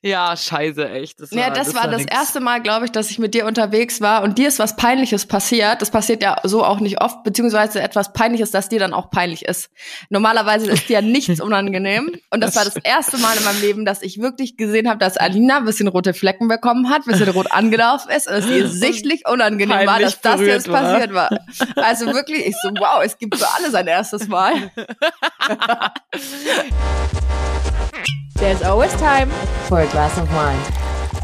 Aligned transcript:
Ja, 0.00 0.36
scheiße, 0.36 0.88
echt. 0.90 1.20
Das 1.20 1.32
war, 1.32 1.38
ja, 1.38 1.50
das, 1.50 1.66
das 1.66 1.74
war, 1.74 1.84
war 1.84 1.90
das 1.90 2.04
erste 2.04 2.38
Mal, 2.38 2.62
glaube 2.62 2.84
ich, 2.84 2.92
dass 2.92 3.10
ich 3.10 3.18
mit 3.18 3.34
dir 3.34 3.46
unterwegs 3.46 4.00
war 4.00 4.22
und 4.22 4.38
dir 4.38 4.46
ist 4.46 4.60
was 4.60 4.76
Peinliches 4.76 5.26
passiert. 5.26 5.82
Das 5.82 5.90
passiert 5.90 6.22
ja 6.22 6.36
so 6.44 6.64
auch 6.64 6.78
nicht 6.78 7.00
oft, 7.00 7.24
beziehungsweise 7.24 7.82
etwas 7.82 8.12
Peinliches, 8.12 8.52
das 8.52 8.68
dir 8.68 8.78
dann 8.78 8.94
auch 8.94 9.10
peinlich 9.10 9.44
ist. 9.44 9.70
Normalerweise 10.08 10.70
ist 10.70 10.88
dir 10.88 10.94
ja 10.94 11.02
nichts 11.02 11.40
unangenehm. 11.40 12.12
Und 12.30 12.40
das, 12.40 12.54
das 12.54 12.56
war 12.56 12.72
das 12.72 12.76
erste 12.84 13.18
Mal 13.18 13.36
in 13.36 13.44
meinem 13.44 13.60
Leben, 13.60 13.84
dass 13.84 14.02
ich 14.02 14.20
wirklich 14.20 14.56
gesehen 14.56 14.88
habe, 14.88 15.00
dass 15.00 15.16
Alina 15.16 15.56
ein 15.56 15.64
bisschen 15.64 15.88
rote 15.88 16.14
Flecken 16.14 16.46
bekommen 16.46 16.90
hat, 16.90 17.02
ein 17.04 17.10
bisschen 17.10 17.30
rot 17.30 17.50
angelaufen 17.50 18.10
ist 18.10 18.28
und 18.28 18.34
es 18.34 18.46
ihr 18.46 18.68
sichtlich 18.68 19.26
unangenehm 19.26 19.84
war, 19.84 19.98
dass 19.98 20.20
das 20.20 20.40
jetzt 20.40 20.70
war. 20.70 20.80
passiert 20.80 21.12
war. 21.12 21.30
Also 21.74 22.06
wirklich, 22.06 22.46
ich 22.46 22.54
so, 22.62 22.70
wow, 22.78 23.02
es 23.02 23.18
gibt 23.18 23.36
für 23.36 23.48
alle 23.56 23.72
sein 23.72 23.88
erstes 23.88 24.28
Mal. 24.28 24.70
There's 28.38 28.62
always 28.62 28.94
time 29.00 29.30
for 29.66 29.80
a 29.80 29.86
glass 29.86 30.16
of 30.16 30.32
wine. 30.32 30.60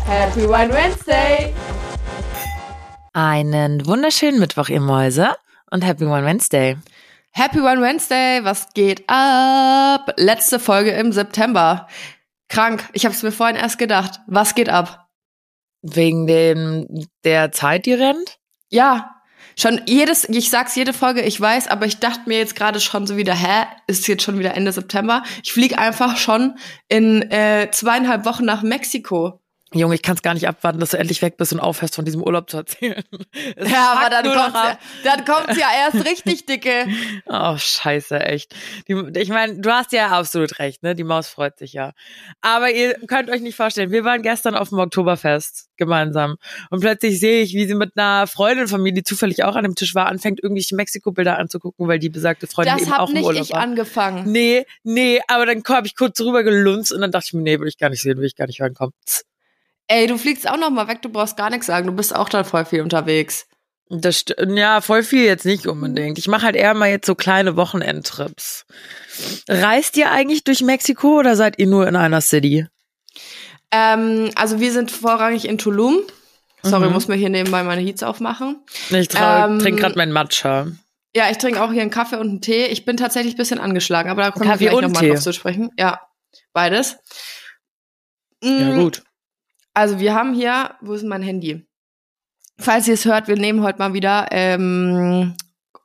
Happy 0.05 0.49
Wine 0.49 0.73
Wednesday! 0.73 1.55
Einen 3.13 3.87
wunderschönen 3.87 4.41
Mittwoch, 4.41 4.69
ihr 4.69 4.81
Mäuse, 4.81 5.37
und 5.71 5.85
Happy 5.85 6.07
Wine 6.07 6.27
Wednesday. 6.27 6.77
Happy 7.31 7.59
Wine 7.59 7.81
Wednesday, 7.81 8.41
was 8.43 8.67
geht 8.75 9.05
ab? 9.07 10.13
Letzte 10.17 10.59
Folge 10.59 10.91
im 10.91 11.13
September. 11.13 11.87
Krank, 12.49 12.89
ich 12.95 13.05
habe 13.05 13.15
es 13.15 13.23
mir 13.23 13.31
vorhin 13.31 13.55
erst 13.55 13.79
gedacht. 13.79 14.19
Was 14.27 14.57
geht 14.57 14.69
ab? 14.69 15.07
Wegen 15.83 16.27
dem 16.27 17.07
der 17.23 17.53
Zeit, 17.53 17.87
die 17.87 17.95
rennt? 17.95 18.39
Ja, 18.71 19.14
Schon 19.57 19.81
jedes, 19.87 20.29
ich 20.29 20.51
sag's 20.51 20.75
jede 20.75 20.93
Folge, 20.93 21.23
ich 21.23 21.41
weiß, 21.41 21.69
aber 21.69 21.87
ich 21.87 21.99
dachte 21.99 22.23
mir 22.27 22.39
jetzt 22.39 22.57
gerade 22.57 22.81
schon 22.81 23.07
so 23.07 23.17
wieder, 23.17 23.35
hä, 23.35 23.67
ist 23.87 24.09
jetzt 24.09 24.23
schon 24.23 24.39
wieder 24.39 24.55
Ende 24.55 24.73
September. 24.73 25.23
Ich 25.43 25.53
fliege 25.53 25.79
einfach 25.79 26.17
schon 26.17 26.57
in 26.89 27.23
äh, 27.31 27.71
zweieinhalb 27.71 28.25
Wochen 28.25 28.45
nach 28.45 28.63
Mexiko. 28.63 29.41
Junge, 29.81 29.95
ich 29.95 30.03
kann 30.03 30.15
es 30.15 30.23
gar 30.23 30.35
nicht 30.35 30.49
abwarten, 30.49 30.79
dass 30.79 30.91
du 30.91 30.99
endlich 30.99 31.23
weg 31.23 31.37
bist 31.37 31.53
und 31.53 31.61
aufhörst, 31.61 31.95
von 31.97 32.05
diesem 32.05 32.23
Urlaub 32.23 32.51
zu 32.51 32.59
erzählen. 32.59 33.03
Es 33.57 33.71
ja, 33.71 33.93
aber 33.93 34.11
dann 34.11 34.25
kommt's, 34.25 34.59
ja, 34.59 34.79
dann 35.05 35.25
kommt's 35.25 35.59
ja 35.59 35.69
erst 35.77 36.07
richtig 36.07 36.47
dicke. 36.47 36.87
Oh, 37.27 37.57
scheiße, 37.57 38.21
echt. 38.21 38.55
Die, 38.89 38.95
ich 39.17 39.29
meine, 39.29 39.59
du 39.61 39.71
hast 39.71 39.93
ja 39.93 40.09
absolut 40.09 40.59
recht, 40.59 40.83
ne? 40.83 40.95
Die 40.95 41.05
Maus 41.05 41.29
freut 41.29 41.59
sich 41.59 41.73
ja. 41.73 41.93
Aber 42.41 42.71
ihr 42.71 42.95
könnt 43.07 43.31
euch 43.31 43.41
nicht 43.41 43.57
vorstellen, 43.57 43.91
wir 43.91 44.05
waren 44.05 44.23
gestern 44.23 44.55
auf 44.55 44.69
dem 44.69 44.79
Oktoberfest 44.79 45.69
gemeinsam 45.77 46.37
und 46.71 46.81
plötzlich 46.81 47.19
sehe 47.19 47.43
ich, 47.43 47.55
wie 47.55 47.67
sie 47.67 47.75
mit 47.75 47.93
einer 47.97 48.27
Freundin 48.27 48.69
von 48.69 48.83
mir, 48.83 48.93
die 48.93 49.03
zufällig 49.03 49.43
auch 49.45 49.57
an 49.57 49.65
dem 49.65 49.75
Tisch 49.75 49.95
war, 49.95 50.07
anfängt 50.07 50.43
irgendwelche 50.43 50.77
Mexiko-Bilder 50.77 51.39
anzugucken, 51.39 51.89
weil 51.89 51.99
die 51.99 52.11
besagte 52.11 52.47
Freundin 52.47 52.75
das 52.75 52.83
eben 52.83 52.93
auch 52.93 53.11
im 53.11 53.17
Urlaub 53.17 53.27
war. 53.27 53.33
Das 53.33 53.37
habe 53.37 53.41
nicht 53.41 53.51
ich 53.51 53.57
angefangen. 53.57 54.31
Nee, 54.31 54.67
nee, 54.83 55.21
aber 55.27 55.47
dann 55.47 55.63
habe 55.69 55.87
ich 55.87 55.97
kurz 55.97 56.21
rüber 56.21 56.43
gelunzt 56.43 56.93
und 56.93 57.01
dann 57.01 57.11
dachte 57.11 57.27
ich 57.29 57.35
mir, 57.35 57.43
nee, 57.43 57.59
will 57.59 57.69
ich 57.69 57.79
gar 57.79 57.91
nicht 57.91 58.03
sehen, 58.03 58.19
will 58.19 58.27
ich 58.27 58.37
gar 58.37 58.47
nicht 58.47 58.61
reinkommen. 58.61 58.93
Ey, 59.87 60.07
du 60.07 60.17
fliegst 60.17 60.49
auch 60.49 60.57
noch 60.57 60.71
mal 60.71 60.89
weg, 60.89 61.03
du 61.03 61.09
brauchst 61.09 61.37
gar 61.37 61.51
nichts 61.51 61.67
sagen, 61.67 61.87
du 61.87 61.93
bist 61.93 62.15
auch 62.15 62.29
dann 62.29 62.45
voll 62.45 62.65
viel 62.65 62.81
unterwegs. 62.81 63.47
Das 63.91 64.25
ja, 64.49 64.81
voll 64.81 65.03
viel 65.03 65.25
jetzt 65.25 65.45
nicht 65.45 65.67
unbedingt. 65.67 66.19
Ich 66.19 66.27
mache 66.27 66.47
halt 66.47 66.57
eher 66.57 66.73
mal 66.73 66.89
jetzt 66.89 67.07
so 67.07 67.15
kleine 67.15 67.57
Wochenendtrips. 67.57 68.65
Reist 69.49 69.97
ihr 69.97 70.11
eigentlich 70.11 70.43
durch 70.45 70.63
Mexiko 70.63 71.19
oder 71.19 71.37
seid 71.37 71.59
ihr 71.59 71.67
nur 71.67 71.87
in 71.87 71.95
einer 71.95 72.23
City? 72.23 72.67
Ähm, 73.71 74.31
also 74.37 74.59
wir 74.59 74.73
sind 74.73 74.91
vorrangig 74.91 75.47
in 75.47 75.59
Tulum. 75.59 76.01
Sorry, 76.63 76.87
mhm. 76.87 76.95
muss 76.95 77.09
mir 77.09 77.17
hier 77.17 77.29
nebenbei 77.29 77.63
meine 77.63 77.83
Heats 77.83 78.03
aufmachen. 78.03 78.65
Ich 78.89 79.09
ähm, 79.15 79.59
trinke 79.59 79.83
gerade 79.83 79.99
meinen 79.99 80.13
Matcha. 80.13 80.69
Ja, 81.15 81.31
ich 81.31 81.37
trinke 81.37 81.63
auch 81.63 81.71
hier 81.71 81.83
einen 81.83 81.91
Kaffee 81.91 82.17
und 82.17 82.29
einen 82.29 82.41
Tee. 82.41 82.67
Ich 82.67 82.87
bin 82.87 82.97
tatsächlich 82.97 83.35
ein 83.35 83.37
bisschen 83.37 83.61
angeschlagen, 83.61 84.11
aber 84.11 84.23
da 84.23 84.31
kommen 84.31 84.49
Kaffee 84.49 84.65
wir 84.65 84.71
gleich 84.71 84.83
nochmal 84.83 85.09
drauf 85.09 85.21
zu 85.21 85.33
sprechen. 85.33 85.71
Ja, 85.79 86.01
beides. 86.53 86.97
Ja, 88.43 88.51
mm. 88.51 88.81
gut. 88.81 89.03
Also 89.75 89.99
wir 89.99 90.15
haben 90.15 90.35
hier, 90.35 90.77
wo 90.81 90.95
ist 90.95 91.05
mein 91.05 91.23
Handy? 91.23 91.67
Falls 92.59 92.87
ihr 92.87 92.95
es 92.95 93.05
hört, 93.05 93.27
wir 93.27 93.37
nehmen 93.37 93.63
heute 93.63 93.81
mal 93.81 93.93
wieder 93.93 94.29
ähm, 94.31 95.35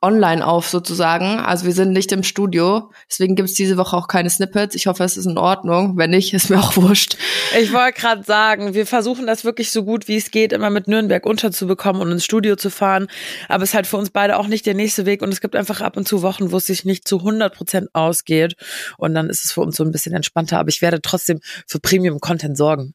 online 0.02 0.46
auf 0.46 0.68
sozusagen. 0.68 1.40
Also 1.40 1.66
wir 1.66 1.72
sind 1.72 1.92
nicht 1.92 2.10
im 2.12 2.22
Studio. 2.22 2.90
Deswegen 3.10 3.34
gibt's 3.34 3.52
diese 3.54 3.76
Woche 3.76 3.96
auch 3.96 4.08
keine 4.08 4.30
Snippets. 4.30 4.74
Ich 4.74 4.86
hoffe, 4.86 5.04
es 5.04 5.16
ist 5.16 5.26
in 5.26 5.36
Ordnung. 5.36 5.98
Wenn 5.98 6.10
nicht, 6.10 6.32
ist 6.34 6.48
mir 6.48 6.58
auch 6.58 6.76
wurscht. 6.76 7.16
Ich 7.60 7.72
wollte 7.72 8.00
gerade 8.00 8.22
sagen, 8.22 8.74
wir 8.74 8.86
versuchen 8.86 9.26
das 9.26 9.44
wirklich 9.44 9.70
so 9.70 9.84
gut 9.84 10.08
wie 10.08 10.16
es 10.16 10.30
geht, 10.30 10.52
immer 10.52 10.70
mit 10.70 10.88
Nürnberg 10.88 11.26
unterzubekommen 11.26 12.00
und 12.00 12.12
ins 12.12 12.24
Studio 12.24 12.56
zu 12.56 12.70
fahren. 12.70 13.08
Aber 13.48 13.62
es 13.62 13.70
ist 13.70 13.74
halt 13.74 13.86
für 13.86 13.98
uns 13.98 14.10
beide 14.10 14.38
auch 14.38 14.46
nicht 14.46 14.64
der 14.64 14.74
nächste 14.74 15.04
Weg. 15.04 15.20
Und 15.20 15.32
es 15.32 15.40
gibt 15.40 15.56
einfach 15.56 15.80
ab 15.80 15.96
und 15.96 16.08
zu 16.08 16.22
Wochen, 16.22 16.50
wo 16.52 16.56
es 16.56 16.66
sich 16.66 16.84
nicht 16.84 17.06
zu 17.06 17.18
100 17.18 17.54
Prozent 17.54 17.88
ausgeht. 17.92 18.54
Und 18.96 19.14
dann 19.14 19.28
ist 19.28 19.44
es 19.44 19.52
für 19.52 19.60
uns 19.60 19.76
so 19.76 19.84
ein 19.84 19.90
bisschen 19.90 20.14
entspannter. 20.14 20.58
Aber 20.58 20.70
ich 20.70 20.80
werde 20.80 21.02
trotzdem 21.02 21.40
für 21.66 21.80
Premium-Content 21.80 22.56
sorgen. 22.56 22.94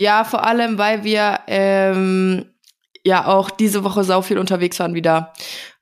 Ja, 0.00 0.24
vor 0.24 0.46
allem, 0.46 0.78
weil 0.78 1.04
wir 1.04 1.40
ähm, 1.46 2.46
ja 3.04 3.26
auch 3.26 3.50
diese 3.50 3.84
Woche 3.84 4.02
sau 4.02 4.22
viel 4.22 4.38
unterwegs 4.38 4.80
waren 4.80 4.94
wieder. 4.94 5.34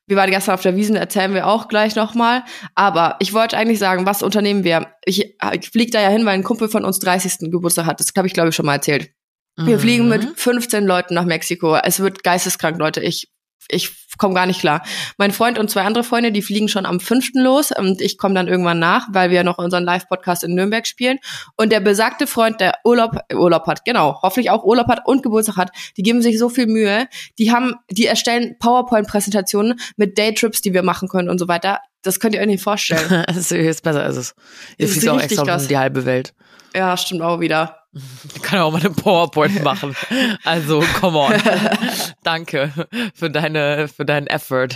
Wir 0.09 0.17
waren 0.17 0.31
gestern 0.31 0.55
auf 0.55 0.63
der 0.63 0.75
Wiesen, 0.75 0.97
erzählen 0.97 1.35
wir 1.35 1.47
auch 1.47 1.69
gleich 1.69 1.95
nochmal. 1.95 2.43
Aber 2.75 3.15
ich 3.21 3.33
wollte 3.33 3.57
eigentlich 3.57 3.79
sagen, 3.79 4.07
was 4.07 4.25
unternehmen 4.25 4.65
wir? 4.65 4.89
Ich, 5.05 5.37
ich 5.53 5.71
fliege 5.71 5.93
da 5.93 6.01
ja 6.01 6.09
hin, 6.09 6.27
weil 6.27 6.35
ein 6.35 6.43
Kumpel 6.43 6.69
von 6.69 6.85
uns 6.85 6.99
30. 6.99 7.51
Geburtstag 7.53 7.87
hat. 7.87 8.01
Das 8.01 8.11
habe 8.17 8.27
ich, 8.27 8.35
glaube 8.35 8.49
ich, 8.49 8.57
schon 8.57 8.67
mal 8.67 8.75
erzählt. 8.75 9.13
Wir 9.57 9.77
mhm. 9.77 9.81
fliegen 9.81 10.09
mit 10.09 10.27
15 10.35 10.85
Leuten 10.85 11.15
nach 11.15 11.25
Mexiko. 11.25 11.77
Es 11.77 12.01
wird 12.01 12.25
geisteskrank, 12.25 12.77
Leute. 12.77 13.01
Ich 13.01 13.31
ich 13.69 14.09
komme 14.17 14.35
gar 14.35 14.47
nicht 14.47 14.61
klar. 14.61 14.83
Mein 15.17 15.31
Freund 15.31 15.59
und 15.59 15.71
zwei 15.71 15.83
andere 15.83 16.05
Freunde, 16.05 16.33
die 16.33 16.43
fliegen 16.43 16.69
schon 16.69 16.87
am 16.87 17.01
fünften 17.01 17.41
los 17.41 17.71
und 17.71 18.01
ich 18.01 18.19
komme 18.19 18.35
dann 18.35 18.49
irgendwann 18.49 18.79
nach, 18.79 19.09
weil 19.13 19.31
wir 19.31 19.45
noch 19.45 19.59
unseren 19.59 19.85
Live-Podcast 19.85 20.45
in 20.45 20.55
Nürnberg 20.55 20.87
spielen. 20.87 21.19
Und 21.57 21.71
der 21.71 21.81
besagte 21.81 22.27
Freund, 22.27 22.61
der 22.61 22.79
Urlaub, 22.85 23.19
Urlaub 23.33 23.67
hat, 23.67 23.85
genau, 23.85 24.21
hoffentlich 24.23 24.51
auch 24.51 24.65
Urlaub 24.65 24.89
hat 24.89 25.07
und 25.07 25.23
Geburtstag 25.23 25.57
hat, 25.57 25.71
die 25.97 26.03
geben 26.03 26.23
sich 26.23 26.39
so 26.39 26.49
viel 26.49 26.67
Mühe. 26.67 27.09
Die 27.39 27.53
haben, 27.53 27.75
die 27.91 28.07
erstellen 28.07 28.57
PowerPoint-Präsentationen 28.59 29.79
mit 29.97 30.19
Daytrips, 30.19 30.61
die 30.61 30.73
wir 30.73 30.83
machen 30.83 31.09
können 31.09 31.29
und 31.29 31.39
so 31.39 31.49
weiter. 31.49 31.81
Das 32.03 32.21
könnt 32.21 32.35
ihr 32.35 32.41
euch 32.41 32.47
nicht 32.47 32.63
vorstellen. 32.63 33.25
das 33.27 33.53
ist 33.53 33.83
besser 33.83 34.03
als 34.03 34.17
es. 34.17 34.35
Ihr 34.79 34.89
fliegt 34.89 35.09
auch 35.09 35.21
extra 35.21 35.57
um 35.57 35.69
die 35.69 35.79
halbe 35.79 36.05
Welt. 36.05 36.35
Ja, 36.75 36.97
stimmt 36.97 37.23
auch 37.23 37.41
wieder. 37.41 37.78
Kann 38.43 38.61
auch 38.61 38.73
mal 38.73 38.81
eine 38.81 38.91
PowerPoint 38.91 39.63
machen. 39.63 39.97
Also, 40.45 40.83
come 41.01 41.19
on. 41.19 41.35
Danke 42.23 42.73
für 43.15 43.31
deine, 43.31 43.89
für 43.89 44.05
deinen 44.05 44.27
Effort. 44.27 44.69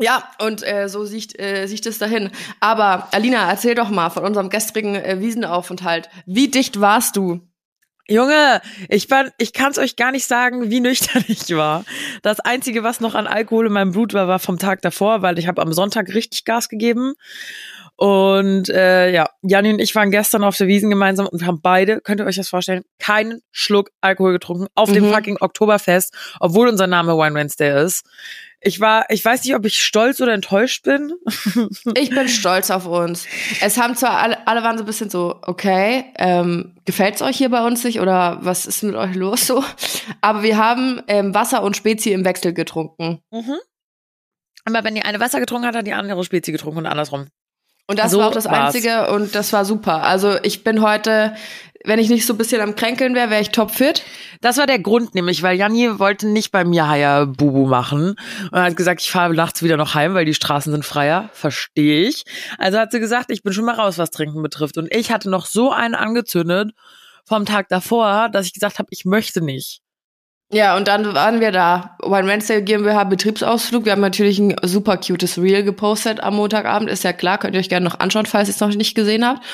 Ja, 0.00 0.30
und 0.40 0.66
äh, 0.66 0.88
so 0.88 1.04
sieht, 1.04 1.38
äh, 1.38 1.66
sieht 1.66 1.86
es 1.86 1.98
dahin. 1.98 2.30
Aber 2.60 3.08
Alina, 3.12 3.48
erzähl 3.50 3.74
doch 3.74 3.90
mal 3.90 4.10
von 4.10 4.24
unserem 4.24 4.48
gestrigen 4.48 4.94
äh, 4.94 5.20
Wiesenaufenthalt. 5.20 6.08
Wie 6.26 6.48
dicht 6.48 6.80
warst 6.80 7.16
du? 7.16 7.40
Junge, 8.10 8.62
ich 8.88 9.10
war, 9.10 9.26
ich 9.36 9.52
kann 9.52 9.70
es 9.70 9.76
euch 9.76 9.96
gar 9.96 10.12
nicht 10.12 10.24
sagen, 10.24 10.70
wie 10.70 10.80
nüchtern 10.80 11.24
ich 11.28 11.54
war. 11.54 11.84
Das 12.22 12.40
einzige, 12.40 12.82
was 12.82 13.00
noch 13.00 13.14
an 13.14 13.26
Alkohol 13.26 13.66
in 13.66 13.72
meinem 13.72 13.92
Blut 13.92 14.14
war, 14.14 14.28
war 14.28 14.38
vom 14.38 14.58
Tag 14.58 14.80
davor, 14.80 15.20
weil 15.20 15.38
ich 15.38 15.46
habe 15.46 15.60
am 15.60 15.72
Sonntag 15.74 16.14
richtig 16.14 16.44
Gas 16.44 16.68
gegeben 16.68 17.14
und 17.98 18.68
äh, 18.68 19.10
ja, 19.10 19.28
Janni 19.42 19.72
und 19.72 19.80
ich 19.80 19.92
waren 19.96 20.12
gestern 20.12 20.44
auf 20.44 20.56
der 20.56 20.68
Wiesen 20.68 20.88
gemeinsam 20.88 21.26
und 21.26 21.40
wir 21.40 21.48
haben 21.48 21.60
beide, 21.60 22.00
könnt 22.00 22.20
ihr 22.20 22.26
euch 22.26 22.36
das 22.36 22.48
vorstellen, 22.48 22.84
keinen 23.00 23.40
Schluck 23.50 23.90
Alkohol 24.00 24.30
getrunken 24.30 24.68
auf 24.76 24.90
mhm. 24.90 24.94
dem 24.94 25.12
fucking 25.12 25.38
Oktoberfest, 25.40 26.14
obwohl 26.38 26.68
unser 26.68 26.86
Name 26.86 27.16
Wine 27.16 27.34
Wednesday 27.34 27.84
ist. 27.84 28.06
Ich 28.60 28.78
war, 28.78 29.06
ich 29.08 29.24
weiß 29.24 29.42
nicht, 29.42 29.56
ob 29.56 29.64
ich 29.64 29.82
stolz 29.82 30.20
oder 30.20 30.32
enttäuscht 30.32 30.84
bin. 30.84 31.12
ich 31.96 32.10
bin 32.10 32.28
stolz 32.28 32.70
auf 32.70 32.86
uns. 32.86 33.26
Es 33.60 33.76
haben 33.78 33.96
zwar 33.96 34.18
alle, 34.18 34.46
alle 34.46 34.62
waren 34.62 34.78
so 34.78 34.84
ein 34.84 34.86
bisschen 34.86 35.10
so, 35.10 35.40
okay, 35.42 36.04
ähm, 36.18 36.76
gefällt's 36.84 37.20
euch 37.20 37.36
hier 37.36 37.48
bei 37.48 37.66
uns 37.66 37.82
nicht 37.82 37.98
oder 37.98 38.38
was 38.42 38.66
ist 38.66 38.84
mit 38.84 38.94
euch 38.94 39.16
los 39.16 39.44
so? 39.44 39.64
Aber 40.20 40.44
wir 40.44 40.56
haben 40.56 41.02
ähm, 41.08 41.34
Wasser 41.34 41.64
und 41.64 41.76
Spezi 41.76 42.12
im 42.12 42.24
Wechsel 42.24 42.52
getrunken. 42.52 43.22
Mhm. 43.32 43.56
Aber 44.66 44.84
wenn 44.84 44.94
die 44.94 45.02
eine 45.02 45.18
Wasser 45.18 45.40
getrunken 45.40 45.66
hat, 45.66 45.74
hat 45.74 45.86
die 45.88 45.94
andere 45.94 46.22
Spezi 46.22 46.52
getrunken 46.52 46.78
und 46.78 46.86
andersrum. 46.86 47.26
Und 47.88 47.98
das 47.98 48.12
so 48.12 48.18
war 48.18 48.28
auch 48.28 48.32
das 48.32 48.44
war's. 48.44 48.74
Einzige 48.74 49.10
und 49.10 49.34
das 49.34 49.52
war 49.52 49.64
super. 49.64 50.02
Also 50.02 50.36
ich 50.42 50.62
bin 50.62 50.82
heute, 50.82 51.34
wenn 51.84 51.98
ich 51.98 52.10
nicht 52.10 52.26
so 52.26 52.34
ein 52.34 52.38
bisschen 52.38 52.60
am 52.60 52.76
Kränkeln 52.76 53.14
wäre, 53.14 53.30
wäre 53.30 53.40
ich 53.40 53.50
topfit. 53.50 54.02
Das 54.42 54.58
war 54.58 54.66
der 54.66 54.78
Grund 54.78 55.14
nämlich, 55.14 55.42
weil 55.42 55.56
Janni 55.56 55.98
wollte 55.98 56.28
nicht 56.28 56.52
bei 56.52 56.64
mir 56.64 56.86
Haya 56.86 57.24
Bubu 57.24 57.66
machen 57.66 58.14
und 58.52 58.60
hat 58.60 58.76
gesagt, 58.76 59.00
ich 59.00 59.10
fahre 59.10 59.32
nachts 59.34 59.62
wieder 59.62 59.78
noch 59.78 59.94
heim, 59.94 60.12
weil 60.12 60.26
die 60.26 60.34
Straßen 60.34 60.70
sind 60.70 60.84
freier. 60.84 61.30
Verstehe 61.32 62.06
ich. 62.06 62.24
Also 62.58 62.78
hat 62.78 62.92
sie 62.92 63.00
gesagt, 63.00 63.30
ich 63.30 63.42
bin 63.42 63.54
schon 63.54 63.64
mal 63.64 63.74
raus, 63.74 63.96
was 63.96 64.10
Trinken 64.10 64.42
betrifft. 64.42 64.76
Und 64.76 64.94
ich 64.94 65.10
hatte 65.10 65.30
noch 65.30 65.46
so 65.46 65.72
einen 65.72 65.94
angezündet 65.94 66.72
vom 67.24 67.46
Tag 67.46 67.70
davor, 67.70 68.28
dass 68.28 68.44
ich 68.44 68.52
gesagt 68.52 68.78
habe, 68.78 68.88
ich 68.90 69.06
möchte 69.06 69.40
nicht. 69.40 69.80
Ja, 70.50 70.78
und 70.78 70.88
dann 70.88 71.14
waren 71.14 71.40
wir 71.40 71.52
da. 71.52 71.96
One 72.02 72.26
Wednesday 72.26 72.62
GmbH 72.62 73.04
Betriebsausflug. 73.04 73.84
Wir 73.84 73.92
haben 73.92 74.00
natürlich 74.00 74.38
ein 74.38 74.56
super 74.62 74.96
cutes 74.96 75.36
Reel 75.36 75.62
gepostet 75.62 76.20
am 76.20 76.36
Montagabend. 76.36 76.88
Ist 76.88 77.04
ja 77.04 77.12
klar, 77.12 77.36
könnt 77.36 77.54
ihr 77.54 77.60
euch 77.60 77.68
gerne 77.68 77.84
noch 77.84 78.00
anschauen, 78.00 78.24
falls 78.24 78.48
ihr 78.48 78.54
es 78.54 78.60
noch 78.60 78.74
nicht 78.74 78.94
gesehen 78.94 79.26
habt. 79.26 79.44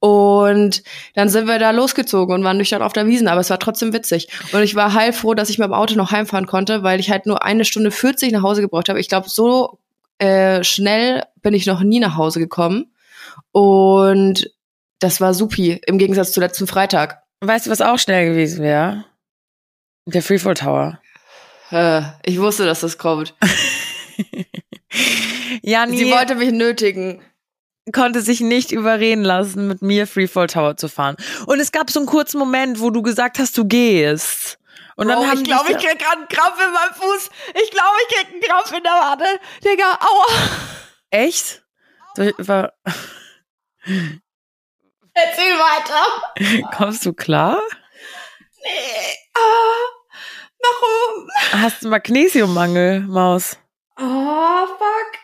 Und 0.00 0.82
dann 1.14 1.28
sind 1.28 1.46
wir 1.46 1.60
da 1.60 1.70
losgezogen 1.70 2.34
und 2.34 2.42
waren 2.42 2.56
nüchtern 2.56 2.82
auf 2.82 2.92
der 2.92 3.06
Wiesen, 3.06 3.28
aber 3.28 3.40
es 3.40 3.50
war 3.50 3.60
trotzdem 3.60 3.92
witzig. 3.92 4.26
Und 4.52 4.62
ich 4.62 4.74
war 4.74 4.92
heilfroh, 4.92 5.34
dass 5.34 5.50
ich 5.50 5.58
mit 5.58 5.66
dem 5.66 5.72
Auto 5.72 5.94
noch 5.94 6.10
heimfahren 6.10 6.46
konnte, 6.46 6.82
weil 6.82 6.98
ich 6.98 7.12
halt 7.12 7.26
nur 7.26 7.44
eine 7.44 7.64
Stunde 7.64 7.92
40 7.92 8.32
nach 8.32 8.42
Hause 8.42 8.60
gebraucht 8.60 8.88
habe. 8.88 8.98
Ich 8.98 9.08
glaube, 9.08 9.28
so 9.28 9.78
äh, 10.18 10.64
schnell 10.64 11.22
bin 11.42 11.54
ich 11.54 11.66
noch 11.66 11.82
nie 11.82 12.00
nach 12.00 12.16
Hause 12.16 12.40
gekommen. 12.40 12.90
Und 13.52 14.50
das 14.98 15.20
war 15.20 15.32
supi, 15.32 15.80
im 15.86 15.98
Gegensatz 15.98 16.32
zu 16.32 16.40
letzten 16.40 16.66
Freitag. 16.66 17.22
Weißt 17.40 17.66
du, 17.66 17.70
was 17.70 17.80
auch 17.80 18.00
schnell 18.00 18.30
gewesen 18.30 18.64
wäre? 18.64 19.04
Der 20.12 20.22
Freefall 20.22 20.54
Tower. 20.54 21.00
Äh, 21.70 22.02
ich 22.24 22.38
wusste, 22.40 22.64
dass 22.66 22.80
das 22.80 22.98
kommt. 22.98 23.34
ja, 25.62 25.86
nee, 25.86 25.96
Sie 25.96 26.10
wollte 26.10 26.34
mich 26.34 26.50
nötigen. 26.52 27.22
konnte 27.92 28.20
sich 28.22 28.40
nicht 28.40 28.72
überreden 28.72 29.22
lassen, 29.22 29.68
mit 29.68 29.82
mir 29.82 30.06
Freefall 30.06 30.46
Tower 30.48 30.76
zu 30.76 30.88
fahren. 30.88 31.16
Und 31.46 31.60
es 31.60 31.70
gab 31.72 31.90
so 31.90 32.00
einen 32.00 32.06
kurzen 32.08 32.38
Moment, 32.38 32.80
wo 32.80 32.90
du 32.90 33.02
gesagt 33.02 33.38
hast, 33.38 33.56
du 33.56 33.64
gehst. 33.66 34.58
Und 34.96 35.08
dann 35.08 35.26
haben 35.26 35.38
ich 35.38 35.44
glaube, 35.44 35.70
ich 35.72 35.78
krieg 35.78 35.98
gerade 35.98 36.18
einen 36.18 36.28
Krampf 36.28 36.58
in 36.58 36.72
meinem 36.72 36.94
Fuß. 36.94 37.30
Ich 37.62 37.70
glaube, 37.70 37.96
ich 38.08 38.16
krieg 38.16 38.26
einen 38.32 38.40
Krampf 38.42 38.72
in 38.76 38.82
der 38.82 38.92
Wade. 38.92 39.24
Digga, 39.64 39.98
aua. 40.00 40.26
Echt? 41.10 41.62
Du- 42.16 42.32
War, 42.38 42.72
Erzähl 45.14 45.54
weiter. 45.54 46.68
kommst 46.76 47.06
du 47.06 47.12
klar? 47.12 47.60
Nee. 48.62 49.16
Ah, 49.34 49.86
warum? 50.62 51.28
Hast 51.62 51.84
du 51.84 51.88
Magnesiummangel, 51.88 53.00
Maus? 53.00 53.58
Oh, 53.98 54.66
fuck. 54.66 55.20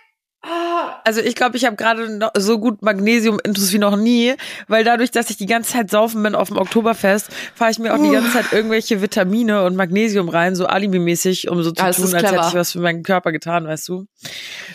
Ah. 0.48 1.00
Also 1.04 1.20
ich 1.20 1.34
glaube, 1.34 1.56
ich 1.56 1.64
habe 1.64 1.76
gerade 1.76 2.20
so 2.36 2.58
gut 2.58 2.82
Magnesium-Intus 2.82 3.72
wie 3.72 3.78
noch 3.78 3.96
nie, 3.96 4.34
weil 4.68 4.84
dadurch, 4.84 5.10
dass 5.10 5.28
ich 5.30 5.36
die 5.36 5.46
ganze 5.46 5.72
Zeit 5.72 5.90
saufen 5.90 6.22
bin 6.22 6.34
auf 6.36 6.48
dem 6.48 6.56
Oktoberfest, 6.56 7.30
fahre 7.54 7.70
ich 7.72 7.78
mir 7.78 7.92
auch 7.92 8.02
die 8.02 8.10
ganze 8.10 8.32
Zeit 8.32 8.52
irgendwelche 8.52 9.02
Vitamine 9.02 9.64
und 9.64 9.74
Magnesium 9.74 10.28
rein, 10.28 10.54
so 10.54 10.66
alibimäßig, 10.66 11.48
um 11.48 11.62
so 11.62 11.70
zu 11.70 11.82
das 11.82 11.96
tun, 11.96 12.14
als 12.14 12.22
hätte 12.22 12.44
ich 12.48 12.54
was 12.54 12.72
für 12.72 12.80
meinen 12.80 13.02
Körper 13.02 13.32
getan, 13.32 13.66
weißt 13.66 13.88
du. 13.88 14.06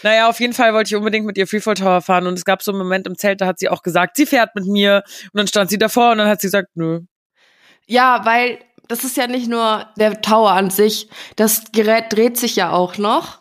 Naja, 0.03 0.27
auf 0.27 0.39
jeden 0.41 0.53
Fall 0.53 0.73
wollte 0.73 0.89
ich 0.89 0.95
unbedingt 0.95 1.25
mit 1.25 1.37
ihr 1.37 1.47
Freefall 1.47 1.75
Tower 1.75 2.01
fahren 2.01 2.27
und 2.27 2.33
es 2.37 2.43
gab 2.43 2.61
so 2.63 2.71
einen 2.71 2.79
Moment 2.79 3.07
im 3.07 3.17
Zelt, 3.17 3.39
da 3.39 3.45
hat 3.45 3.59
sie 3.59 3.69
auch 3.69 3.81
gesagt, 3.81 4.17
sie 4.17 4.25
fährt 4.25 4.55
mit 4.55 4.65
mir 4.65 5.03
und 5.31 5.37
dann 5.37 5.47
stand 5.47 5.69
sie 5.69 5.77
davor 5.77 6.11
und 6.11 6.17
dann 6.17 6.27
hat 6.27 6.41
sie 6.41 6.47
gesagt, 6.47 6.69
nö. 6.73 7.01
Ja, 7.87 8.25
weil 8.25 8.59
das 8.87 9.03
ist 9.03 9.17
ja 9.17 9.27
nicht 9.27 9.47
nur 9.47 9.85
der 9.97 10.21
Tower 10.21 10.51
an 10.51 10.69
sich. 10.69 11.09
Das 11.35 11.71
Gerät 11.71 12.05
dreht 12.09 12.37
sich 12.37 12.55
ja 12.55 12.71
auch 12.71 12.97
noch. 12.97 13.39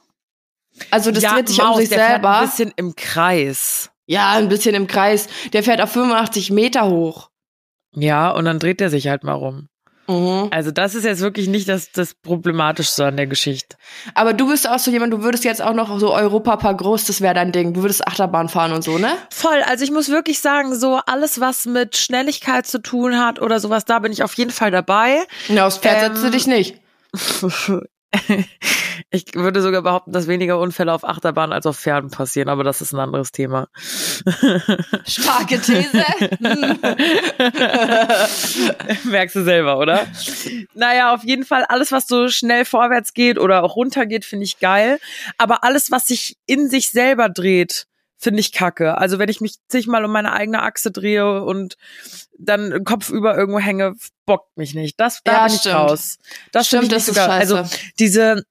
Also 0.90 1.10
das 1.10 1.22
ja, 1.22 1.34
dreht 1.34 1.48
sich 1.48 1.58
Maus, 1.58 1.75
um 1.75 1.81
sich 1.81 1.88
der 1.88 1.98
fährt 1.98 2.10
selber. 2.10 2.38
ein 2.38 2.46
bisschen 2.46 2.72
im 2.76 2.96
Kreis. 2.96 3.90
ja, 4.06 4.31
ein 4.32 4.48
bisschen 4.48 4.75
im 4.75 4.87
Kreis. 4.87 5.28
Der 5.52 5.62
fährt 5.62 5.81
auf 5.81 5.90
85 5.92 6.50
Meter 6.50 6.88
hoch. 6.88 7.31
Ja, 7.94 8.31
und 8.31 8.44
dann 8.44 8.58
dreht 8.58 8.81
er 8.81 8.90
sich 8.90 9.08
halt 9.08 9.25
mal 9.25 9.32
rum. 9.32 9.69
Mhm. 10.11 10.49
Also 10.51 10.73
das 10.73 10.95
ist 10.95 11.05
jetzt 11.05 11.21
wirklich 11.21 11.49
nicht 11.49 11.69
das, 11.69 11.93
das 11.93 12.15
Problematischste 12.15 13.07
an 13.07 13.17
der 13.17 13.29
Geschichte. 13.29 13.77
Aber 14.15 14.33
du 14.33 14.49
bist 14.49 14.69
auch 14.69 14.79
so 14.79 14.91
jemand, 14.91 15.12
du 15.12 15.23
würdest 15.23 15.45
jetzt 15.45 15.62
auch 15.62 15.73
noch 15.73 16.01
so 16.01 16.12
Europa 16.12 16.51
groß, 16.73 17.05
das 17.05 17.21
wäre 17.21 17.35
dein 17.35 17.53
Ding. 17.53 17.75
Du 17.75 17.83
würdest 17.83 18.07
Achterbahn 18.07 18.49
fahren 18.49 18.73
und 18.73 18.83
so, 18.83 18.99
ne? 18.99 19.12
Voll, 19.31 19.62
also 19.67 19.85
ich 19.85 19.93
muss 19.93 20.09
wirklich 20.09 20.41
sagen, 20.41 20.75
so 20.75 21.01
alles, 21.07 21.41
was 21.41 21.67
mit 21.67 21.97
Schnelligkeit 21.97 22.67
zu 22.67 22.83
tun 22.83 23.19
hat 23.19 23.41
oder 23.41 23.61
sowas, 23.61 23.85
da 23.85 24.01
bin 24.01 24.11
ich 24.11 24.25
auf 24.25 24.35
jeden 24.35 24.51
Fall 24.51 24.71
dabei. 24.73 25.19
Ja, 25.49 25.67
aufs 25.67 25.79
Pferd 25.79 26.03
Ähm, 26.03 26.15
setzt 26.15 26.25
du 26.25 26.31
dich 26.31 26.47
nicht. 26.47 26.77
Ich 29.11 29.35
würde 29.35 29.62
sogar 29.62 29.83
behaupten, 29.83 30.12
dass 30.12 30.29
weniger 30.29 30.59
Unfälle 30.59 30.93
auf 30.93 31.05
Achterbahn 31.05 31.53
als 31.53 31.67
auf 31.67 31.79
Pferden 31.79 32.11
passieren, 32.11 32.49
aber 32.49 32.65
das 32.65 32.81
ist 32.81 32.93
ein 32.93 33.01
anderes 33.01 33.33
Thema. 33.33 33.69
Starke 35.07 35.61
These. 35.61 36.05
Merkst 39.05 39.37
du 39.37 39.45
selber, 39.45 39.79
oder? 39.79 40.07
Naja, 40.75 41.15
auf 41.15 41.25
jeden 41.25 41.45
Fall 41.45 41.65
alles, 41.65 41.93
was 41.93 42.07
so 42.07 42.29
schnell 42.29 42.65
vorwärts 42.65 43.15
geht 43.15 43.39
oder 43.39 43.65
auch 43.65 43.77
runter 43.77 44.07
geht, 44.07 44.25
finde 44.25 44.45
ich 44.45 44.61
geil. 44.61 44.99
Aber 45.39 45.65
alles, 45.65 45.91
was 45.91 46.07
sich 46.07 46.37
in 46.47 46.69
sich 46.69 46.91
selber 46.91 47.29
dreht, 47.29 47.87
finde 48.20 48.40
ich 48.40 48.52
kacke. 48.52 48.99
Also 48.99 49.19
wenn 49.19 49.28
ich 49.28 49.40
mich 49.40 49.55
zigmal 49.69 50.05
um 50.05 50.12
meine 50.12 50.32
eigene 50.32 50.62
Achse 50.62 50.90
drehe 50.90 51.43
und 51.43 51.76
dann 52.38 52.84
kopfüber 52.84 53.37
irgendwo 53.37 53.58
hänge, 53.61 53.94
bockt 54.26 54.56
mich 54.56 54.75
nicht. 54.75 55.00
Das, 55.00 55.20
da 55.25 55.32
Ja, 55.32 55.44
bin 55.46 55.55
ich 55.55 55.61
stimmt. 55.61 55.75
raus. 55.75 56.19
Das 56.52 56.67
Stimmt, 56.67 56.93
das 56.93 57.02
ist 57.02 57.08
nicht 57.08 57.17
sogar, 57.17 57.40
scheiße. 57.40 57.56
also 57.58 57.76
diese, 57.99 58.43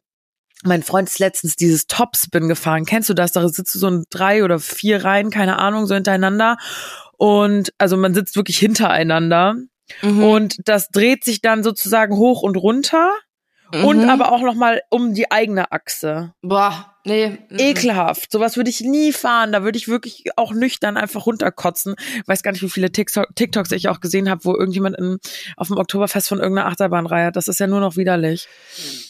mein 0.64 0.84
Freund 0.84 1.08
ist 1.08 1.20
letztens 1.20 1.56
dieses 1.56 1.86
Topspin 1.88 2.48
gefahren. 2.48 2.86
Kennst 2.86 3.10
du 3.10 3.14
das? 3.14 3.32
Da 3.32 3.48
sitzt 3.48 3.74
du 3.76 3.80
so 3.80 3.88
in 3.88 4.04
drei 4.10 4.44
oder 4.44 4.60
vier 4.60 5.06
Reihen, 5.06 5.30
keine 5.30 5.58
Ahnung, 5.60 5.86
so 5.88 5.96
hintereinander. 5.96 6.58
Und 7.18 7.72
also 7.78 7.96
man 7.96 8.14
sitzt 8.14 8.36
wirklich 8.36 8.58
hintereinander. 8.58 9.56
Mhm. 10.02 10.24
Und 10.24 10.58
das 10.66 10.90
dreht 10.90 11.24
sich 11.24 11.42
dann 11.42 11.64
sozusagen 11.64 12.16
hoch 12.18 12.42
und 12.42 12.56
runter 12.58 13.12
und 13.72 14.04
Mhm. 14.04 14.10
aber 14.10 14.32
auch 14.32 14.42
nochmal 14.42 14.82
um 14.90 15.14
die 15.14 15.32
eigene 15.32 15.72
Achse. 15.72 16.34
Boah, 16.42 16.94
nee. 17.06 17.38
mhm. 17.50 17.58
Ekelhaft. 17.60 18.32
Sowas 18.32 18.58
würde 18.58 18.70
ich 18.70 18.82
nie 18.82 19.14
fahren. 19.14 19.52
Da 19.52 19.64
würde 19.64 19.78
ich 19.78 19.88
wirklich 19.88 20.26
auch 20.36 20.54
nüchtern 20.54 20.98
einfach 20.98 21.26
runterkotzen. 21.26 21.96
Weiß 22.26 22.44
gar 22.44 22.52
nicht, 22.52 22.62
wie 22.64 22.70
viele 22.70 22.92
TikTok, 22.92 23.28
TikToks 23.36 23.72
ich 23.72 23.88
auch 23.90 24.00
gesehen 24.00 24.30
habe, 24.30 24.44
wo 24.46 24.56
irgendjemand 24.56 24.98
in, 24.98 25.18
auf 25.58 25.68
dem 25.68 25.78
Oktoberfest 25.78 26.30
von 26.30 26.40
irgendeiner 26.40 26.68
Achterbahn 26.68 27.06
reiert. 27.06 27.36
Das 27.36 27.48
ist 27.48 27.60
ja 27.60 27.68
nur 27.68 27.80
noch 27.80 27.96
widerlich. 27.96 28.48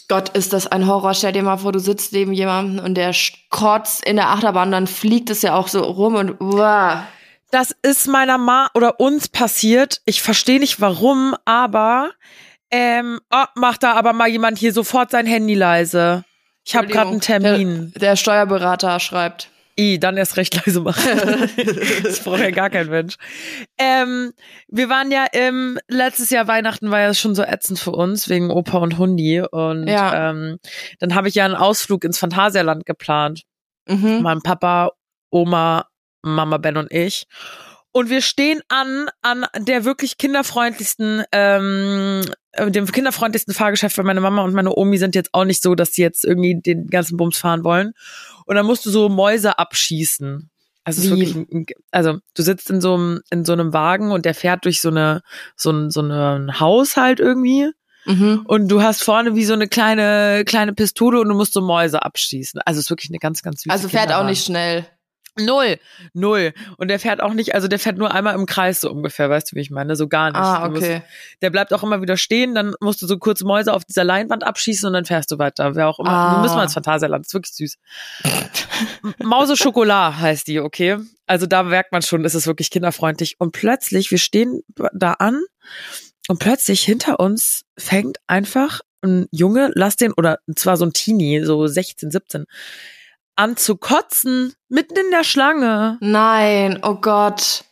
Gott, 0.07 0.29
ist 0.29 0.53
das 0.53 0.67
ein 0.67 0.87
Horror. 0.87 1.13
Stell 1.13 1.31
dir 1.33 1.43
mal 1.43 1.57
vor, 1.57 1.71
du 1.71 1.79
sitzt 1.79 2.13
neben 2.13 2.33
jemandem 2.33 2.83
und 2.83 2.95
der 2.95 3.13
kotzt 3.49 4.05
in 4.05 4.15
der 4.15 4.29
Achterbahn, 4.29 4.71
dann 4.71 4.87
fliegt 4.87 5.29
es 5.29 5.41
ja 5.41 5.55
auch 5.55 5.67
so 5.67 5.81
rum 5.81 6.15
und 6.15 6.41
uah. 6.41 7.07
Das 7.51 7.75
ist 7.81 8.07
meiner 8.07 8.37
Ma 8.37 8.69
oder 8.75 8.99
uns 8.99 9.27
passiert. 9.27 10.01
Ich 10.05 10.21
verstehe 10.21 10.59
nicht 10.59 10.81
warum, 10.81 11.35
aber 11.45 12.11
ähm, 12.71 13.19
oh, 13.31 13.45
macht 13.55 13.83
da 13.83 13.93
aber 13.93 14.13
mal 14.13 14.27
jemand 14.27 14.57
hier 14.57 14.73
sofort 14.73 15.11
sein 15.11 15.25
Handy 15.25 15.55
leise. 15.55 16.23
Ich 16.65 16.75
habe 16.75 16.87
gerade 16.87 17.09
einen 17.09 17.21
Termin. 17.21 17.91
Der, 17.93 17.99
der 17.99 18.15
Steuerberater 18.15 18.99
schreibt. 18.99 19.49
I, 19.79 19.97
dann 19.97 20.17
erst 20.17 20.35
recht 20.35 20.55
leise 20.55 20.81
machen. 20.81 21.01
das 22.03 22.19
braucht 22.19 22.41
ja 22.41 22.51
gar 22.51 22.69
kein 22.69 22.89
Mensch. 22.89 23.15
Ähm, 23.77 24.33
wir 24.67 24.89
waren 24.89 25.09
ja 25.09 25.25
im 25.31 25.79
letztes 25.87 26.29
Jahr 26.31 26.47
Weihnachten 26.49 26.91
war 26.91 26.99
ja 26.99 27.13
schon 27.13 27.33
so 27.33 27.43
ätzend 27.43 27.79
für 27.79 27.91
uns 27.91 28.27
wegen 28.27 28.51
Opa 28.51 28.77
und 28.79 28.97
Hundi 28.97 29.41
und 29.41 29.87
Ja. 29.87 30.31
ähm, 30.31 30.59
dann 30.99 31.15
habe 31.15 31.29
ich 31.29 31.35
ja 31.35 31.45
einen 31.45 31.55
Ausflug 31.55 32.03
ins 32.03 32.19
Phantasialand 32.19 32.85
geplant. 32.85 33.43
Mhm. 33.87 34.21
Mein 34.21 34.41
Papa, 34.41 34.91
Oma, 35.31 35.87
Mama, 36.23 36.57
Ben 36.57 36.75
und 36.75 36.91
ich. 36.91 37.25
Und 37.91 38.09
wir 38.09 38.21
stehen 38.21 38.61
an 38.67 39.09
an 39.21 39.47
der 39.57 39.85
wirklich 39.85 40.17
kinderfreundlichsten, 40.17 41.23
ähm, 41.31 42.21
äh, 42.21 42.31
dem 42.57 42.85
kinderfreundlichsten 42.87 43.53
Fahrgeschäft, 43.53 43.97
weil 43.97 44.05
meine 44.05 44.21
Mama 44.21 44.43
und 44.43 44.53
meine 44.53 44.75
Omi 44.75 44.97
sind 44.97 45.15
jetzt 45.15 45.29
auch 45.33 45.45
nicht 45.45 45.61
so, 45.61 45.75
dass 45.75 45.93
sie 45.93 46.01
jetzt 46.01 46.25
irgendwie 46.25 46.59
den 46.59 46.87
ganzen 46.87 47.17
Bums 47.17 47.37
fahren 47.37 47.63
wollen. 47.63 47.93
Und 48.45 48.55
dann 48.55 48.65
musst 48.65 48.85
du 48.85 48.89
so 48.89 49.07
Mäuse 49.09 49.59
abschießen. 49.59 50.49
Also, 50.83 50.99
es 50.99 51.05
ist 51.05 51.11
wirklich, 51.11 51.35
ein- 51.35 51.65
also 51.91 52.17
du 52.35 52.41
sitzt 52.41 52.69
in 52.71 52.81
so 52.81 52.95
einem 52.95 53.21
in 53.29 53.45
so 53.45 53.53
einem 53.53 53.73
Wagen 53.73 54.11
und 54.11 54.25
der 54.25 54.33
fährt 54.33 54.65
durch 54.65 54.81
so 54.81 54.89
eine 54.89 55.21
so 55.55 55.69
ein 55.71 55.91
so 55.91 56.01
ein 56.01 56.59
Haus 56.59 56.97
halt 56.97 57.19
irgendwie 57.19 57.69
Mhm. 58.05 58.43
und 58.45 58.69
du 58.69 58.81
hast 58.81 59.03
vorne 59.03 59.35
wie 59.35 59.43
so 59.45 59.53
eine 59.53 59.67
kleine 59.67 60.43
kleine 60.45 60.73
Pistole 60.73 61.19
und 61.19 61.27
du 61.29 61.35
musst 61.35 61.53
so 61.53 61.61
Mäuse 61.61 62.01
abschießen. 62.01 62.61
Also 62.65 62.79
es 62.79 62.85
ist 62.85 62.89
wirklich 62.89 63.11
eine 63.11 63.19
ganz 63.19 63.43
ganz 63.43 63.61
süße 63.61 63.71
Also 63.73 63.89
fährt 63.89 64.11
auch 64.13 64.23
nicht 64.25 64.43
schnell. 64.45 64.87
Null, 65.45 65.79
null. 66.13 66.53
Und 66.77 66.89
der 66.89 66.99
fährt 66.99 67.21
auch 67.21 67.33
nicht, 67.33 67.55
also 67.55 67.67
der 67.67 67.79
fährt 67.79 67.97
nur 67.97 68.13
einmal 68.13 68.35
im 68.35 68.45
Kreis 68.45 68.81
so 68.81 68.91
ungefähr, 68.91 69.29
weißt 69.29 69.51
du, 69.51 69.55
wie 69.55 69.61
ich 69.61 69.71
meine? 69.71 69.95
So 69.95 70.07
gar 70.07 70.27
nicht. 70.31 70.39
Ah, 70.39 70.67
Du 70.67 70.73
musst, 70.73 70.83
okay. 70.83 71.01
der 71.41 71.49
bleibt 71.49 71.73
auch 71.73 71.83
immer 71.83 72.01
wieder 72.01 72.17
stehen, 72.17 72.55
dann 72.55 72.73
musst 72.79 73.01
du 73.01 73.07
so 73.07 73.17
kurz 73.17 73.41
Mäuse 73.41 73.73
auf 73.73 73.85
dieser 73.85 74.03
Leinwand 74.03 74.43
abschießen 74.43 74.87
und 74.87 74.93
dann 74.93 75.05
fährst 75.05 75.31
du 75.31 75.37
weiter. 75.37 75.75
Wer 75.75 75.87
auch 75.87 75.99
immer. 75.99 76.09
Ah. 76.09 76.35
Wir 76.35 76.41
müssen 76.41 76.55
mal 76.55 76.63
ins 76.63 76.73
Phantasialand, 76.73 77.25
ist 77.25 77.33
wirklich 77.33 77.53
süß. 77.55 77.77
Mause 79.23 79.57
Schokolade 79.57 80.19
heißt 80.19 80.47
die, 80.47 80.59
okay? 80.59 80.97
Also 81.27 81.45
da 81.45 81.63
merkt 81.63 81.91
man 81.91 82.01
schon, 82.01 82.25
es 82.25 82.35
ist 82.35 82.47
wirklich 82.47 82.71
kinderfreundlich. 82.71 83.35
Und 83.39 83.51
plötzlich, 83.51 84.11
wir 84.11 84.17
stehen 84.17 84.61
da 84.93 85.13
an 85.13 85.41
und 86.27 86.39
plötzlich 86.39 86.81
hinter 86.81 87.19
uns 87.19 87.65
fängt 87.77 88.17
einfach 88.27 88.81
ein 89.01 89.27
Junge, 89.31 89.71
lass 89.75 89.95
den, 89.95 90.13
oder 90.13 90.39
zwar 90.55 90.77
so 90.77 90.85
ein 90.85 90.93
Teenie, 90.93 91.43
so 91.43 91.67
16, 91.67 92.11
17, 92.11 92.45
an 93.39 93.55
zu 93.57 93.77
kotzen, 93.77 94.53
mitten 94.67 94.97
in 94.97 95.11
der 95.11 95.23
Schlange. 95.23 95.97
Nein, 96.01 96.79
oh 96.83 96.95
Gott. 96.95 97.63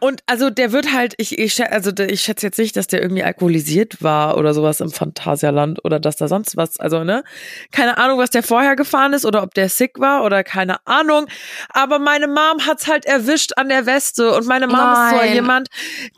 Und 0.00 0.20
also 0.26 0.50
der 0.50 0.70
wird 0.72 0.92
halt, 0.92 1.14
ich, 1.16 1.38
ich, 1.38 1.64
also 1.72 1.90
der- 1.90 2.10
ich 2.10 2.20
schätze 2.20 2.44
jetzt 2.46 2.58
nicht, 2.58 2.76
dass 2.76 2.86
der 2.88 3.00
irgendwie 3.00 3.22
alkoholisiert 3.24 4.02
war 4.02 4.36
oder 4.36 4.52
sowas 4.52 4.80
im 4.80 4.90
Phantasialand 4.90 5.82
oder 5.82 5.98
dass 5.98 6.16
da 6.16 6.28
sonst 6.28 6.58
was, 6.58 6.78
also 6.78 7.04
ne, 7.04 7.24
keine 7.72 7.96
Ahnung, 7.96 8.18
was 8.18 8.28
der 8.28 8.42
vorher 8.42 8.76
gefahren 8.76 9.14
ist 9.14 9.24
oder 9.24 9.42
ob 9.42 9.54
der 9.54 9.70
sick 9.70 9.98
war 9.98 10.22
oder 10.24 10.44
keine 10.44 10.76
Ahnung. 10.86 11.26
Aber 11.70 11.98
meine 11.98 12.26
Mom 12.28 12.66
hat's 12.66 12.86
halt 12.86 13.06
erwischt 13.06 13.52
an 13.56 13.70
der 13.70 13.86
Weste 13.86 14.34
und 14.34 14.46
meine 14.46 14.66
Mom 14.66 14.76
ist 14.92 15.10
so 15.10 15.16
Nein. 15.16 15.32
jemand, 15.32 15.68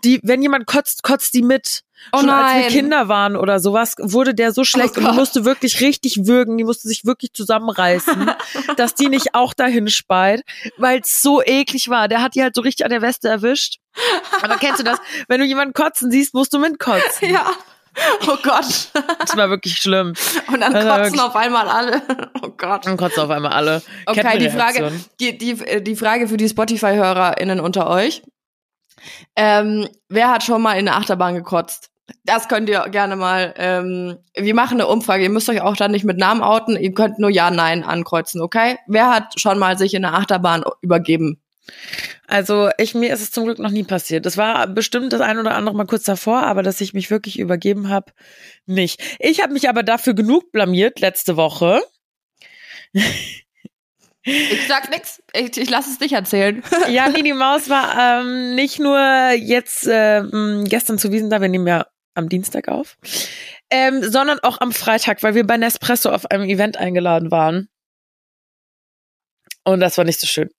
die, 0.05 0.19
wenn 0.25 0.43
jemand 0.43 0.67
kotzt, 0.67 1.05
kotzt 1.05 1.33
die 1.35 1.43
mit. 1.43 1.83
Oh 2.13 2.21
Schon 2.21 2.31
als 2.31 2.55
wir 2.55 2.61
nein. 2.63 2.71
Kinder 2.71 3.09
waren 3.09 3.37
oder 3.37 3.61
sowas, 3.61 3.95
wurde 3.99 4.35
der 4.35 4.53
so 4.53 4.65
schlecht 4.65 4.97
Oh 4.97 5.01
und 5.01 5.11
die 5.11 5.17
musste 5.17 5.45
wirklich 5.45 5.81
richtig 5.81 6.27
würgen, 6.27 6.57
die 6.57 6.65
musste 6.65 6.89
sich 6.89 7.05
wirklich 7.05 7.33
zusammenreißen, 7.33 8.31
dass 8.77 8.95
die 8.95 9.09
nicht 9.09 9.35
auch 9.35 9.55
dahin 9.55 9.89
speit, 9.89 10.43
weil 10.77 11.01
es 11.01 11.23
so 11.23 11.43
eklig 11.43 11.89
war. 11.89 12.09
Der 12.09 12.23
hat 12.23 12.35
die 12.35 12.43
halt 12.43 12.55
so 12.55 12.63
richtig 12.63 12.85
an 12.85 12.91
der 12.91 13.03
Weste 13.03 13.29
erwischt. 13.29 13.79
Aber 14.43 14.57
kennst 14.57 14.81
du 14.81 14.85
das? 14.85 14.99
Wenn 15.29 15.41
du 15.41 15.47
jemanden 15.47 15.75
kotzen 15.75 16.11
siehst, 16.11 16.35
musst 16.35 16.53
du 16.53 16.59
mitkotzen. 16.59 17.31
Ja. 17.31 17.51
Oh 18.29 18.37
Gott. 18.43 18.91
Das 19.21 19.37
war 19.37 19.49
wirklich 19.49 19.77
schlimm. 19.77 20.13
Und 20.49 20.61
dann 20.61 20.73
kotzen 20.73 21.19
auf 21.19 21.35
einmal 21.35 21.69
alle. 21.69 22.03
Oh 22.43 22.51
Gott. 22.57 22.87
Dann 22.87 22.97
kotzen 22.97 23.23
auf 23.23 23.31
einmal 23.31 23.53
alle. 23.53 23.83
Okay, 24.05 24.39
die 24.39 24.51
Frage, 24.51 24.93
die, 25.19 25.39
die, 25.39 25.83
die 25.83 25.97
Frage 25.97 26.29
für 26.29 26.37
die 26.37 26.49
Spotify-HörerInnen 26.49 27.59
unter 27.59 27.89
euch. 27.89 28.23
Ähm, 29.35 29.89
wer 30.09 30.31
hat 30.31 30.45
schon 30.45 30.63
mal 30.63 30.73
in 30.73 30.89
eine 30.89 30.97
Achterbahn 30.97 31.35
gekotzt? 31.35 31.91
Das 32.25 32.49
könnt 32.49 32.69
ihr 32.69 32.89
gerne 32.89 33.17
mal. 33.17 33.53
Ähm, 33.57 34.19
wir 34.37 34.55
machen 34.55 34.81
eine 34.81 34.87
Umfrage. 34.87 35.25
Ihr 35.25 35.31
müsst 35.31 35.49
euch 35.49 35.61
auch 35.61 35.77
dann 35.77 35.91
nicht 35.91 36.05
mit 36.05 36.19
Namen 36.19 36.43
outen. 36.43 36.77
Ihr 36.77 36.95
könnt 36.95 37.19
nur 37.19 37.31
Ja, 37.31 37.51
Nein 37.51 37.83
ankreuzen, 37.83 38.41
okay? 38.41 38.79
Wer 38.87 39.11
hat 39.11 39.41
schon 39.41 39.59
mal 39.59 39.77
sich 39.77 39.95
in 39.95 40.05
eine 40.05 40.17
Achterbahn 40.17 40.63
übergeben? 40.83 41.41
Also 42.29 42.71
ich 42.79 42.95
mir 42.95 43.13
ist 43.13 43.23
es 43.23 43.31
zum 43.31 43.45
Glück 43.45 43.59
noch 43.59 43.71
nie 43.71 43.85
passiert. 43.85 44.27
Das 44.27 44.37
war 44.37 44.67
bestimmt 44.67 45.13
das 45.13 45.21
ein 45.21 45.39
oder 45.39 45.55
andere 45.55 45.75
mal 45.75 45.87
kurz 45.87 46.05
davor, 46.05 46.43
aber 46.43 46.63
dass 46.63 46.81
ich 46.81 46.95
mich 46.95 47.11
wirklich 47.11 47.39
übergeben 47.39 47.89
habe, 47.89 48.13
nicht. 48.67 49.01
Ich 49.19 49.43
habe 49.43 49.53
mich 49.53 49.69
aber 49.69 49.83
dafür 49.83 50.15
genug 50.15 50.53
blamiert 50.53 51.01
letzte 51.01 51.37
Woche. 51.37 51.83
Ich 54.29 54.67
sag 54.67 54.91
nix. 54.91 55.23
Ich, 55.33 55.57
ich 55.57 55.71
lasse 55.71 55.89
es 55.89 55.99
dich 55.99 56.13
erzählen. 56.13 56.63
ja, 56.89 57.09
Mini 57.09 57.33
Maus 57.33 57.69
war 57.69 58.21
ähm, 58.21 58.57
nicht 58.57 58.81
nur 58.81 58.99
jetzt 59.31 59.87
ähm, 59.89 60.65
gestern 60.69 60.99
zu 60.99 61.13
Wiesen 61.13 61.31
da, 61.31 61.41
wir 61.41 61.49
nehmen 61.49 61.67
ja 61.67 61.87
am 62.15 62.29
Dienstag 62.29 62.69
auf, 62.69 62.97
ähm, 63.71 64.03
sondern 64.03 64.41
auch 64.41 64.61
am 64.61 64.73
Freitag, 64.73 65.23
weil 65.23 65.37
wir 65.37 65.47
bei 65.47 65.57
Nespresso 65.57 66.11
auf 66.11 66.29
einem 66.31 66.49
Event 66.49 66.77
eingeladen 66.77 67.31
waren. 67.31 67.69
Und 69.65 69.81
das 69.81 69.97
war 69.97 70.05
nicht 70.05 70.19
so 70.19 70.27
schön. 70.27 70.51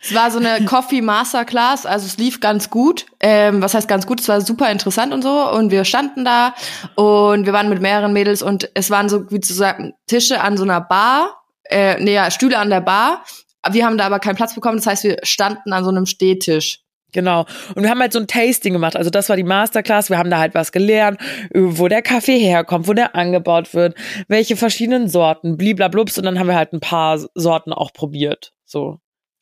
Es 0.00 0.14
war 0.14 0.30
so 0.30 0.38
eine 0.38 0.64
Coffee 0.66 1.00
Masterclass, 1.00 1.86
also 1.86 2.06
es 2.06 2.18
lief 2.18 2.38
ganz 2.38 2.70
gut. 2.70 3.06
Ähm, 3.18 3.62
was 3.62 3.74
heißt 3.74 3.88
ganz 3.88 4.06
gut? 4.06 4.20
Es 4.20 4.28
war 4.28 4.40
super 4.40 4.70
interessant 4.70 5.12
und 5.12 5.22
so. 5.22 5.50
Und 5.50 5.72
wir 5.72 5.84
standen 5.84 6.24
da 6.24 6.54
und 6.94 7.46
wir 7.46 7.52
waren 7.52 7.68
mit 7.68 7.80
mehreren 7.80 8.12
Mädels 8.12 8.42
und 8.42 8.70
es 8.74 8.90
waren 8.90 9.08
so 9.08 9.28
wie 9.32 9.40
zu 9.40 9.54
sagen 9.54 9.94
Tische 10.06 10.40
an 10.40 10.56
so 10.56 10.62
einer 10.62 10.80
Bar, 10.80 11.41
äh, 11.64 12.02
nee, 12.02 12.14
ja, 12.14 12.30
Stühle 12.30 12.58
an 12.58 12.70
der 12.70 12.80
Bar. 12.80 13.24
Wir 13.70 13.86
haben 13.86 13.98
da 13.98 14.06
aber 14.06 14.18
keinen 14.18 14.36
Platz 14.36 14.54
bekommen. 14.54 14.78
Das 14.78 14.86
heißt, 14.86 15.04
wir 15.04 15.18
standen 15.22 15.72
an 15.72 15.84
so 15.84 15.90
einem 15.90 16.06
Stehtisch. 16.06 16.80
Genau. 17.12 17.44
Und 17.74 17.82
wir 17.82 17.90
haben 17.90 18.00
halt 18.00 18.12
so 18.12 18.18
ein 18.18 18.26
Tasting 18.26 18.72
gemacht. 18.72 18.96
Also 18.96 19.10
das 19.10 19.28
war 19.28 19.36
die 19.36 19.44
Masterclass. 19.44 20.10
Wir 20.10 20.18
haben 20.18 20.30
da 20.30 20.38
halt 20.38 20.54
was 20.54 20.72
gelernt, 20.72 21.20
wo 21.52 21.86
der 21.88 22.02
Kaffee 22.02 22.38
herkommt, 22.38 22.88
wo 22.88 22.94
der 22.94 23.14
angebaut 23.14 23.74
wird, 23.74 23.94
welche 24.28 24.56
verschiedenen 24.56 25.08
Sorten, 25.08 25.56
bliblablups. 25.56 26.18
Und 26.18 26.24
dann 26.24 26.38
haben 26.38 26.46
wir 26.48 26.56
halt 26.56 26.72
ein 26.72 26.80
paar 26.80 27.18
Sorten 27.34 27.72
auch 27.72 27.92
probiert. 27.92 28.54
So. 28.64 28.98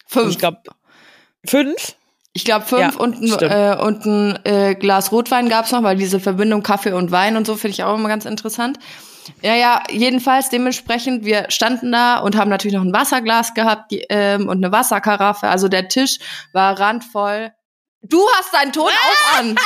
Fünf. 0.07 0.31
Ich 0.31 0.39
glaube, 0.39 0.59
fünf? 1.47 1.97
Ich 2.33 2.45
glaube 2.45 2.65
fünf 2.65 2.81
Ja, 2.81 3.01
und, 3.01 3.43
äh, 3.43 3.77
und 3.81 4.05
ein 4.05 4.39
äh, 4.45 4.75
Glas 4.75 5.11
Rotwein 5.13 5.49
gab's 5.49 5.73
noch, 5.73 5.83
weil 5.83 5.97
diese 5.97 6.21
Verbindung 6.21 6.63
Kaffee 6.63 6.93
und 6.93 7.11
Wein 7.11 7.37
und 7.37 7.47
so 7.47 7.57
finde 7.57 7.73
ich 7.73 7.85
auch 7.85 7.97
immer 7.97 8.09
ganz 8.09 8.25
interessant. 8.25 8.79
Ja, 9.43 9.55
ja, 9.55 9.83
jedenfalls 9.91 10.49
dementsprechend, 10.49 11.25
wir 11.25 11.47
standen 11.51 11.93
da 11.93 12.19
und 12.19 12.37
haben 12.37 12.51
natürlich 12.51 12.77
noch 12.77 12.85
ein 12.85 12.93
Wasserglas 12.93 13.55
gehabt 13.55 13.93
ähm, 14.09 14.49
und 14.49 14.65
eine 14.65 14.73
Wasserkaraffe. 14.73 15.49
Also 15.49 15.69
der 15.69 15.89
Tisch 15.89 16.19
war 16.53 16.79
randvoll. 16.79 17.53
Du 18.03 18.27
hast 18.39 18.55
deinen 18.55 18.73
Ton 18.73 18.89
auch 18.89 19.39
an. 19.39 19.57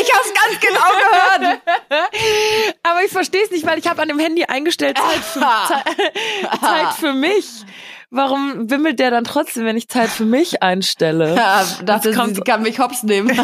Ich 0.00 0.14
hab's 0.14 0.32
ganz 0.32 0.60
genau 0.60 0.90
gehört. 0.90 1.60
Aber 2.84 3.02
ich 3.04 3.10
verstehe 3.10 3.42
es 3.42 3.50
nicht, 3.50 3.66
weil 3.66 3.80
ich 3.80 3.88
habe 3.88 4.00
an 4.00 4.08
dem 4.08 4.20
Handy 4.20 4.44
eingestellt 4.44 4.96
Zeit 4.96 5.24
für, 5.24 5.40
Zeit, 5.40 6.60
Zeit 6.60 6.92
für 6.94 7.12
mich. 7.12 7.64
Warum 8.12 8.68
wimmelt 8.68 8.98
der 8.98 9.12
dann 9.12 9.22
trotzdem, 9.22 9.64
wenn 9.64 9.76
ich 9.76 9.88
Zeit 9.88 10.08
für 10.10 10.24
mich 10.24 10.62
einstelle? 10.62 11.34
Ja, 11.36 11.64
dachte, 11.84 12.08
Jetzt 12.08 12.18
kommt- 12.18 12.34
sie 12.34 12.40
kann 12.42 12.62
mich 12.62 12.78
hops 12.80 13.04
nehmen. 13.04 13.30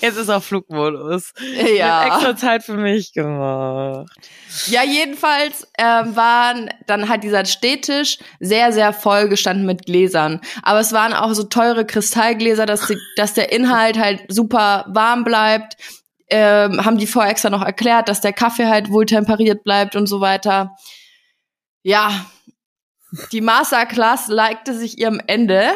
Jetzt 0.00 0.16
ist 0.16 0.28
auf 0.28 0.44
Flugmodus. 0.44 1.32
Ja. 1.76 2.06
Ich 2.06 2.12
extra 2.14 2.36
Zeit 2.36 2.62
für 2.64 2.74
mich 2.76 3.12
gemacht. 3.12 4.10
Ja, 4.66 4.82
jedenfalls 4.82 5.68
ähm, 5.78 6.16
waren 6.16 6.70
dann 6.86 7.08
halt 7.08 7.22
dieser 7.22 7.44
Stehtisch 7.44 8.18
sehr, 8.40 8.72
sehr 8.72 8.92
voll 8.92 9.28
gestanden 9.28 9.66
mit 9.66 9.86
Gläsern. 9.86 10.40
Aber 10.62 10.80
es 10.80 10.92
waren 10.92 11.12
auch 11.12 11.32
so 11.34 11.44
teure 11.44 11.84
Kristallgläser, 11.86 12.66
dass, 12.66 12.86
die, 12.88 12.98
dass 13.16 13.34
der 13.34 13.52
Inhalt 13.52 13.98
halt 13.98 14.22
super 14.28 14.84
warm 14.88 15.22
bleibt. 15.24 15.76
Ähm, 16.28 16.84
haben 16.84 16.98
die 16.98 17.06
vorher 17.06 17.30
extra 17.32 17.50
noch 17.50 17.62
erklärt, 17.64 18.08
dass 18.08 18.20
der 18.20 18.32
Kaffee 18.32 18.66
halt 18.66 18.90
wohl 18.90 19.06
temperiert 19.06 19.64
bleibt 19.64 19.96
und 19.96 20.06
so 20.06 20.20
weiter. 20.20 20.76
Ja, 21.82 22.26
die 23.32 23.40
Masterclass 23.40 24.28
neigte 24.28 24.74
sich 24.74 24.98
ihrem 24.98 25.20
Ende. 25.26 25.70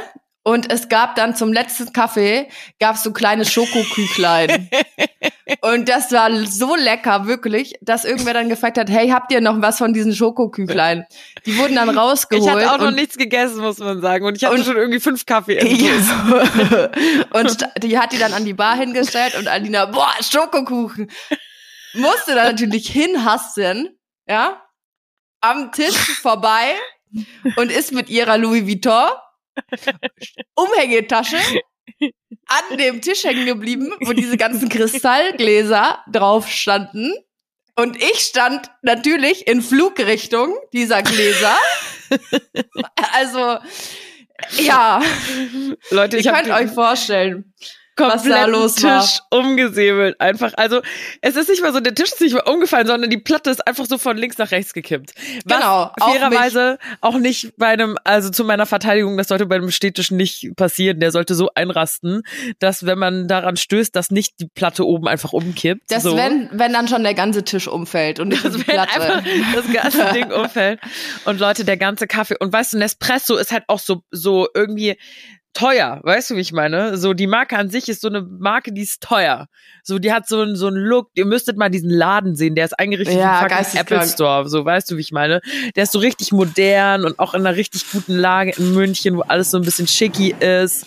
Und 0.47 0.71
es 0.71 0.91
gab 0.91 1.15
dann 1.15 1.35
zum 1.35 1.55
letzten 1.55 1.91
Kaffee, 1.95 2.49
gab 2.79 2.97
es 2.97 3.03
so 3.03 3.15
kleine 3.15 3.47
Schokoküchlein. 3.47 4.69
Und 5.63 5.89
das 5.89 6.13
war 6.13 6.31
so 6.45 6.75
lecker, 6.77 7.27
wirklich, 7.27 7.75
dass 7.81 8.05
irgendwer 8.05 8.35
dann 8.35 8.51
gefragt 8.51 8.77
hat, 8.77 8.91
hey, 8.91 9.09
habt 9.09 9.33
ihr 9.33 9.41
noch 9.41 9.63
was 9.63 9.79
von 9.79 9.95
diesen 9.95 10.15
Schokoküchlein? 10.15 11.07
Die 11.47 11.57
wurden 11.57 11.77
dann 11.77 11.89
Ich 11.89 11.97
rausgeholt. 11.97 12.51
hatte 12.51 12.73
auch 12.73 12.79
noch 12.79 12.91
nichts 12.91 13.17
gegessen, 13.17 13.63
muss 13.63 13.79
man 13.79 14.03
sagen. 14.03 14.27
Und 14.27 14.37
ich 14.37 14.45
hatte 14.45 14.57
Und- 14.57 14.65
schon 14.67 14.77
irgendwie 14.77 15.01
fünf 15.01 15.25
Kaffee. 15.25 15.65
Ja. 15.67 16.91
und 17.41 17.67
die 17.83 17.99
hat 17.99 18.13
die 18.13 18.19
dann 18.19 18.35
an 18.35 18.45
die 18.45 18.55
Bar 18.55 18.77
hingestellt 18.77 19.37
und 19.39 19.49
Alina, 19.49 19.87
boah, 19.87 20.13
Schokokuchen. 20.21 21.11
Musste 21.95 22.35
da 22.35 22.45
natürlich 22.45 22.89
hinhasten, 22.89 23.99
ja, 24.27 24.61
am 25.41 25.73
Tisch 25.73 25.97
vorbei 26.21 26.75
und 27.57 27.71
ist 27.71 27.93
mit 27.93 28.11
ihrer 28.11 28.39
Louis 28.39 28.67
Vuitton 28.67 29.11
Umhängetasche 30.55 31.39
an 32.47 32.77
dem 32.77 33.01
Tisch 33.01 33.25
hängen 33.25 33.47
geblieben, 33.47 33.93
wo 34.01 34.13
diese 34.13 34.37
ganzen 34.37 34.69
Kristallgläser 34.69 36.05
drauf 36.11 36.49
standen. 36.49 37.13
Und 37.77 37.97
ich 37.97 38.21
stand 38.21 38.71
natürlich 38.83 39.47
in 39.47 39.63
Flugrichtung 39.63 40.57
dieser 40.73 41.03
Gläser. 41.03 41.57
Also, 43.13 43.59
ja, 44.63 45.03
Leute, 45.91 46.19
ich 46.19 46.27
könnt 46.27 46.51
euch 46.51 46.71
vorstellen. 46.71 47.53
Kompletten 47.97 48.51
los 48.51 48.75
Tisch 48.75 48.85
war. 48.85 49.11
umgesäbelt. 49.31 50.21
Einfach, 50.21 50.53
also 50.57 50.81
es 51.21 51.37
ist 51.37 51.49
nicht 51.49 51.63
mal 51.63 51.73
so, 51.73 51.81
der 51.81 51.95
Tisch 51.95 52.13
ist 52.13 52.21
nicht 52.21 52.35
mal 52.35 52.41
umgefallen, 52.51 52.87
sondern 52.87 53.11
die 53.11 53.19
Platte 53.19 53.51
ist 53.51 53.67
einfach 53.67 53.87
so 53.87 53.99
von 53.99 54.17
links 54.17 54.39
nach 54.39 54.51
rechts 54.51 54.73
gekippt. 54.73 55.13
Was 55.45 55.57
Genau, 55.59 55.93
auch 55.99 56.11
fairerweise 56.13 56.79
auch 57.01 57.19
nicht 57.19 57.57
bei 57.57 57.69
einem, 57.69 57.97
also 58.05 58.31
zu 58.31 58.45
meiner 58.45 58.67
Verteidigung, 58.67 59.17
das 59.17 59.29
sollte 59.29 59.47
bei 59.47 59.57
einem 59.57 59.71
Städtisch 59.71 60.11
nicht 60.11 60.53
passieren. 60.57 61.01
Der 61.01 61.11
sollte 61.13 61.35
so 61.35 61.51
einrasten, 61.55 62.23
dass 62.59 62.87
wenn 62.87 62.99
man 62.99 63.29
daran 63.29 63.57
stößt, 63.57 63.95
dass 63.95 64.11
nicht 64.11 64.41
die 64.41 64.47
Platte 64.47 64.87
oben 64.87 65.09
einfach 65.09 65.33
umkippt. 65.33 65.83
Das, 65.89 66.03
so. 66.03 66.17
wenn, 66.17 66.49
wenn 66.53 66.73
dann 66.73 66.89
schon 66.89 67.03
der 67.03 67.15
ganze 67.15 67.45
Tisch 67.45 67.69
umfällt 67.69 68.21
und 68.21 68.31
Das 68.31 68.53
die 68.55 68.63
Platte. 68.63 69.01
einfach 69.01 69.23
das 69.55 69.73
ganze 69.73 70.05
Ding 70.15 70.31
umfällt. 70.33 70.81
Und 71.25 71.41
Leute, 71.41 71.65
der 71.65 71.77
ganze 71.77 72.07
Kaffee. 72.07 72.37
Und 72.39 72.53
weißt 72.53 72.73
du, 72.73 72.79
Nespresso 72.79 73.37
ist 73.37 73.53
halt 73.53 73.65
auch 73.69 73.79
so, 73.79 74.03
so 74.11 74.49
irgendwie 74.55 74.97
teuer. 75.55 76.01
Weißt 76.03 76.31
du, 76.31 76.37
wie 76.37 76.41
ich 76.41 76.53
meine? 76.53 76.99
So, 76.99 77.15
die 77.15 77.27
Marke 77.27 77.57
an 77.57 77.71
sich 77.71 77.89
ist 77.89 78.03
so 78.03 78.09
eine 78.09 78.23
Marke, 78.23 78.73
die 78.73 78.83
ist 78.83 79.03
teuer. 79.03 79.49
So, 79.83 79.99
die 79.99 80.13
hat 80.13 80.29
so 80.29 80.43
einen, 80.43 80.57
so 80.57 80.67
einen 80.67 80.77
Look. 80.77 81.11
Ihr 81.15 81.25
müsstet 81.25 81.57
mal 81.57 81.71
diesen 81.71 81.91
Laden 81.91 82.37
sehen. 82.37 82.55
Der 82.55 82.67
ist 82.67 82.79
eingerichtet 82.79 83.17
Ja, 83.17 83.41
wie 83.49 83.53
ein 83.53 83.65
fucking. 83.65 83.81
Apple 83.81 84.07
Store. 84.09 84.49
So, 84.49 84.65
weißt 84.65 84.91
du, 84.91 84.97
wie 84.97 85.01
ich 85.01 85.13
meine? 85.13 85.41
Der 85.77 85.85
ist 85.85 85.93
so 85.93 85.99
richtig 85.99 86.33
modern 86.33 87.05
und 87.05 87.19
auch 87.19 87.35
in 87.35 87.47
einer 87.47 87.57
richtig 87.57 87.91
guten 87.91 88.15
Lage 88.15 88.53
in 88.59 88.75
München, 88.75 89.17
wo 89.17 89.23
alles 89.23 89.51
so 89.51 89.59
ein 89.59 89.65
bisschen 89.65 89.87
schicky 89.87 90.35
ist. 90.39 90.87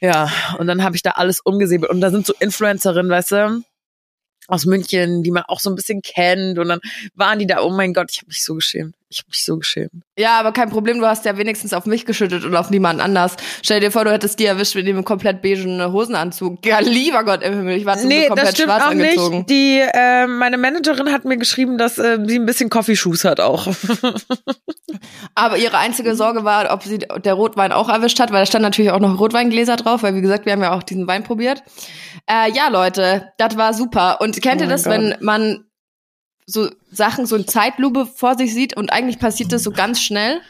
Ja, 0.00 0.30
und 0.58 0.66
dann 0.66 0.84
habe 0.84 0.94
ich 0.96 1.02
da 1.02 1.12
alles 1.12 1.40
umgesäbelt. 1.40 1.90
Und 1.90 2.00
da 2.00 2.10
sind 2.10 2.26
so 2.26 2.34
Influencerinnen, 2.38 3.10
weißt 3.10 3.32
du? 3.32 3.62
aus 4.48 4.64
München, 4.64 5.22
die 5.22 5.30
man 5.30 5.44
auch 5.44 5.60
so 5.60 5.70
ein 5.70 5.76
bisschen 5.76 6.02
kennt. 6.02 6.58
Und 6.58 6.68
dann 6.68 6.80
waren 7.14 7.38
die 7.38 7.46
da, 7.46 7.60
oh 7.60 7.70
mein 7.70 7.92
Gott, 7.92 8.10
ich 8.10 8.18
habe 8.18 8.28
mich 8.28 8.42
so 8.42 8.54
geschämt. 8.54 8.96
Ich 9.10 9.20
habe 9.20 9.28
mich 9.30 9.42
so 9.44 9.56
geschämt. 9.56 9.90
Ja, 10.18 10.38
aber 10.38 10.52
kein 10.52 10.68
Problem, 10.68 10.98
du 11.00 11.06
hast 11.06 11.24
ja 11.24 11.38
wenigstens 11.38 11.72
auf 11.72 11.86
mich 11.86 12.04
geschüttet 12.04 12.44
und 12.44 12.54
auf 12.54 12.68
niemanden 12.68 13.00
anders. 13.00 13.36
Stell 13.62 13.80
dir 13.80 13.90
vor, 13.90 14.04
du 14.04 14.12
hättest 14.12 14.38
die 14.38 14.44
erwischt 14.44 14.74
mit 14.74 14.86
dem 14.86 15.02
komplett 15.04 15.40
beigen 15.40 15.82
Hosenanzug. 15.92 16.64
Ja, 16.66 16.80
lieber 16.80 17.24
Gott 17.24 17.42
im 17.42 17.54
Himmel, 17.54 17.76
ich 17.76 17.86
war 17.86 17.96
Nee, 17.96 18.26
komplett 18.26 18.48
das 18.48 18.54
stimmt 18.54 18.68
schwarz 18.70 18.82
auch 18.84 18.90
angezogen. 18.90 19.36
nicht. 19.38 19.50
Die, 19.50 19.80
äh, 19.80 20.26
meine 20.26 20.58
Managerin 20.58 21.10
hat 21.10 21.24
mir 21.24 21.38
geschrieben, 21.38 21.78
dass 21.78 21.96
äh, 21.98 22.18
sie 22.26 22.38
ein 22.38 22.44
bisschen 22.46 22.68
Coffee-Shoes 22.68 23.24
hat 23.24 23.40
auch. 23.40 23.66
Aber 25.34 25.56
ihre 25.58 25.78
einzige 25.78 26.14
Sorge 26.14 26.44
war, 26.44 26.72
ob 26.72 26.82
sie 26.82 26.98
der 26.98 27.34
Rotwein 27.34 27.72
auch 27.72 27.88
erwischt 27.88 28.20
hat, 28.20 28.32
weil 28.32 28.40
da 28.42 28.46
stand 28.46 28.62
natürlich 28.62 28.90
auch 28.90 29.00
noch 29.00 29.18
Rotweingläser 29.18 29.76
drauf, 29.76 30.02
weil 30.02 30.14
wie 30.14 30.20
gesagt, 30.20 30.44
wir 30.46 30.52
haben 30.52 30.62
ja 30.62 30.72
auch 30.74 30.82
diesen 30.82 31.06
Wein 31.06 31.24
probiert. 31.24 31.62
Äh, 32.28 32.50
ja, 32.52 32.68
Leute, 32.68 33.32
das 33.38 33.56
war 33.56 33.74
super. 33.74 34.20
Und 34.20 34.40
kennt 34.42 34.60
Oh 34.60 34.64
ihr 34.64 34.68
das, 34.70 34.84
Gott. 34.84 34.92
wenn 34.92 35.16
man 35.20 35.64
so 36.48 36.70
Sachen 36.90 37.26
so 37.26 37.36
in 37.36 37.46
Zeitlupe 37.46 38.06
vor 38.06 38.36
sich 38.36 38.54
sieht 38.54 38.76
und 38.76 38.90
eigentlich 38.92 39.18
passiert 39.18 39.52
das 39.52 39.62
so 39.62 39.70
ganz 39.70 40.00
schnell? 40.00 40.40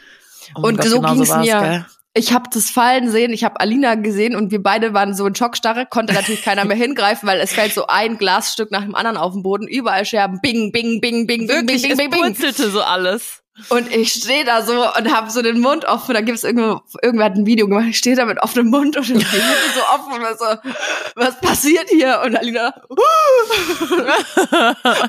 Oh 0.55 0.61
Und 0.61 0.77
Gott, 0.77 0.87
so 0.87 1.01
genau 1.01 1.13
ging's 1.13 1.29
war's, 1.29 1.45
mir. 1.45 1.59
gell? 1.59 1.85
Ich 2.15 2.33
habe 2.33 2.49
das 2.51 2.71
Fallen 2.71 3.11
sehen, 3.11 3.33
ich 3.33 3.43
habe 3.43 3.59
Alina 3.59 3.95
gesehen 3.95 4.35
und 4.35 4.49
wir 4.51 4.63
beide 4.63 4.93
waren 4.93 5.13
so 5.13 5.27
in 5.27 5.35
Schockstarre, 5.35 5.85
konnte 5.85 6.13
natürlich 6.13 6.41
keiner 6.41 6.65
mehr 6.65 6.75
hingreifen, 6.75 7.27
weil 7.27 7.39
es 7.39 7.53
fällt 7.53 7.73
so 7.73 7.85
ein 7.87 8.17
Glasstück 8.17 8.71
nach 8.71 8.81
dem 8.83 8.95
anderen 8.95 9.15
auf 9.15 9.33
den 9.33 9.43
Boden, 9.43 9.67
überall 9.67 10.05
Scherben, 10.05 10.39
bing, 10.41 10.71
bing, 10.71 11.01
bing, 11.01 11.27
bing, 11.27 11.45
bing, 11.45 11.47
Wirklich, 11.47 11.83
bing, 11.83 11.97
bing, 11.97 12.09
bing, 12.09 12.33
bing. 12.33 12.51
so 12.71 12.81
alles. 12.81 13.38
Und 13.69 13.93
ich 13.93 14.13
stehe 14.13 14.45
da 14.45 14.61
so 14.61 14.87
und 14.95 15.13
habe 15.13 15.29
so 15.29 15.41
den 15.41 15.59
Mund 15.59 15.83
offen. 15.85 16.13
Da 16.13 16.21
gibt's 16.21 16.43
irgendwo, 16.43 16.81
irgendwer 17.01 17.25
hat 17.25 17.35
ein 17.35 17.45
Video 17.45 17.67
gemacht. 17.67 17.87
Ich 17.89 17.97
stehe 17.97 18.15
da 18.15 18.25
mit 18.25 18.41
offenem 18.41 18.69
Mund 18.69 18.95
und 18.95 19.07
die 19.07 19.13
Lippe 19.13 19.27
so 19.75 19.81
offen 19.81 20.23
und 20.23 20.39
so, 20.39 20.45
was 21.15 21.39
passiert 21.41 21.89
hier? 21.89 22.21
Und 22.25 22.37
Alina, 22.37 22.73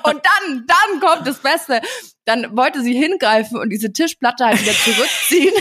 und 0.03 0.21
dann, 0.25 0.67
dann 0.67 1.01
kommt 1.01 1.27
das 1.27 1.39
Beste. 1.39 1.81
Dann 2.25 2.57
wollte 2.57 2.83
sie 2.83 2.95
hingreifen 2.95 3.59
und 3.59 3.71
diese 3.71 3.93
Tischplatte 3.93 4.45
halt 4.45 4.61
wieder 4.61 4.73
zurückziehen. 4.73 5.55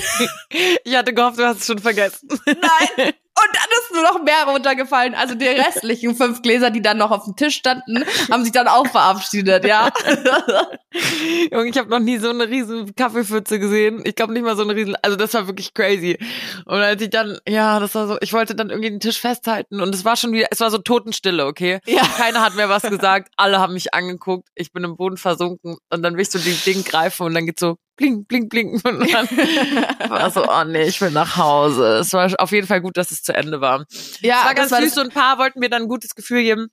Ich 0.84 0.96
hatte 0.96 1.14
gehofft, 1.14 1.38
du 1.38 1.46
hast 1.46 1.60
es 1.60 1.68
schon 1.68 1.80
vergessen. 1.80 2.28
Nein. 2.46 3.14
Und 3.41 3.55
dann 3.55 3.69
ist 3.72 3.93
nur 3.93 4.03
noch 4.03 4.24
mehr 4.24 4.43
runtergefallen. 4.46 5.15
Also 5.15 5.36
die 5.36 5.48
restlichen 5.48 6.15
fünf 6.15 6.41
Gläser, 6.41 6.72
die 6.72 6.81
dann 6.81 6.98
noch 6.98 7.12
auf 7.12 7.24
dem 7.25 7.36
Tisch 7.36 7.55
standen, 7.55 8.03
haben 8.29 8.43
sich 8.43 8.51
dann 8.51 8.67
auch 8.67 8.88
verabschiedet, 8.88 9.65
ja. 9.65 9.89
Junge, 11.51 11.69
ich 11.69 11.77
habe 11.77 11.89
noch 11.89 12.00
nie 12.00 12.17
so 12.17 12.29
eine 12.29 12.50
riesen 12.50 12.96
Kaffeepfütze 12.96 13.60
gesehen. 13.60 14.01
Ich 14.05 14.15
glaube 14.15 14.34
nicht 14.34 14.43
mal 14.43 14.55
so 14.55 14.63
eine 14.63 14.75
riesen, 14.75 14.96
also 15.01 15.15
das 15.15 15.34
war 15.34 15.48
wirklich 15.48 15.74
crazy. 15.74 16.17
Und 16.65 16.81
als 16.81 17.01
ich 17.01 17.10
dann, 17.10 17.39
ja, 17.48 17.79
das 17.79 17.96
war 17.96 18.08
so, 18.08 18.17
ich 18.22 18.34
wollte 18.34 18.55
dann 18.55 18.69
irgendwie 18.69 18.89
den 18.89 19.00
Tisch 19.00 19.19
festhalten 19.19 19.81
und 19.81 19.93
es 19.96 20.03
war 20.03 20.17
schon 20.17 20.31
wieder, 20.31 20.48
es 20.51 20.60
war 20.60 20.72
so 20.72 20.79
Totenstille, 20.79 21.46
okay? 21.46 21.79
Ja. 21.86 22.01
Keiner 22.17 22.41
hat 22.41 22.55
mehr 22.55 22.69
was 22.69 22.84
gesagt, 22.84 23.31
alle 23.38 23.60
haben 23.60 23.74
mich 23.74 23.93
angeguckt, 23.93 24.50
ich 24.55 24.72
bin 24.74 24.84
im 24.84 24.98
Boden 24.98 25.17
versunken 25.17 25.77
und 25.89 26.03
dann 26.03 26.15
will 26.15 26.22
ich 26.22 26.31
so 26.31 26.39
den 26.39 26.60
Ding 26.65 26.84
greifen 26.84 27.25
und 27.25 27.34
dann 27.34 27.46
geht 27.46 27.60
so 27.60 27.77
bling, 28.00 28.25
bling, 28.25 28.50
bling 28.50 28.82
und 28.84 29.13
dann 29.13 29.27
war 30.10 30.32
so, 30.32 30.46
oh 30.48 30.63
nee, 30.63 30.84
ich 30.84 31.00
will 31.01 31.12
nach 31.12 31.38
Hause. 31.38 31.98
Es 31.98 32.13
war 32.13 32.34
auf 32.39 32.51
jeden 32.51 32.65
Fall 32.65 32.82
gut, 32.82 32.98
dass 32.98 33.12
es 33.12 33.22
zu 33.22 33.34
Ende 33.34 33.62
war. 33.62 33.86
Ja, 34.22 34.39
es 34.39 34.46
war 34.46 34.56
ganz 34.56 34.70
süß 34.75 34.98
und 35.00 35.08
ein 35.08 35.13
paar 35.13 35.38
wollten 35.38 35.60
mir 35.60 35.70
dann 35.70 35.84
ein 35.84 35.88
gutes 35.88 36.15
Gefühl 36.15 36.44
geben. 36.44 36.70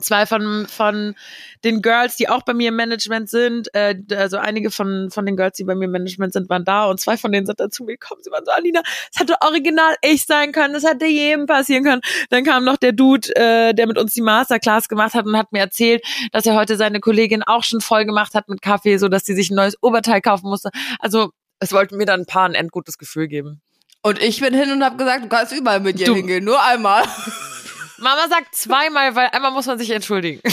Zwei 0.00 0.26
von, 0.26 0.66
von 0.66 1.14
den 1.62 1.80
Girls, 1.80 2.16
die 2.16 2.28
auch 2.28 2.42
bei 2.42 2.52
mir 2.52 2.70
im 2.70 2.76
Management 2.76 3.30
sind, 3.30 3.72
äh, 3.74 3.94
also 4.16 4.38
einige 4.38 4.72
von, 4.72 5.08
von 5.12 5.24
den 5.24 5.36
Girls, 5.36 5.56
die 5.56 5.62
bei 5.62 5.76
mir 5.76 5.84
im 5.84 5.92
Management 5.92 6.32
sind, 6.32 6.48
waren 6.50 6.64
da 6.64 6.86
und 6.86 6.98
zwei 6.98 7.16
von 7.16 7.30
denen 7.30 7.46
sind 7.46 7.60
dann 7.60 7.70
zu 7.70 7.84
mir 7.84 7.92
gekommen. 7.92 8.20
Sie 8.24 8.30
waren 8.32 8.44
so, 8.44 8.50
Alina, 8.50 8.82
es 9.12 9.20
hätte 9.20 9.36
original 9.40 9.94
ich 10.02 10.26
sein 10.26 10.50
können, 10.50 10.74
es 10.74 10.84
hätte 10.84 11.06
jedem 11.06 11.46
passieren 11.46 11.84
können. 11.84 12.00
Dann 12.30 12.42
kam 12.42 12.64
noch 12.64 12.76
der 12.76 12.90
Dude, 12.90 13.28
äh, 13.36 13.72
der 13.72 13.86
mit 13.86 13.96
uns 13.96 14.14
die 14.14 14.20
Masterclass 14.22 14.88
gemacht 14.88 15.14
hat 15.14 15.26
und 15.26 15.36
hat 15.38 15.52
mir 15.52 15.60
erzählt, 15.60 16.02
dass 16.32 16.44
er 16.44 16.56
heute 16.56 16.76
seine 16.76 16.98
Kollegin 16.98 17.44
auch 17.44 17.62
schon 17.62 17.80
voll 17.80 18.04
gemacht 18.04 18.34
hat 18.34 18.48
mit 18.48 18.62
Kaffee, 18.62 18.98
so 18.98 19.06
dass 19.08 19.24
sie 19.24 19.34
sich 19.34 19.50
ein 19.50 19.54
neues 19.54 19.80
Oberteil 19.80 20.20
kaufen 20.20 20.48
musste. 20.48 20.70
Also 20.98 21.30
es 21.60 21.72
wollten 21.72 21.96
mir 21.98 22.06
dann 22.06 22.22
ein 22.22 22.26
paar 22.26 22.46
ein 22.48 22.54
endgutes 22.54 22.98
Gefühl 22.98 23.28
geben. 23.28 23.60
Und 24.02 24.20
ich 24.20 24.40
bin 24.40 24.52
hin 24.54 24.72
und 24.72 24.82
habe 24.84 24.96
gesagt, 24.96 25.22
du 25.24 25.28
kannst 25.28 25.52
überall 25.52 25.78
mit 25.80 26.00
ihr 26.00 26.06
Du- 26.06 26.16
hingehen, 26.16 26.44
nur 26.44 26.60
einmal. 26.60 27.04
Mama 27.98 28.28
sagt 28.28 28.54
zweimal, 28.54 29.14
weil 29.14 29.28
einmal 29.32 29.52
muss 29.52 29.66
man 29.66 29.78
sich 29.78 29.90
entschuldigen. 29.90 30.40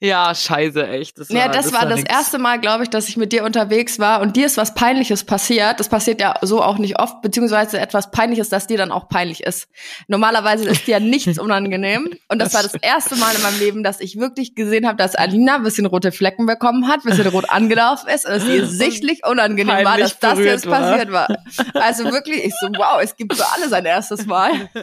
ja, 0.00 0.34
scheiße, 0.34 0.86
echt. 0.88 1.18
Das 1.18 1.30
war, 1.30 1.36
Ja, 1.36 1.48
das, 1.48 1.72
war 1.72 1.86
das 1.86 2.00
nix. 2.00 2.12
erste 2.12 2.38
Mal, 2.38 2.58
glaube 2.60 2.84
ich, 2.84 2.90
dass 2.90 3.08
ich 3.08 3.16
mit 3.16 3.32
dir 3.32 3.44
unterwegs 3.44 3.98
war 3.98 4.20
und 4.20 4.36
dir 4.36 4.46
ist 4.46 4.56
was 4.56 4.74
Peinliches 4.74 5.24
passiert. 5.24 5.80
Das 5.80 5.88
passiert 5.88 6.20
ja 6.20 6.34
so 6.42 6.62
auch 6.62 6.78
nicht 6.78 6.98
oft, 6.98 7.22
beziehungsweise 7.22 7.78
etwas 7.78 8.10
Peinliches, 8.10 8.48
das 8.48 8.66
dir 8.66 8.78
dann 8.78 8.92
auch 8.92 9.08
peinlich 9.08 9.42
ist. 9.42 9.68
Normalerweise 10.08 10.68
ist 10.68 10.86
dir 10.86 10.92
ja 10.92 11.00
nichts 11.00 11.38
unangenehm 11.46 12.08
und 12.28 12.38
das, 12.38 12.52
Das 12.52 12.54
war 12.54 12.62
das 12.70 12.74
erste 12.82 13.16
Mal 13.16 13.34
in 13.34 13.42
meinem 13.42 13.58
Leben, 13.58 13.82
dass 13.82 14.00
ich 14.00 14.18
wirklich 14.18 14.54
gesehen 14.54 14.86
habe, 14.86 14.96
dass 14.96 15.14
Alina 15.14 15.56
ein 15.56 15.62
bisschen 15.62 15.86
rote 15.86 16.12
Flecken 16.12 16.46
bekommen 16.46 16.88
hat, 16.88 17.00
ein 17.04 17.10
bisschen 17.10 17.26
rot 17.28 17.48
angelaufen 17.50 18.08
ist 18.08 18.26
und 18.26 18.32
es 18.32 18.44
ihr 18.46 18.66
sichtlich 18.76 19.24
unangenehm 19.26 19.84
war, 19.84 19.98
dass 19.98 20.18
das 20.18 20.38
jetzt 20.38 20.66
war. 20.66 20.80
passiert 20.80 21.12
war. 21.12 21.28
Also 21.74 22.04
wirklich, 22.12 22.44
ich 22.44 22.54
so, 22.60 22.68
wow, 22.76 23.00
es 23.06 23.16
gibt 23.16 23.34
für 23.34 23.46
alle 23.52 23.68
sein 23.68 23.84
erstes 23.84 24.26
Mal. 24.26 24.68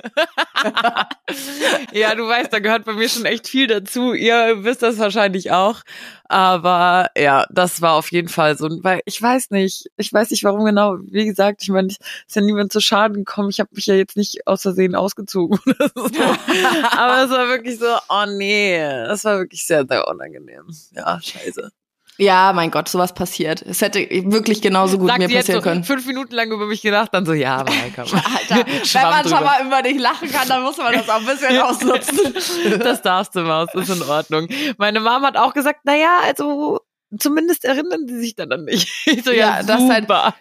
Ja, 1.94 2.15
du 2.15 2.27
weißt, 2.27 2.51
da 2.51 2.60
gehört 2.60 2.86
bei 2.86 2.94
mir 2.94 3.08
schon 3.08 3.25
echt 3.25 3.48
viel 3.48 3.68
dazu. 3.68 4.13
Ihr 4.13 4.63
wisst 4.63 4.82
das 4.82 4.98
wahrscheinlich 4.98 5.51
auch. 5.51 5.82
Aber 6.25 7.10
ja, 7.18 7.46
das 7.50 7.82
war 7.82 7.94
auf 7.94 8.12
jeden 8.12 8.27
Fall 8.27 8.58
so, 8.58 8.68
weil 8.84 9.01
ich 9.06 9.22
weiß 9.22 9.51
nicht, 9.51 9.89
ich 9.98 10.12
weiß 10.12 10.32
nicht 10.32 10.44
warum 10.44 10.65
genau. 10.65 10.98
Wie 11.06 11.25
gesagt, 11.25 11.62
ich 11.62 11.70
meine, 11.70 11.88
es 11.88 11.98
ist 12.27 12.36
ja 12.36 12.42
niemand 12.42 12.72
zu 12.72 12.80
Schaden 12.82 13.18
gekommen. 13.18 13.50
Ich 13.50 13.60
habe 13.60 13.70
mich 13.74 13.86
ja 13.86 13.96
jetzt 13.96 14.18
nicht 14.18 14.48
aus 14.48 14.63
Versehen 14.63 14.96
ausgezogen. 14.96 15.60
so. 15.65 16.03
Aber 16.92 17.24
es 17.24 17.30
war 17.30 17.48
wirklich 17.48 17.80
so, 17.80 17.86
oh 18.10 18.25
nee, 18.27 18.80
das 18.80 19.24
war 19.25 19.39
wirklich 19.39 19.65
sehr, 19.65 19.86
sehr 19.88 20.08
unangenehm. 20.08 20.65
Ja, 20.92 21.20
scheiße. 21.22 21.72
Ja, 22.20 22.53
mein 22.53 22.70
Gott, 22.70 22.88
sowas 22.89 23.13
passiert. 23.13 23.63
Es 23.63 23.82
hätte 23.82 24.00
wirklich 24.00 24.62
genauso 24.62 25.00
gut 25.00 25.08
Sagt 25.08 25.20
mir 25.20 25.29
passieren 25.36 25.62
so 25.62 25.67
können. 25.67 25.84
fünf 25.84 26.05
Minuten 26.05 26.36
lang 26.36 26.51
über 26.51 26.67
mich 26.67 26.82
gedacht, 26.84 27.10
dann 27.12 27.25
so, 27.25 27.34
ja, 27.34 27.63
Maika. 27.63 28.01
Alter, 28.03 28.65
wenn 28.93 29.01
man 29.01 29.24
schon 29.24 29.32
drüber. 29.32 29.41
mal 29.41 29.65
über 29.65 29.82
dich 29.82 30.00
lachen 30.00 30.32
kann, 30.32 30.48
dann 30.48 30.62
muss 30.62 30.77
man 30.77 30.93
das 30.93 31.10
auch 31.10 31.20
ein 31.22 31.25
bisschen 31.25 31.58
ausnutzen. 31.62 32.80
Das 32.80 33.02
darfst 33.02 33.36
du, 33.36 33.41
Maus, 33.41 33.69
ist 33.73 33.89
in 33.89 34.02
Ordnung. 34.04 34.47
Meine 34.78 34.99
Mom 34.99 35.23
hat 35.23 35.38
auch 35.38 35.54
gesagt, 35.56 35.86
naja, 35.86 36.19
also 36.23 36.80
zumindest 37.17 37.65
erinnern 37.65 38.08
sie 38.08 38.19
sich 38.19 38.36
dann 38.36 38.52
an 38.52 38.63
mich. 38.63 38.91
Ich 39.06 39.23
so, 39.23 39.32
ja, 39.32 39.58
Ja, 39.60 39.63
das 39.63 39.82
halt- 39.89 40.04
super. 40.04 40.36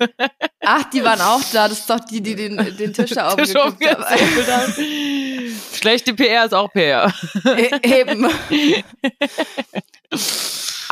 Ach, 0.60 0.84
die 0.90 1.02
waren 1.04 1.20
auch 1.22 1.40
da. 1.52 1.68
Das 1.68 1.80
ist 1.80 1.90
doch 1.90 2.00
die, 2.00 2.20
die 2.22 2.34
den, 2.34 2.56
den 2.78 2.92
Tisch 2.92 3.10
da 3.10 3.30
umgesäbelt 3.30 3.76
haben. 4.48 4.74
Schlechte 5.74 6.14
PR 6.14 6.44
ist 6.46 6.54
auch 6.54 6.70
PR. 6.72 7.12
E- 7.56 8.00
Eben. 8.00 8.26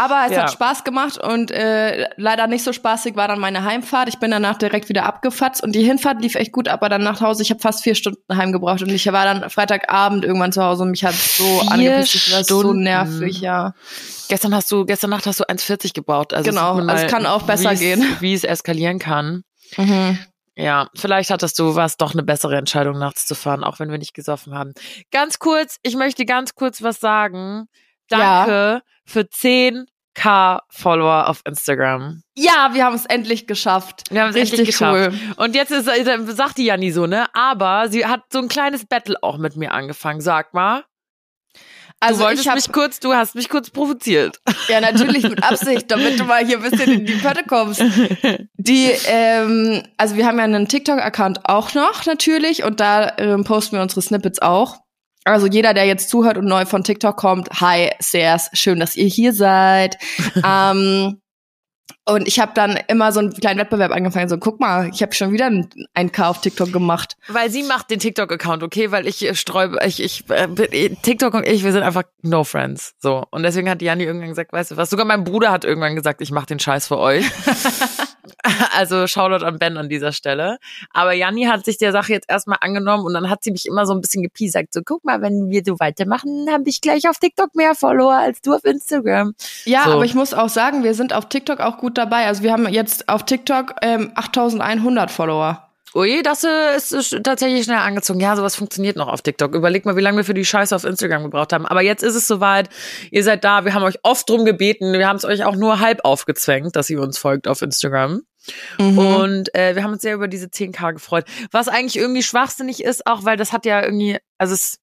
Aber 0.00 0.22
es 0.26 0.32
Ja. 0.32 0.42
hat 0.44 0.52
Spaß 0.52 0.84
gemacht 0.84 1.18
und 1.18 1.50
äh, 1.50 2.08
leider 2.16 2.46
nicht 2.46 2.64
so 2.64 2.72
spaßig 2.72 3.16
war 3.16 3.28
dann 3.28 3.38
meine 3.38 3.64
Heimfahrt. 3.64 4.08
Ich 4.08 4.18
bin 4.18 4.30
danach 4.30 4.56
direkt 4.56 4.88
wieder 4.88 5.04
abgefatzt 5.04 5.62
und 5.62 5.72
die 5.72 5.82
Hinfahrt 5.82 6.22
lief 6.22 6.36
echt 6.36 6.52
gut, 6.52 6.68
aber 6.68 6.88
dann 6.88 7.02
nach 7.02 7.20
Hause, 7.20 7.42
ich 7.42 7.50
habe 7.50 7.60
fast 7.60 7.82
vier 7.82 7.94
Stunden 7.94 8.34
heimgebraucht 8.34 8.82
und 8.82 8.88
ich 8.88 9.06
war 9.12 9.24
dann 9.24 9.50
Freitagabend 9.50 10.24
irgendwann 10.24 10.52
zu 10.52 10.62
Hause 10.64 10.84
und 10.84 10.90
mich 10.92 11.04
hat 11.04 11.14
so 11.14 11.60
angepisst. 11.68 12.14
Ich 12.14 12.32
war 12.32 12.44
so 12.44 12.72
nervig, 12.72 13.40
ja. 13.42 13.74
Gestern 14.28 14.54
hast 14.54 14.70
du, 14.72 14.86
gestern 14.86 15.10
Nacht 15.10 15.26
hast 15.26 15.40
du 15.40 15.44
1,40 15.44 15.92
gebraucht. 15.92 16.32
Also 16.32 16.48
Genau, 16.48 16.76
also 16.76 16.80
es 16.80 16.86
mal, 16.86 17.06
kann 17.08 17.26
auch 17.26 17.42
besser 17.42 17.74
gehen. 17.74 18.02
Wie 18.20 18.32
es 18.32 18.44
eskalieren 18.44 18.98
kann. 18.98 19.42
Mhm. 19.76 20.18
Ja, 20.56 20.88
vielleicht 20.94 21.30
hattest 21.30 21.58
du, 21.58 21.74
war 21.74 21.86
es 21.86 21.96
doch 21.96 22.12
eine 22.12 22.22
bessere 22.22 22.56
Entscheidung, 22.56 22.98
nachts 22.98 23.26
zu 23.26 23.34
fahren, 23.34 23.64
auch 23.64 23.78
wenn 23.80 23.90
wir 23.90 23.98
nicht 23.98 24.14
gesoffen 24.14 24.54
haben. 24.54 24.72
Ganz 25.10 25.38
kurz, 25.38 25.76
ich 25.82 25.96
möchte 25.96 26.24
ganz 26.24 26.54
kurz 26.54 26.82
was 26.82 27.00
sagen. 27.00 27.66
Danke 28.10 28.82
für 29.04 29.20
10k 29.20 30.60
Follower 30.68 31.28
auf 31.28 31.40
Instagram. 31.46 32.22
Ja, 32.36 32.70
wir 32.72 32.84
haben 32.84 32.94
es 32.94 33.06
endlich 33.06 33.46
geschafft. 33.46 34.04
Wir 34.10 34.22
haben 34.22 34.30
es 34.30 34.36
endlich 34.36 34.66
geschafft. 34.66 35.12
cool. 35.12 35.34
Und 35.36 35.54
jetzt 35.54 35.70
ist, 35.70 35.88
äh, 35.88 36.18
sagt 36.28 36.58
die 36.58 36.64
ja 36.64 36.76
nie 36.76 36.90
so, 36.90 37.06
ne? 37.06 37.26
Aber 37.34 37.88
sie 37.88 38.06
hat 38.06 38.24
so 38.32 38.38
ein 38.38 38.48
kleines 38.48 38.86
Battle 38.86 39.16
auch 39.22 39.38
mit 39.38 39.56
mir 39.56 39.72
angefangen. 39.72 40.20
Sag 40.20 40.52
mal. 40.54 40.84
Also 42.02 42.20
du 42.20 42.24
wolltest 42.24 42.44
ich 42.44 42.48
habe 42.48 42.56
mich 42.56 42.72
kurz, 42.72 42.98
du 42.98 43.12
hast 43.12 43.34
mich 43.34 43.50
kurz 43.50 43.68
provoziert. 43.68 44.40
Ja, 44.68 44.80
natürlich 44.80 45.22
mit 45.28 45.44
Absicht, 45.44 45.90
damit 45.90 46.18
du 46.18 46.24
mal 46.24 46.44
hier 46.44 46.56
ein 46.56 46.62
bisschen 46.62 46.90
in 46.90 47.06
die 47.06 47.12
Pötte 47.12 47.44
kommst. 47.46 47.82
Die, 48.54 48.90
ähm, 49.06 49.82
also 49.98 50.16
wir 50.16 50.26
haben 50.26 50.38
ja 50.38 50.44
einen 50.44 50.66
TikTok-Account 50.66 51.40
auch 51.44 51.74
noch 51.74 52.06
natürlich 52.06 52.64
und 52.64 52.80
da 52.80 53.12
ähm, 53.18 53.44
posten 53.44 53.76
wir 53.76 53.82
unsere 53.82 54.00
Snippets 54.00 54.40
auch. 54.40 54.78
Also 55.32 55.46
jeder, 55.46 55.74
der 55.74 55.86
jetzt 55.86 56.10
zuhört 56.10 56.38
und 56.38 56.46
neu 56.46 56.64
von 56.64 56.82
TikTok 56.84 57.16
kommt, 57.16 57.48
hi, 57.60 57.90
sehr 57.98 58.40
schön, 58.52 58.80
dass 58.80 58.96
ihr 58.96 59.06
hier 59.06 59.32
seid. 59.32 59.98
ähm, 60.44 61.20
und 62.06 62.26
ich 62.26 62.40
habe 62.40 62.52
dann 62.54 62.78
immer 62.88 63.12
so 63.12 63.20
einen 63.20 63.32
kleinen 63.32 63.60
Wettbewerb 63.60 63.92
angefangen, 63.92 64.28
so 64.28 64.38
guck 64.38 64.58
mal, 64.58 64.90
ich 64.92 65.02
habe 65.02 65.14
schon 65.14 65.32
wieder 65.32 65.46
einen 65.46 65.68
1K 65.96 66.24
auf 66.28 66.40
TikTok 66.40 66.72
gemacht. 66.72 67.16
Weil 67.28 67.50
sie 67.50 67.62
macht 67.62 67.90
den 67.90 67.98
TikTok-Account, 68.00 68.62
okay? 68.62 68.90
Weil 68.90 69.06
ich 69.06 69.24
äh, 69.24 69.34
sträube, 69.34 69.78
ich, 69.84 70.02
ich, 70.02 70.28
äh, 70.30 70.48
bin- 70.48 70.96
TikTok 71.02 71.34
und 71.34 71.46
ich, 71.46 71.62
wir 71.62 71.72
sind 71.72 71.82
einfach 71.82 72.04
no 72.22 72.42
friends. 72.42 72.94
So. 72.98 73.24
Und 73.30 73.42
deswegen 73.42 73.68
hat 73.70 73.80
die 73.80 73.84
Janni 73.84 74.04
irgendwann 74.04 74.30
gesagt, 74.30 74.52
weißt 74.52 74.72
du 74.72 74.76
was? 74.76 74.90
Sogar 74.90 75.06
mein 75.06 75.24
Bruder 75.24 75.52
hat 75.52 75.64
irgendwann 75.64 75.94
gesagt, 75.94 76.20
ich 76.20 76.30
mach 76.32 76.46
den 76.46 76.58
Scheiß 76.58 76.88
für 76.88 76.98
euch. 76.98 77.24
also 78.76 79.06
Shoutout 79.06 79.44
an 79.44 79.58
Ben 79.58 79.76
an 79.76 79.88
dieser 79.88 80.12
Stelle. 80.12 80.58
Aber 80.92 81.12
Janni 81.12 81.44
hat 81.44 81.64
sich 81.64 81.78
der 81.78 81.92
Sache 81.92 82.12
jetzt 82.12 82.28
erstmal 82.28 82.58
angenommen 82.60 83.04
und 83.04 83.14
dann 83.14 83.30
hat 83.30 83.44
sie 83.44 83.50
mich 83.50 83.66
immer 83.66 83.86
so 83.86 83.94
ein 83.94 84.00
bisschen 84.00 84.22
gepiesackt. 84.22 84.72
So, 84.72 84.80
guck 84.84 85.04
mal, 85.04 85.22
wenn 85.22 85.50
wir 85.50 85.62
so 85.64 85.78
weitermachen, 85.80 86.46
habe 86.50 86.64
ich 86.66 86.80
gleich 86.80 87.08
auf 87.08 87.18
TikTok 87.18 87.54
mehr 87.54 87.74
Follower 87.74 88.14
als 88.14 88.40
du 88.40 88.54
auf 88.54 88.64
Instagram. 88.64 89.34
Ja, 89.64 89.84
So. 89.84 89.92
aber 89.92 90.04
ich 90.04 90.14
muss 90.14 90.34
auch 90.34 90.48
sagen, 90.48 90.84
wir 90.84 90.94
sind 90.94 91.12
auf 91.12 91.28
TikTok 91.28 91.60
auch 91.60 91.78
gut 91.78 91.98
dabei. 91.98 92.26
Also 92.26 92.42
wir 92.42 92.52
haben 92.52 92.68
jetzt 92.68 93.08
auf 93.08 93.24
TikTok 93.24 93.74
ähm, 93.82 94.12
8100 94.14 95.10
Follower. 95.10 95.69
Ui, 95.94 96.22
das 96.22 96.44
äh, 96.44 96.76
ist 96.76 97.16
tatsächlich 97.24 97.64
schnell 97.64 97.78
angezogen. 97.78 98.20
Ja, 98.20 98.36
sowas 98.36 98.54
funktioniert 98.54 98.96
noch 98.96 99.08
auf 99.08 99.22
TikTok. 99.22 99.54
Überleg 99.54 99.84
mal, 99.84 99.96
wie 99.96 100.00
lange 100.00 100.18
wir 100.18 100.24
für 100.24 100.34
die 100.34 100.44
Scheiße 100.44 100.74
auf 100.76 100.84
Instagram 100.84 101.24
gebraucht 101.24 101.52
haben. 101.52 101.66
Aber 101.66 101.82
jetzt 101.82 102.04
ist 102.04 102.14
es 102.14 102.28
soweit. 102.28 102.68
Ihr 103.10 103.24
seid 103.24 103.42
da. 103.42 103.64
Wir 103.64 103.74
haben 103.74 103.82
euch 103.82 103.98
oft 104.04 104.28
drum 104.30 104.44
gebeten. 104.44 104.92
Wir 104.92 105.08
haben 105.08 105.16
es 105.16 105.24
euch 105.24 105.44
auch 105.44 105.56
nur 105.56 105.80
halb 105.80 106.04
aufgezwängt, 106.04 106.76
dass 106.76 106.90
ihr 106.90 107.00
uns 107.00 107.18
folgt 107.18 107.48
auf 107.48 107.60
Instagram. 107.62 108.20
Mhm. 108.78 108.98
Und 108.98 109.54
äh, 109.54 109.74
wir 109.74 109.82
haben 109.82 109.92
uns 109.92 110.02
sehr 110.02 110.14
über 110.14 110.28
diese 110.28 110.46
10k 110.46 110.92
gefreut. 110.92 111.24
Was 111.50 111.66
eigentlich 111.66 111.96
irgendwie 111.96 112.22
schwachsinnig 112.22 112.84
ist, 112.84 113.06
auch 113.06 113.24
weil 113.24 113.36
das 113.36 113.52
hat 113.52 113.66
ja 113.66 113.82
irgendwie, 113.82 114.16
also 114.38 114.54
es, 114.54 114.78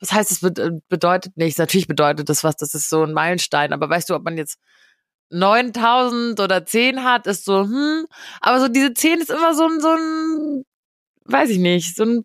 was 0.00 0.12
heißt 0.12 0.30
es 0.30 0.40
bed- 0.42 0.82
bedeutet 0.90 1.38
nichts? 1.38 1.58
Natürlich 1.58 1.88
bedeutet 1.88 2.28
das 2.28 2.44
was, 2.44 2.56
das 2.56 2.74
ist 2.74 2.90
so 2.90 3.02
ein 3.02 3.14
Meilenstein. 3.14 3.72
Aber 3.72 3.88
weißt 3.88 4.10
du, 4.10 4.14
ob 4.14 4.24
man 4.24 4.36
jetzt 4.36 4.58
9000 5.30 6.38
oder 6.40 6.64
10 6.64 7.02
hat, 7.02 7.26
ist 7.26 7.44
so, 7.44 7.62
hm, 7.62 8.06
aber 8.40 8.60
so 8.60 8.68
diese 8.68 8.94
10 8.94 9.20
ist 9.20 9.30
immer 9.30 9.54
so 9.54 9.64
ein, 9.64 9.80
so 9.80 9.88
ein, 9.88 10.64
weiß 11.24 11.50
ich 11.50 11.58
nicht, 11.58 11.96
so 11.96 12.04
ein 12.04 12.24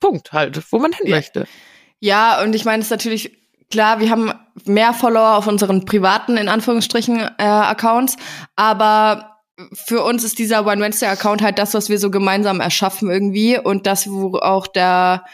Punkt 0.00 0.32
halt, 0.32 0.62
wo 0.70 0.78
man 0.78 0.92
hin 0.92 1.10
möchte. 1.10 1.46
Ja, 2.00 2.42
und 2.42 2.54
ich 2.54 2.64
meine, 2.64 2.80
es 2.80 2.86
ist 2.86 2.92
natürlich 2.92 3.36
klar, 3.70 4.00
wir 4.00 4.10
haben 4.10 4.32
mehr 4.64 4.94
Follower 4.94 5.36
auf 5.36 5.46
unseren 5.46 5.84
privaten, 5.84 6.36
in 6.36 6.48
Anführungsstrichen, 6.48 7.20
äh, 7.38 7.44
Accounts, 7.44 8.16
aber 8.56 9.38
für 9.72 10.04
uns 10.04 10.24
ist 10.24 10.38
dieser 10.38 10.66
One 10.66 10.80
Wednesday 10.80 11.08
Account 11.08 11.42
halt 11.42 11.58
das, 11.58 11.74
was 11.74 11.88
wir 11.88 11.98
so 11.98 12.10
gemeinsam 12.10 12.60
erschaffen 12.60 13.10
irgendwie. 13.10 13.58
Und 13.58 13.86
das, 13.86 14.08
wo 14.08 14.38
auch 14.38 14.66
der 14.68 15.24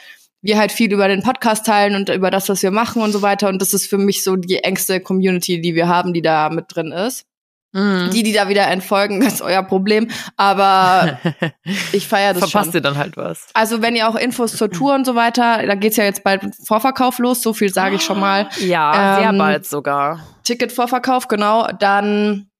wir 0.44 0.58
halt 0.58 0.72
viel 0.72 0.92
über 0.92 1.08
den 1.08 1.22
Podcast 1.22 1.64
teilen 1.64 1.96
und 1.96 2.10
über 2.10 2.30
das, 2.30 2.50
was 2.50 2.62
wir 2.62 2.70
machen 2.70 3.00
und 3.02 3.12
so 3.12 3.22
weiter. 3.22 3.48
Und 3.48 3.62
das 3.62 3.72
ist 3.72 3.88
für 3.88 3.96
mich 3.96 4.22
so 4.22 4.36
die 4.36 4.58
engste 4.58 5.00
Community, 5.00 5.60
die 5.60 5.74
wir 5.74 5.88
haben, 5.88 6.12
die 6.12 6.20
da 6.20 6.50
mit 6.50 6.66
drin 6.68 6.92
ist. 6.92 7.24
Mhm. 7.72 8.10
Die, 8.12 8.22
die 8.22 8.32
da 8.34 8.48
wieder 8.50 8.68
entfolgen, 8.68 9.22
ist 9.26 9.40
euer 9.40 9.62
Problem. 9.62 10.08
Aber 10.36 11.18
ich 11.92 12.06
feiere 12.06 12.34
das 12.34 12.50
Verpasst 12.50 12.72
schon. 12.72 12.74
ihr 12.74 12.82
dann 12.82 12.98
halt 12.98 13.16
was. 13.16 13.48
Also 13.54 13.80
wenn 13.80 13.96
ihr 13.96 14.06
auch 14.06 14.16
Infos 14.16 14.54
zur 14.54 14.70
Tour 14.70 14.94
und 14.94 15.06
so 15.06 15.14
weiter, 15.14 15.66
da 15.66 15.74
geht's 15.74 15.96
ja 15.96 16.04
jetzt 16.04 16.22
bald 16.22 16.42
mit 16.42 16.54
Vorverkauf 16.54 17.18
los, 17.18 17.42
so 17.42 17.54
viel 17.54 17.72
sage 17.72 17.96
ich 17.96 18.02
schon 18.02 18.20
mal. 18.20 18.48
Ja, 18.60 19.16
sehr 19.18 19.30
Ähm, 19.30 19.38
bald 19.38 19.66
sogar. 19.66 20.20
Ticket-Vorverkauf, 20.44 21.26
genau, 21.26 21.68
dann 21.78 22.50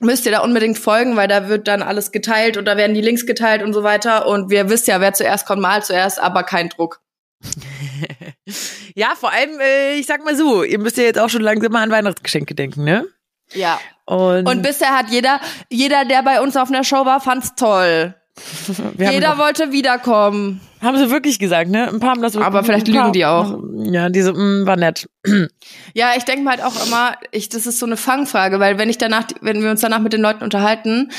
müsst 0.00 0.26
ihr 0.26 0.32
da 0.32 0.40
unbedingt 0.40 0.78
folgen, 0.78 1.14
weil 1.14 1.28
da 1.28 1.48
wird 1.48 1.68
dann 1.68 1.82
alles 1.82 2.10
geteilt 2.10 2.56
und 2.56 2.64
da 2.64 2.76
werden 2.76 2.94
die 2.94 3.00
Links 3.00 3.26
geteilt 3.26 3.62
und 3.62 3.72
so 3.72 3.84
weiter. 3.84 4.26
Und 4.26 4.50
wir 4.50 4.68
wisst 4.68 4.88
ja, 4.88 5.00
wer 5.00 5.12
zuerst 5.12 5.46
kommt, 5.46 5.62
mal 5.62 5.84
zuerst, 5.84 6.20
aber 6.20 6.42
kein 6.42 6.68
Druck. 6.68 7.00
Ja, 8.94 9.14
vor 9.14 9.30
allem, 9.30 9.60
äh, 9.60 9.94
ich 9.96 10.06
sag 10.06 10.24
mal 10.24 10.34
so, 10.34 10.62
ihr 10.64 10.78
müsst 10.78 10.96
ja 10.96 11.04
jetzt 11.04 11.18
auch 11.18 11.28
schon 11.28 11.42
langsam 11.42 11.70
mal 11.70 11.82
an 11.82 11.90
Weihnachtsgeschenke 11.90 12.54
denken, 12.54 12.84
ne? 12.84 13.06
Ja. 13.52 13.78
Und, 14.06 14.48
Und 14.48 14.62
bisher 14.62 14.96
hat 14.96 15.10
jeder, 15.10 15.40
jeder, 15.70 16.04
der 16.04 16.22
bei 16.22 16.40
uns 16.40 16.56
auf 16.56 16.68
einer 16.68 16.82
Show 16.82 17.04
war, 17.04 17.20
fand's 17.20 17.54
toll. 17.54 18.14
jeder 18.98 19.30
noch, 19.30 19.38
wollte 19.38 19.72
wiederkommen. 19.72 20.60
haben 20.80 20.96
sie 20.96 21.10
wirklich 21.10 21.38
gesagt, 21.38 21.70
ne? 21.70 21.88
Ein 21.88 22.00
paar 22.00 22.10
haben 22.10 22.22
das 22.22 22.36
Aber 22.36 22.62
vielleicht 22.64 22.88
lügen 22.88 23.12
die 23.12 23.26
auch. 23.26 23.58
Ja, 23.76 24.08
diese, 24.08 24.32
mh, 24.32 24.66
war 24.66 24.76
nett. 24.76 25.08
Ja, 25.94 26.12
ich 26.16 26.24
denke 26.24 26.48
halt 26.48 26.62
auch 26.62 26.86
immer, 26.86 27.16
ich, 27.32 27.48
das 27.48 27.66
ist 27.66 27.78
so 27.78 27.86
eine 27.86 27.96
Fangfrage, 27.96 28.60
weil 28.60 28.78
wenn 28.78 28.88
ich 28.88 28.98
danach, 28.98 29.24
wenn 29.40 29.62
wir 29.62 29.70
uns 29.70 29.80
danach 29.80 29.98
mit 29.98 30.12
den 30.12 30.20
Leuten 30.20 30.44
unterhalten 30.44 31.10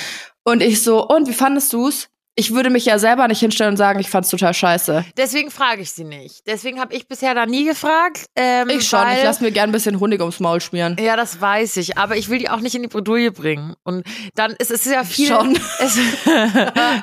und 0.43 0.61
ich 0.61 0.81
so, 0.83 1.05
und 1.05 1.27
wie 1.27 1.33
fandest 1.33 1.73
du's? 1.73 2.08
Ich 2.39 2.53
würde 2.53 2.69
mich 2.69 2.85
ja 2.85 2.97
selber 2.99 3.27
nicht 3.27 3.41
hinstellen 3.41 3.71
und 3.71 3.77
sagen, 3.77 3.99
ich 3.99 4.09
fand's 4.09 4.29
total 4.29 4.53
scheiße. 4.53 5.03
Deswegen 5.17 5.51
frage 5.51 5.81
ich 5.81 5.91
sie 5.91 6.05
nicht. 6.05 6.47
Deswegen 6.47 6.79
habe 6.79 6.93
ich 6.93 7.05
bisher 7.05 7.35
da 7.35 7.45
nie 7.45 7.65
gefragt. 7.65 8.27
Ähm, 8.33 8.69
Ich 8.69 8.87
schon, 8.87 9.01
weil, 9.01 9.17
ich 9.17 9.23
lasse 9.25 9.43
mir 9.43 9.51
gern 9.51 9.71
ein 9.71 9.73
bisschen 9.73 9.99
Honig 9.99 10.21
ums 10.21 10.39
Maul 10.39 10.61
schmieren. 10.61 10.95
Ja, 11.01 11.17
das 11.17 11.41
weiß 11.41 11.75
ich, 11.75 11.97
aber 11.97 12.15
ich 12.15 12.29
will 12.29 12.39
die 12.39 12.49
auch 12.49 12.61
nicht 12.61 12.75
in 12.75 12.81
die 12.81 12.87
Bredouille 12.87 13.33
bringen. 13.33 13.75
Und 13.83 14.07
dann 14.35 14.53
ist 14.53 14.71
es 14.71 14.85
ja 14.85 15.03
viel 15.03 15.27
Schon. 15.27 15.59
Es, 15.79 15.99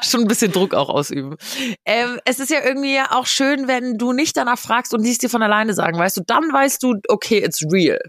schon 0.10 0.22
ein 0.22 0.26
bisschen 0.26 0.52
Druck 0.52 0.72
auch 0.72 0.88
ausüben. 0.88 1.36
Ähm, 1.84 2.18
es 2.24 2.40
ist 2.40 2.50
ja 2.50 2.64
irgendwie 2.64 2.98
auch 3.10 3.26
schön, 3.26 3.68
wenn 3.68 3.98
du 3.98 4.14
nicht 4.14 4.38
danach 4.38 4.58
fragst 4.58 4.94
und 4.94 5.02
die 5.02 5.10
es 5.10 5.18
dir 5.18 5.28
von 5.28 5.42
alleine 5.42 5.74
sagen, 5.74 5.98
weißt 5.98 6.16
du, 6.16 6.22
dann 6.26 6.50
weißt 6.50 6.82
du, 6.82 6.94
okay, 7.08 7.44
it's 7.44 7.62
real. 7.70 8.00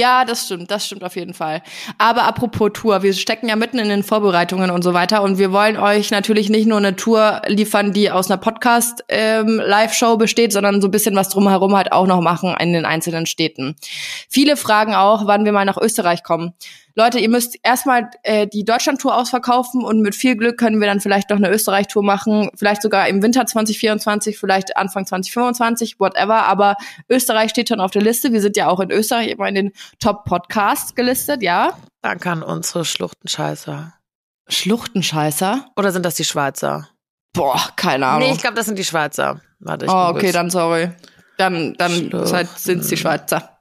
Ja, 0.00 0.24
das 0.24 0.46
stimmt, 0.46 0.70
das 0.70 0.86
stimmt 0.86 1.04
auf 1.04 1.14
jeden 1.14 1.34
Fall. 1.34 1.60
Aber 1.98 2.22
apropos 2.22 2.70
Tour, 2.72 3.02
wir 3.02 3.12
stecken 3.12 3.50
ja 3.50 3.56
mitten 3.56 3.78
in 3.78 3.90
den 3.90 4.02
Vorbereitungen 4.02 4.70
und 4.70 4.82
so 4.82 4.94
weiter 4.94 5.22
und 5.22 5.36
wir 5.36 5.52
wollen 5.52 5.76
euch 5.76 6.10
natürlich 6.10 6.48
nicht 6.48 6.66
nur 6.66 6.78
eine 6.78 6.96
Tour 6.96 7.42
liefern, 7.46 7.92
die 7.92 8.10
aus 8.10 8.30
einer 8.30 8.38
Podcast-Live-Show 8.38 10.16
besteht, 10.16 10.54
sondern 10.54 10.80
so 10.80 10.88
ein 10.88 10.90
bisschen 10.90 11.14
was 11.16 11.28
drumherum 11.28 11.76
halt 11.76 11.92
auch 11.92 12.06
noch 12.06 12.22
machen 12.22 12.56
in 12.58 12.72
den 12.72 12.86
einzelnen 12.86 13.26
Städten. 13.26 13.76
Viele 14.30 14.56
fragen 14.56 14.94
auch, 14.94 15.26
wann 15.26 15.44
wir 15.44 15.52
mal 15.52 15.66
nach 15.66 15.76
Österreich 15.76 16.22
kommen. 16.22 16.54
Leute, 16.94 17.18
ihr 17.18 17.28
müsst 17.28 17.56
erstmal 17.62 18.10
äh, 18.22 18.46
die 18.46 18.64
Deutschland-Tour 18.64 19.16
ausverkaufen 19.16 19.84
und 19.84 20.00
mit 20.00 20.14
viel 20.14 20.36
Glück 20.36 20.58
können 20.58 20.80
wir 20.80 20.86
dann 20.86 21.00
vielleicht 21.00 21.30
noch 21.30 21.36
eine 21.36 21.50
Österreich-Tour 21.50 22.02
machen, 22.02 22.50
vielleicht 22.56 22.82
sogar 22.82 23.08
im 23.08 23.22
Winter 23.22 23.46
2024, 23.46 24.38
vielleicht 24.38 24.76
Anfang 24.76 25.06
2025, 25.06 26.00
whatever. 26.00 26.44
Aber 26.44 26.76
Österreich 27.08 27.50
steht 27.50 27.68
schon 27.68 27.80
auf 27.80 27.90
der 27.90 28.02
Liste. 28.02 28.32
Wir 28.32 28.40
sind 28.40 28.56
ja 28.56 28.68
auch 28.68 28.80
in 28.80 28.90
Österreich 28.90 29.28
immer 29.28 29.48
in 29.48 29.54
den 29.54 29.72
Top-Podcasts 30.00 30.94
gelistet, 30.94 31.42
ja. 31.42 31.76
Danke 32.02 32.30
an 32.30 32.42
unsere 32.42 32.84
Schluchtenscheißer. 32.84 33.94
Schluchtenscheißer? 34.48 35.66
Oder 35.76 35.92
sind 35.92 36.04
das 36.04 36.14
die 36.14 36.24
Schweizer? 36.24 36.88
Boah, 37.32 37.60
keine 37.76 38.06
Ahnung. 38.06 38.28
Nee, 38.28 38.34
ich 38.34 38.40
glaube, 38.40 38.56
das 38.56 38.66
sind 38.66 38.78
die 38.78 38.84
Schweizer. 38.84 39.40
Warte, 39.60 39.86
ich 39.86 39.90
oh, 39.90 40.08
okay, 40.08 40.32
dann 40.32 40.50
sorry. 40.50 40.90
Dann, 41.36 41.74
dann 41.74 42.10
seid, 42.26 42.48
sind's 42.58 42.88
die 42.88 42.96
Schweizer. 42.96 43.59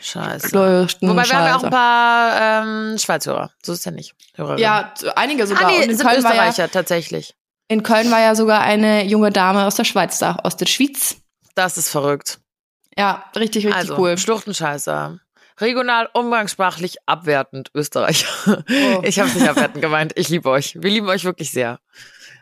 Scheiße. 0.00 0.48
Schluchtenscheißer. 0.48 1.08
Wobei 1.08 1.28
wir 1.28 1.36
haben 1.36 1.46
ja 1.46 1.56
auch 1.56 1.64
ein 1.64 1.70
paar 1.70 2.62
ähm, 2.62 2.98
Schweizhörer. 2.98 3.50
So 3.62 3.72
ist 3.72 3.84
ja 3.84 3.92
nicht. 3.92 4.14
Hörerinnen. 4.34 4.62
Ja, 4.62 4.92
einige 5.16 5.46
sogar. 5.46 5.64
Ah, 5.64 5.70
nee, 5.70 5.76
Und 5.76 5.90
in 5.90 5.96
sind 5.96 6.06
Köln, 6.06 6.24
war 6.24 6.34
ja, 6.34 6.48
Österreicher, 6.48 6.70
tatsächlich. 6.70 7.34
in 7.68 7.82
Köln 7.82 8.10
war 8.10 8.20
ja 8.20 8.34
sogar 8.34 8.60
eine 8.62 9.04
junge 9.04 9.30
Dame 9.30 9.64
aus 9.64 9.74
der 9.74 9.84
Schweiz 9.84 10.18
da, 10.18 10.36
aus 10.42 10.56
der 10.56 10.66
Schweiz. 10.66 11.16
Das 11.54 11.78
ist 11.78 11.90
verrückt. 11.90 12.40
Ja, 12.96 13.24
richtig, 13.36 13.66
richtig 13.66 13.74
also, 13.74 13.96
cool. 13.98 14.18
Schluchtenscheißer. 14.18 15.20
Regional, 15.60 16.08
umgangssprachlich 16.14 16.96
abwertend 17.06 17.70
Österreicher. 17.74 18.28
Oh. 18.46 19.02
Ich 19.02 19.18
habe 19.18 19.28
es 19.28 19.34
nicht 19.34 19.48
abwertend 19.48 19.82
gemeint. 19.82 20.12
Ich 20.16 20.28
liebe 20.28 20.48
euch. 20.48 20.76
Wir 20.80 20.90
lieben 20.90 21.08
euch 21.08 21.24
wirklich 21.24 21.50
sehr. 21.50 21.80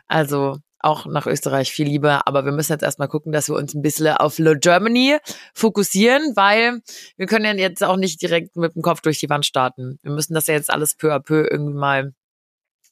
Also 0.07 0.59
auch 0.79 1.05
nach 1.05 1.27
Österreich 1.27 1.71
viel 1.71 1.87
Liebe, 1.87 2.25
aber 2.25 2.45
wir 2.45 2.51
müssen 2.51 2.71
jetzt 2.71 2.83
erstmal 2.83 3.07
gucken, 3.07 3.31
dass 3.31 3.49
wir 3.49 3.55
uns 3.55 3.73
ein 3.73 3.81
bisschen 3.81 4.15
auf 4.15 4.39
Le 4.39 4.57
Germany 4.57 5.17
fokussieren, 5.53 6.33
weil 6.35 6.81
wir 7.17 7.25
können 7.25 7.45
ja 7.45 7.53
jetzt 7.53 7.83
auch 7.83 7.97
nicht 7.97 8.21
direkt 8.21 8.55
mit 8.55 8.75
dem 8.75 8.81
Kopf 8.81 9.01
durch 9.01 9.19
die 9.19 9.29
Wand 9.29 9.45
starten. 9.45 9.99
Wir 10.03 10.11
müssen 10.11 10.33
das 10.33 10.47
ja 10.47 10.53
jetzt 10.53 10.69
alles 10.69 10.95
peu 10.95 11.13
à 11.13 11.19
peu 11.19 11.47
irgendwie 11.49 11.73
mal 11.73 12.13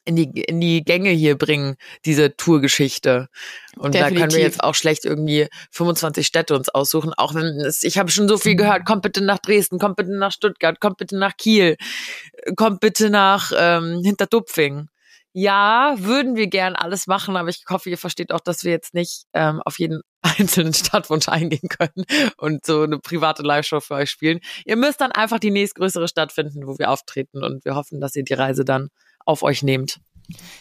in 0.08 0.16
die, 0.16 0.42
in 0.42 0.62
die 0.62 0.84
Gänge 0.84 1.10
hier 1.10 1.38
bringen, 1.38 1.76
diese 2.06 2.36
Tourgeschichte. 2.38 3.28
Und 3.76 3.94
da 3.94 4.06
können 4.06 4.16
wir 4.16 4.28
Definitiv. 4.28 4.40
jetzt 4.40 4.64
auch 4.64 4.74
schlecht 4.74 5.04
irgendwie 5.04 5.48
25 5.72 6.26
Städte 6.26 6.56
uns 6.56 6.70
aussuchen, 6.70 7.14
auch 7.14 7.36
wenn 7.36 7.46
es, 7.60 7.84
ich 7.84 7.98
habe 7.98 8.10
schon 8.10 8.30
so 8.30 8.38
viel 8.38 8.56
gehört, 8.56 8.86
kommt 8.86 9.02
bitte 9.02 9.22
nach 9.22 9.40
Dresden, 9.40 9.80
kommt 9.80 9.98
bitte 9.98 10.18
nach 10.18 10.32
Stuttgart, 10.32 10.80
kommt 10.80 10.98
bitte 10.98 11.18
nach 11.18 11.36
Kiel, 11.36 11.76
kommt 12.56 12.80
bitte 12.80 13.10
nach 13.10 13.52
ähm, 13.56 14.02
Hinterdupfing. 14.04 14.88
Ja, 15.40 15.94
würden 16.00 16.36
wir 16.36 16.48
gern 16.48 16.76
alles 16.76 17.06
machen, 17.06 17.38
aber 17.38 17.50
ich 17.50 17.64
hoffe, 17.70 17.92
ihr 17.92 18.00
versteht 18.00 18.32
auch, 18.32 18.40
dass 18.40 18.64
wir 18.64 18.72
jetzt 18.72 18.96
nicht 18.96 19.26
ähm, 19.34 19.62
auf 19.64 19.78
jeden 19.78 20.02
einzelnen 20.24 20.74
Stadtwunsch 20.74 21.30
eingehen 21.30 21.70
können 21.70 22.06
und 22.38 22.66
so 22.66 22.82
eine 22.82 22.98
private 22.98 23.44
Live-Show 23.44 23.80
für 23.82 23.94
euch 23.94 24.10
spielen. 24.10 24.40
Ihr 24.66 24.78
müsst 24.78 25.00
dann 25.00 25.12
einfach 25.12 25.38
die 25.38 25.52
nächstgrößere 25.52 26.08
Stadt 26.08 26.32
finden, 26.32 26.66
wo 26.66 26.80
wir 26.80 26.90
auftreten 26.90 27.44
und 27.44 27.64
wir 27.66 27.76
hoffen, 27.76 28.02
dass 28.02 28.16
ihr 28.16 28.24
die 28.24 28.34
Reise 28.34 28.66
dann 28.66 28.88
auf 29.28 29.44
euch 29.44 29.62
nehmt. 29.62 30.00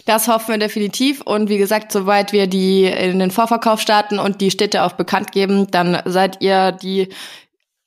Das 0.05 0.29
hoffen 0.29 0.49
wir 0.49 0.59
definitiv. 0.59 1.23
Und 1.23 1.49
wie 1.49 1.57
gesagt, 1.57 1.91
sobald 1.91 2.35
wir 2.35 2.47
die 2.47 2.85
in 2.85 3.19
den 3.19 3.31
Vorverkauf 3.31 3.81
starten 3.81 4.19
und 4.19 4.43
die 4.43 4.51
Städte 4.51 4.83
auch 4.83 4.93
bekannt 4.93 5.33
geben, 5.33 5.71
dann 5.71 6.03
seid 6.05 6.43
ihr 6.43 6.73
die, 6.73 7.15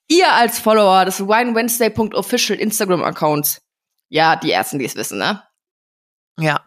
ihr 0.08 0.34
als 0.34 0.58
Follower 0.58 1.06
des 1.06 1.20
winewednesday.official 1.20 2.58
Instagram-Accounts. 2.58 3.62
Ja, 4.08 4.36
die 4.36 4.52
ersten, 4.52 4.80
die 4.80 4.86
es 4.86 4.96
wissen, 4.96 5.20
ne? 5.20 5.44
Ja, 6.40 6.64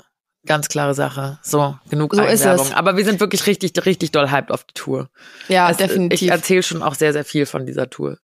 ganz 0.46 0.68
klare 0.68 0.94
Sache. 0.94 1.38
So, 1.42 1.76
genug 1.88 2.14
So 2.14 2.22
ist 2.22 2.42
Eigenwerbung. 2.42 2.66
es. 2.66 2.72
Aber 2.74 2.96
wir 2.96 3.04
sind 3.04 3.20
wirklich 3.20 3.46
richtig, 3.46 3.72
richtig 3.86 4.10
doll 4.12 4.30
hyped 4.30 4.50
auf 4.50 4.64
die 4.64 4.74
Tour. 4.74 5.08
Ja, 5.48 5.70
Es- 5.70 5.78
Ich 5.80 5.86
definitiv. 5.86 6.30
erzähle 6.30 6.62
schon 6.62 6.82
auch 6.82 6.94
sehr, 6.94 7.12
sehr 7.12 7.24
viel 7.24 7.46
von 7.46 7.66
dieser 7.66 7.88
Tour. 7.90 8.18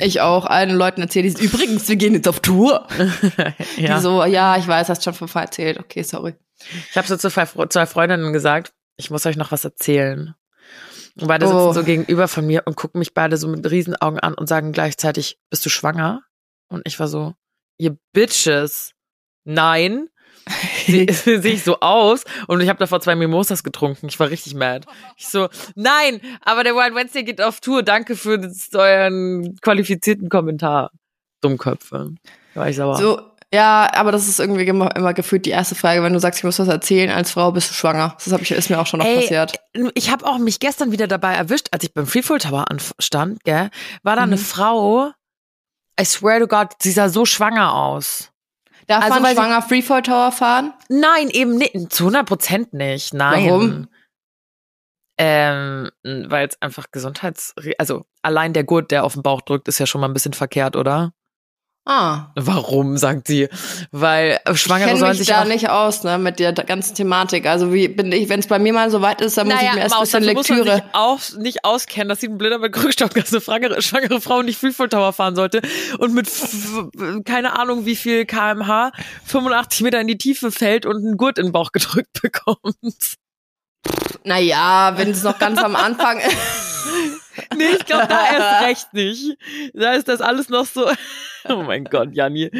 Ich 0.00 0.20
auch 0.20 0.46
allen 0.46 0.70
Leuten 0.76 1.02
erzähle, 1.02 1.32
die 1.32 1.44
übrigens, 1.44 1.88
wir 1.88 1.96
gehen 1.96 2.14
jetzt 2.14 2.26
auf 2.26 2.40
Tour. 2.40 2.86
ja. 3.76 3.96
Die 3.96 4.02
so, 4.02 4.24
ja, 4.24 4.56
ich 4.56 4.66
weiß, 4.66 4.88
hast 4.88 5.04
schon 5.04 5.14
fünfmal 5.14 5.44
erzählt. 5.44 5.78
Okay, 5.78 6.02
sorry. 6.02 6.34
Ich 6.90 6.96
habe 6.96 7.06
so 7.06 7.16
zu 7.16 7.30
zwei, 7.30 7.44
Fre- 7.44 7.68
zwei 7.70 7.86
Freundinnen 7.86 8.32
gesagt, 8.32 8.72
ich 8.96 9.10
muss 9.10 9.24
euch 9.26 9.36
noch 9.36 9.52
was 9.52 9.64
erzählen. 9.64 10.34
Und 11.20 11.28
beide 11.28 11.46
sitzen 11.46 11.58
Oh. 11.58 11.72
so 11.72 11.84
gegenüber 11.84 12.26
von 12.28 12.46
mir 12.46 12.62
und 12.64 12.76
gucken 12.76 12.98
mich 12.98 13.12
beide 13.14 13.36
so 13.36 13.46
mit 13.46 13.68
Riesenaugen 13.70 14.18
an 14.20 14.34
und 14.34 14.48
sagen 14.48 14.72
gleichzeitig, 14.72 15.38
bist 15.50 15.64
du 15.66 15.70
schwanger? 15.70 16.22
Und 16.68 16.82
ich 16.84 16.98
war 16.98 17.06
so, 17.08 17.34
ihr 17.76 17.96
Bitches, 18.12 18.92
nein. 19.44 20.08
Sehe 20.86 21.06
ich 21.52 21.62
so 21.64 21.80
aus 21.80 22.24
und 22.46 22.60
ich 22.60 22.68
habe 22.68 22.78
davor 22.78 23.00
zwei 23.00 23.14
Mimosas 23.14 23.62
getrunken. 23.62 24.08
Ich 24.08 24.18
war 24.18 24.30
richtig 24.30 24.54
mad. 24.54 24.86
Ich 25.16 25.28
so, 25.28 25.48
nein, 25.74 26.20
aber 26.42 26.64
der 26.64 26.74
Wild 26.74 26.94
Wednesday 26.94 27.24
geht 27.24 27.40
auf 27.40 27.60
Tour. 27.60 27.82
Danke 27.82 28.16
für 28.16 28.38
das, 28.38 28.68
euren 28.74 29.56
qualifizierten 29.60 30.28
Kommentar. 30.28 30.90
Dummköpfe. 31.40 32.14
Da 32.54 32.60
war 32.60 32.68
ich 32.68 32.76
sauer. 32.76 32.96
So, 32.96 33.20
ja, 33.52 33.88
aber 33.94 34.12
das 34.12 34.28
ist 34.28 34.40
irgendwie 34.40 34.64
immer, 34.66 34.94
immer 34.94 35.14
gefühlt 35.14 35.46
die 35.46 35.50
erste 35.50 35.74
Frage, 35.74 36.02
wenn 36.02 36.12
du 36.12 36.18
sagst, 36.20 36.40
ich 36.40 36.44
muss 36.44 36.58
was 36.58 36.68
erzählen 36.68 37.10
als 37.10 37.30
Frau, 37.30 37.50
bist 37.52 37.70
du 37.70 37.74
schwanger. 37.74 38.14
Das 38.22 38.32
hab 38.32 38.42
ich, 38.42 38.50
ist 38.50 38.68
mir 38.68 38.78
auch 38.78 38.86
schon 38.86 38.98
noch 38.98 39.06
Ey, 39.06 39.20
passiert. 39.20 39.54
Ich 39.94 40.10
habe 40.10 40.26
auch 40.26 40.38
mich 40.38 40.60
gestern 40.60 40.92
wieder 40.92 41.06
dabei 41.06 41.34
erwischt, 41.34 41.68
als 41.70 41.84
ich 41.84 41.94
beim 41.94 42.06
Freefall 42.06 42.38
Tower 42.38 42.66
stand, 42.98 43.42
gell, 43.44 43.70
war 44.02 44.16
da 44.16 44.22
eine 44.22 44.36
Mhm. 44.36 44.40
Frau, 44.40 45.12
I 46.00 46.04
swear 46.04 46.40
to 46.40 46.46
God, 46.46 46.68
sie 46.80 46.90
sah 46.92 47.08
so 47.08 47.24
schwanger 47.24 47.74
aus. 47.74 48.30
Darf 48.88 49.04
also, 49.04 49.20
man 49.20 49.34
schwanger 49.34 49.62
Freefall 49.62 50.02
Tower 50.02 50.32
fahren? 50.32 50.72
Nein, 50.88 51.28
eben 51.30 51.56
nicht, 51.56 51.92
zu 51.92 52.04
100 52.04 52.26
Prozent 52.26 52.72
nicht, 52.72 53.12
nein. 53.12 53.46
Warum? 53.46 53.88
Ähm, 55.18 55.90
weil 56.02 56.48
es 56.48 56.60
einfach 56.62 56.86
Gesundheits... 56.90 57.54
Also 57.76 58.06
allein 58.22 58.54
der 58.54 58.64
Gurt, 58.64 58.90
der 58.90 59.04
auf 59.04 59.12
den 59.12 59.22
Bauch 59.22 59.42
drückt, 59.42 59.68
ist 59.68 59.78
ja 59.78 59.86
schon 59.86 60.00
mal 60.00 60.08
ein 60.08 60.14
bisschen 60.14 60.32
verkehrt, 60.32 60.74
oder? 60.74 61.12
Ah. 61.90 62.26
Warum, 62.34 62.98
sagt 62.98 63.28
sie. 63.28 63.48
Weil 63.92 64.38
Ich 64.52 64.60
Schwangere 64.60 64.88
kenne 64.88 64.98
sollen 65.00 65.12
mich 65.12 65.20
sich 65.20 65.28
da 65.28 65.40
auch... 65.40 65.46
nicht 65.46 65.70
aus, 65.70 66.04
ne, 66.04 66.18
mit 66.18 66.38
der 66.38 66.52
ganzen 66.52 66.94
Thematik. 66.94 67.46
Also 67.46 67.72
wie 67.72 67.88
bin 67.88 68.12
ich, 68.12 68.28
wenn 68.28 68.40
es 68.40 68.46
bei 68.46 68.58
mir 68.58 68.74
mal 68.74 68.90
so 68.90 69.00
weit 69.00 69.22
ist, 69.22 69.38
dann 69.38 69.46
muss 69.48 69.56
ich 69.56 69.72
mir 69.72 69.80
erst 69.80 69.94
ein 69.94 69.98
Maus, 69.98 70.10
bisschen 70.10 70.22
dafür 70.24 70.34
muss 70.34 70.48
man 70.50 70.58
Lektüre. 70.58 70.76
sich 70.76 70.84
auch 70.92 71.38
nicht 71.38 71.64
auskennen, 71.64 72.10
dass 72.10 72.20
sie 72.20 72.28
ein 72.28 72.36
Blinder 72.36 72.58
mit 72.58 72.74
Krückstock, 72.74 73.16
eine 73.16 73.40
schwangere, 73.40 73.80
schwangere 73.80 74.20
Frau 74.20 74.42
nicht 74.42 74.60
Freefall 74.60 74.90
Tower 74.90 75.14
fahren 75.14 75.34
sollte 75.34 75.62
und 75.98 76.12
mit 76.12 76.28
keine 77.24 77.58
Ahnung 77.58 77.86
wie 77.86 77.96
viel 77.96 78.26
kmh 78.26 78.92
85 79.24 79.80
Meter 79.80 79.98
in 79.98 80.08
die 80.08 80.18
Tiefe 80.18 80.52
fällt 80.52 80.84
und 80.84 80.96
einen 80.96 81.16
Gurt 81.16 81.38
in 81.38 81.46
den 81.46 81.52
Bauch 81.52 81.72
gedrückt 81.72 82.20
bekommt. 82.20 83.16
Naja, 84.24 84.92
wenn 84.96 85.10
es 85.12 85.22
noch 85.22 85.38
ganz 85.38 85.58
am 85.62 85.74
Anfang 85.74 86.18
ist. 86.18 86.36
Nee, 87.56 87.76
ich 87.78 87.86
glaube, 87.86 88.06
da 88.08 88.20
erst 88.32 88.66
recht 88.66 88.94
nicht. 88.94 89.36
Da 89.74 89.92
ist 89.92 90.08
das 90.08 90.20
alles 90.20 90.48
noch 90.48 90.66
so. 90.66 90.90
Oh 91.48 91.62
mein 91.62 91.84
Gott, 91.84 92.10
Janni. 92.12 92.50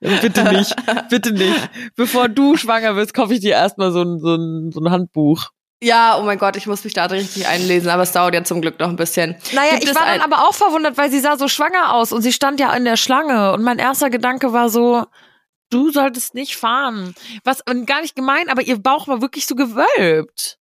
Bitte 0.00 0.44
nicht. 0.52 0.74
Bitte 1.10 1.32
nicht. 1.32 1.70
Bevor 1.94 2.28
du 2.28 2.56
schwanger 2.56 2.96
wirst, 2.96 3.14
kaufe 3.14 3.34
ich 3.34 3.40
dir 3.40 3.52
erstmal 3.52 3.92
so 3.92 4.02
ein, 4.02 4.18
so, 4.18 4.34
ein, 4.34 4.72
so 4.72 4.80
ein 4.80 4.90
Handbuch. 4.90 5.50
Ja, 5.82 6.16
oh 6.18 6.22
mein 6.22 6.38
Gott, 6.38 6.56
ich 6.56 6.66
muss 6.66 6.82
mich 6.82 6.94
da 6.94 7.06
richtig 7.06 7.46
einlesen, 7.46 7.90
aber 7.90 8.02
es 8.02 8.12
dauert 8.12 8.34
ja 8.34 8.42
zum 8.42 8.60
Glück 8.60 8.78
noch 8.80 8.88
ein 8.88 8.96
bisschen. 8.96 9.36
Naja, 9.52 9.72
Gibt 9.72 9.84
ich 9.84 9.94
war 9.94 10.06
dann 10.06 10.20
aber 10.20 10.48
auch 10.48 10.54
verwundert, 10.54 10.96
weil 10.96 11.10
sie 11.10 11.20
sah 11.20 11.36
so 11.36 11.46
schwanger 11.46 11.94
aus 11.94 12.12
und 12.12 12.22
sie 12.22 12.32
stand 12.32 12.58
ja 12.58 12.72
in 12.74 12.84
der 12.84 12.96
Schlange 12.96 13.52
und 13.52 13.62
mein 13.62 13.78
erster 13.78 14.08
Gedanke 14.08 14.52
war 14.52 14.70
so, 14.70 15.04
du 15.70 15.90
solltest 15.90 16.34
nicht 16.34 16.56
fahren. 16.56 17.14
Was, 17.42 17.62
und 17.68 17.86
gar 17.86 18.00
nicht 18.00 18.14
gemein, 18.14 18.48
aber 18.48 18.62
ihr 18.62 18.80
Bauch 18.80 19.08
war 19.08 19.20
wirklich 19.20 19.46
so 19.46 19.56
gewölbt. 19.56 20.58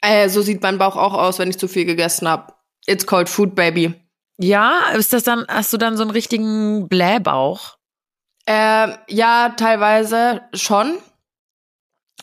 Äh, 0.00 0.28
so 0.28 0.42
sieht 0.42 0.62
mein 0.62 0.78
Bauch 0.78 0.96
auch 0.96 1.14
aus, 1.14 1.38
wenn 1.38 1.50
ich 1.50 1.58
zu 1.58 1.66
viel 1.66 1.84
gegessen 1.84 2.28
habe. 2.28 2.52
It's 2.86 3.06
called 3.06 3.28
food, 3.28 3.54
baby. 3.54 3.94
Ja, 4.38 4.90
ist 4.96 5.12
das 5.12 5.24
dann, 5.24 5.44
hast 5.48 5.72
du 5.72 5.76
dann 5.76 5.96
so 5.96 6.02
einen 6.02 6.10
richtigen 6.10 6.88
Blähbauch? 6.88 7.76
Ähm, 8.46 8.94
ja, 9.08 9.50
teilweise 9.56 10.42
schon. 10.54 10.98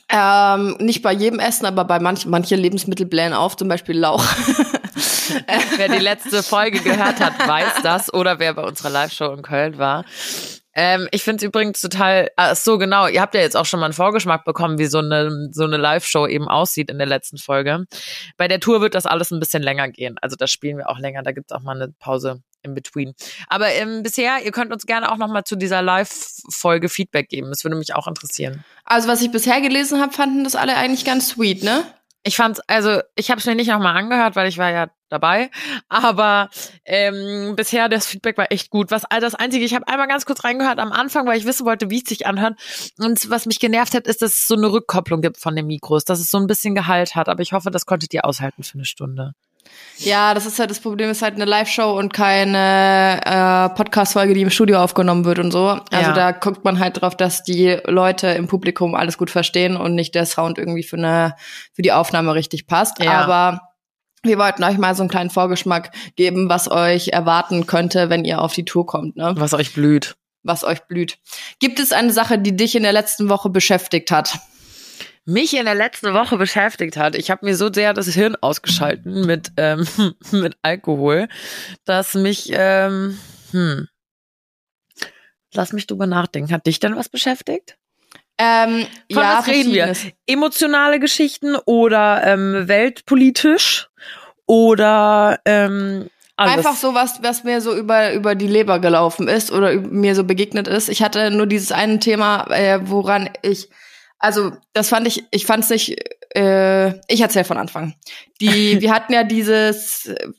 Ähm, 0.09 0.75
nicht 0.79 1.01
bei 1.01 1.11
jedem 1.11 1.39
Essen, 1.39 1.65
aber 1.65 1.85
bei 1.85 1.99
manch, 1.99 2.25
manche 2.25 2.55
Lebensmittel 2.55 3.05
blähen 3.05 3.33
auf, 3.33 3.57
zum 3.57 3.67
Beispiel 3.67 3.97
Lauch. 3.97 4.23
wer 5.77 5.89
die 5.89 5.99
letzte 5.99 6.43
Folge 6.43 6.79
gehört 6.79 7.19
hat, 7.19 7.47
weiß 7.47 7.81
das. 7.81 8.13
Oder 8.13 8.39
wer 8.39 8.53
bei 8.53 8.63
unserer 8.63 8.89
Live-Show 8.89 9.33
in 9.33 9.41
Köln 9.41 9.77
war. 9.77 10.05
Ähm, 10.75 11.07
ich 11.11 11.23
finde 11.23 11.37
es 11.37 11.47
übrigens 11.47 11.81
total, 11.81 12.29
ah, 12.35 12.55
so 12.55 12.77
genau, 12.77 13.07
ihr 13.07 13.21
habt 13.21 13.35
ja 13.35 13.41
jetzt 13.41 13.55
auch 13.55 13.65
schon 13.65 13.79
mal 13.79 13.87
einen 13.87 13.93
Vorgeschmack 13.93 14.45
bekommen, 14.45 14.79
wie 14.79 14.85
so 14.85 14.99
eine, 14.99 15.49
so 15.51 15.63
eine 15.63 15.77
Live-Show 15.77 16.27
eben 16.27 16.47
aussieht 16.47 16.89
in 16.89 16.97
der 16.97 17.07
letzten 17.07 17.37
Folge. 17.37 17.85
Bei 18.37 18.47
der 18.47 18.59
Tour 18.59 18.81
wird 18.81 18.95
das 18.95 19.05
alles 19.05 19.31
ein 19.31 19.39
bisschen 19.39 19.61
länger 19.61 19.89
gehen. 19.89 20.17
Also 20.21 20.35
da 20.35 20.47
spielen 20.47 20.77
wir 20.77 20.89
auch 20.89 20.99
länger, 20.99 21.23
da 21.23 21.31
gibt's 21.31 21.51
auch 21.51 21.61
mal 21.61 21.75
eine 21.75 21.93
Pause 21.99 22.41
in 22.63 22.73
between. 22.73 23.13
Aber 23.47 23.69
ähm, 23.69 24.03
bisher, 24.03 24.43
ihr 24.43 24.51
könnt 24.51 24.71
uns 24.71 24.85
gerne 24.85 25.11
auch 25.11 25.17
noch 25.17 25.27
mal 25.27 25.43
zu 25.43 25.55
dieser 25.55 25.81
Live-Folge 25.81 26.89
Feedback 26.89 27.29
geben. 27.29 27.49
Das 27.49 27.63
würde 27.63 27.75
mich 27.75 27.93
auch 27.93 28.07
interessieren. 28.07 28.63
Also 28.85 29.07
was 29.07 29.21
ich 29.21 29.31
bisher 29.31 29.61
gelesen 29.61 30.01
habe, 30.01 30.13
fanden 30.13 30.43
das 30.43 30.55
alle 30.55 30.75
eigentlich 30.75 31.05
ganz 31.05 31.29
sweet, 31.29 31.63
ne? 31.63 31.83
Ich 32.23 32.37
fand's, 32.37 32.61
also 32.67 33.01
ich 33.15 33.29
habe 33.29 33.39
es 33.39 33.45
mir 33.45 33.55
nicht 33.55 33.67
nochmal 33.67 33.97
angehört, 33.97 34.35
weil 34.35 34.47
ich 34.47 34.57
war 34.57 34.71
ja 34.71 34.87
dabei. 35.09 35.51
Aber 35.89 36.49
ähm, 36.85 37.55
bisher 37.55 37.87
das 37.87 38.07
Feedback 38.07 38.37
war 38.37 38.51
echt 38.51 38.69
gut. 38.69 38.91
Was 38.91 39.05
all 39.05 39.21
das 39.21 39.35
Einzige, 39.35 39.63
ich 39.63 39.73
habe 39.73 39.87
einmal 39.87 40.07
ganz 40.07 40.25
kurz 40.25 40.43
reingehört 40.43 40.79
am 40.79 40.91
Anfang, 40.91 41.27
weil 41.27 41.37
ich 41.37 41.45
wissen 41.45 41.65
wollte, 41.65 41.89
wie 41.89 42.01
es 42.01 42.09
sich 42.09 42.25
anhört. 42.25 42.59
Und 42.97 43.29
was 43.29 43.45
mich 43.45 43.59
genervt 43.59 43.93
hat, 43.93 44.07
ist, 44.07 44.21
dass 44.21 44.33
es 44.33 44.47
so 44.47 44.55
eine 44.55 44.71
Rückkopplung 44.71 45.21
gibt 45.21 45.37
von 45.37 45.55
den 45.55 45.67
Mikros, 45.67 46.03
dass 46.03 46.19
es 46.19 46.31
so 46.31 46.37
ein 46.37 46.47
bisschen 46.47 46.75
Gehalt 46.75 47.15
hat. 47.15 47.29
Aber 47.29 47.41
ich 47.41 47.53
hoffe, 47.53 47.71
das 47.71 47.85
konntet 47.85 48.13
ihr 48.13 48.25
aushalten 48.25 48.63
für 48.63 48.75
eine 48.75 48.85
Stunde. 48.85 49.33
Ja, 49.97 50.33
das 50.33 50.45
ist 50.45 50.59
halt 50.59 50.69
das 50.69 50.79
Problem, 50.79 51.09
ist 51.09 51.21
halt 51.21 51.35
eine 51.35 51.45
Live-Show 51.45 51.97
und 51.97 52.13
keine 52.13 53.21
äh, 53.23 53.75
Podcast-Folge, 53.75 54.33
die 54.33 54.41
im 54.41 54.49
Studio 54.49 54.81
aufgenommen 54.81 55.25
wird 55.25 55.39
und 55.39 55.51
so. 55.51 55.79
Also 55.91 56.09
ja. 56.09 56.13
da 56.13 56.31
guckt 56.31 56.65
man 56.65 56.79
halt 56.79 57.01
drauf, 57.01 57.15
dass 57.15 57.43
die 57.43 57.77
Leute 57.85 58.27
im 58.27 58.47
Publikum 58.47 58.95
alles 58.95 59.17
gut 59.17 59.29
verstehen 59.29 59.77
und 59.77 59.95
nicht 59.95 60.15
der 60.15 60.25
Sound 60.25 60.57
irgendwie 60.57 60.83
für 60.83 60.97
eine 60.97 61.35
für 61.73 61.81
die 61.81 61.91
Aufnahme 61.91 62.33
richtig 62.33 62.67
passt. 62.67 63.03
Ja. 63.03 63.21
Aber 63.21 63.61
wir 64.23 64.37
wollten 64.37 64.63
euch 64.63 64.77
mal 64.77 64.95
so 64.95 65.03
einen 65.03 65.09
kleinen 65.09 65.29
Vorgeschmack 65.29 65.91
geben, 66.15 66.49
was 66.49 66.71
euch 66.71 67.09
erwarten 67.09 67.67
könnte, 67.67 68.09
wenn 68.09 68.25
ihr 68.25 68.41
auf 68.41 68.53
die 68.53 68.65
Tour 68.65 68.85
kommt. 68.85 69.15
Ne? 69.15 69.33
Was 69.37 69.53
euch 69.53 69.73
blüht. 69.73 70.15
Was 70.43 70.63
euch 70.63 70.81
blüht. 70.87 71.19
Gibt 71.59 71.79
es 71.79 71.91
eine 71.93 72.11
Sache, 72.11 72.37
die 72.37 72.55
dich 72.55 72.75
in 72.75 72.83
der 72.83 72.93
letzten 72.93 73.29
Woche 73.29 73.49
beschäftigt 73.49 74.11
hat? 74.11 74.39
Mich 75.25 75.55
in 75.55 75.65
der 75.65 75.75
letzten 75.75 76.13
Woche 76.13 76.37
beschäftigt 76.37 76.97
hat. 76.97 77.15
Ich 77.15 77.31
habe 77.31 77.45
mir 77.45 77.55
so 77.55 77.71
sehr 77.71 77.93
das 77.93 78.07
Hirn 78.07 78.35
ausgeschalten 78.41 79.25
mit, 79.25 79.51
ähm, 79.57 79.87
mit 80.31 80.57
Alkohol, 80.61 81.27
dass 81.85 82.13
mich, 82.13 82.51
ähm, 82.53 83.17
hm, 83.51 83.87
lass 85.53 85.73
mich 85.73 85.87
drüber 85.87 86.07
nachdenken. 86.07 86.51
Hat 86.51 86.65
dich 86.65 86.79
denn 86.79 86.95
was 86.95 87.09
beschäftigt? 87.09 87.77
Ähm, 88.37 88.87
Von 89.11 89.21
ja, 89.21 89.37
was 89.37 89.47
reden 89.47 89.73
wir? 89.73 89.93
Emotionale 90.25 90.99
Geschichten 90.99 91.55
oder 91.65 92.23
ähm, 92.25 92.67
weltpolitisch 92.67 93.89
oder 94.47 95.39
ähm, 95.45 96.09
alles. 96.35 96.57
Einfach 96.57 96.75
so 96.75 96.95
was, 96.95 97.21
was 97.21 97.43
mir 97.43 97.61
so 97.61 97.75
über, 97.75 98.13
über 98.13 98.33
die 98.33 98.47
Leber 98.47 98.79
gelaufen 98.79 99.27
ist 99.27 99.51
oder 99.51 99.73
mir 99.75 100.15
so 100.15 100.23
begegnet 100.23 100.67
ist. 100.67 100.89
Ich 100.89 101.03
hatte 101.03 101.29
nur 101.29 101.45
dieses 101.45 101.71
eine 101.71 101.99
Thema, 101.99 102.47
äh, 102.49 102.79
woran 102.83 103.29
ich 103.43 103.69
also 104.23 104.53
das 104.71 104.87
fand 104.87 105.05
ich, 105.05 105.25
ich 105.31 105.45
fand 105.45 105.65
es 105.65 105.69
nicht, 105.69 105.97
äh, 106.33 106.91
ich 107.09 107.19
erzähle 107.19 107.43
von 107.43 107.57
Anfang. 107.57 107.93
Die, 108.39 108.79
wir 108.81 108.93
hatten 108.93 109.11
ja 109.11 109.25
dieses, 109.25 110.05
äh, 110.05 110.29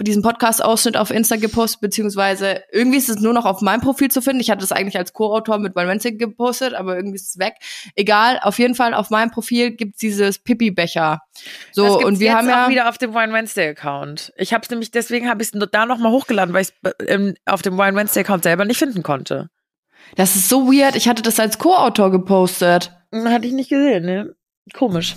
diesen 0.00 0.22
Podcast-Ausschnitt 0.22 0.96
auf 0.96 1.10
Insta 1.10 1.36
gepostet, 1.36 1.82
beziehungsweise 1.82 2.62
irgendwie 2.72 2.96
ist 2.96 3.10
es 3.10 3.20
nur 3.20 3.34
noch 3.34 3.44
auf 3.44 3.60
meinem 3.60 3.82
Profil 3.82 4.10
zu 4.10 4.22
finden. 4.22 4.40
Ich 4.40 4.50
hatte 4.50 4.64
es 4.64 4.72
eigentlich 4.72 4.96
als 4.96 5.12
Co-Autor 5.12 5.58
mit 5.58 5.76
One 5.76 5.86
Wednesday 5.86 6.12
gepostet, 6.12 6.72
aber 6.72 6.96
irgendwie 6.96 7.16
ist 7.16 7.28
es 7.28 7.38
weg. 7.38 7.56
Egal, 7.94 8.40
auf 8.42 8.58
jeden 8.58 8.74
Fall 8.74 8.94
auf 8.94 9.10
meinem 9.10 9.30
Profil 9.30 9.72
gibt's 9.72 9.98
dieses 9.98 10.38
Pipi-Becher. 10.38 11.20
So 11.72 12.00
und 12.00 12.20
wir 12.20 12.34
haben 12.34 12.48
ja 12.48 12.64
auch 12.64 12.70
wieder 12.70 12.88
auf 12.88 12.96
dem 12.96 13.12
Wine 13.12 13.34
Wednesday 13.34 13.68
Account. 13.68 14.32
Ich 14.38 14.54
habe 14.54 14.66
nämlich 14.70 14.92
deswegen 14.92 15.28
habe 15.28 15.42
ich 15.42 15.52
es 15.52 15.68
da 15.70 15.84
noch 15.84 15.98
mal 15.98 16.10
hochgeladen, 16.10 16.54
weil 16.54 16.62
ich 16.62 16.72
es 17.06 17.34
auf 17.44 17.60
dem 17.60 17.76
Wine 17.76 17.96
Wednesday 17.96 18.20
Account 18.20 18.44
selber 18.44 18.64
nicht 18.64 18.78
finden 18.78 19.02
konnte. 19.02 19.50
Das 20.14 20.36
ist 20.36 20.48
so 20.48 20.66
weird. 20.66 20.96
Ich 20.96 21.08
hatte 21.08 21.22
das 21.22 21.40
als 21.40 21.58
Co-Autor 21.58 22.10
gepostet. 22.10 22.92
Hatte 23.12 23.46
ich 23.46 23.52
nicht 23.52 23.70
gesehen, 23.70 24.04
ne? 24.04 24.34
Komisch. 24.72 25.16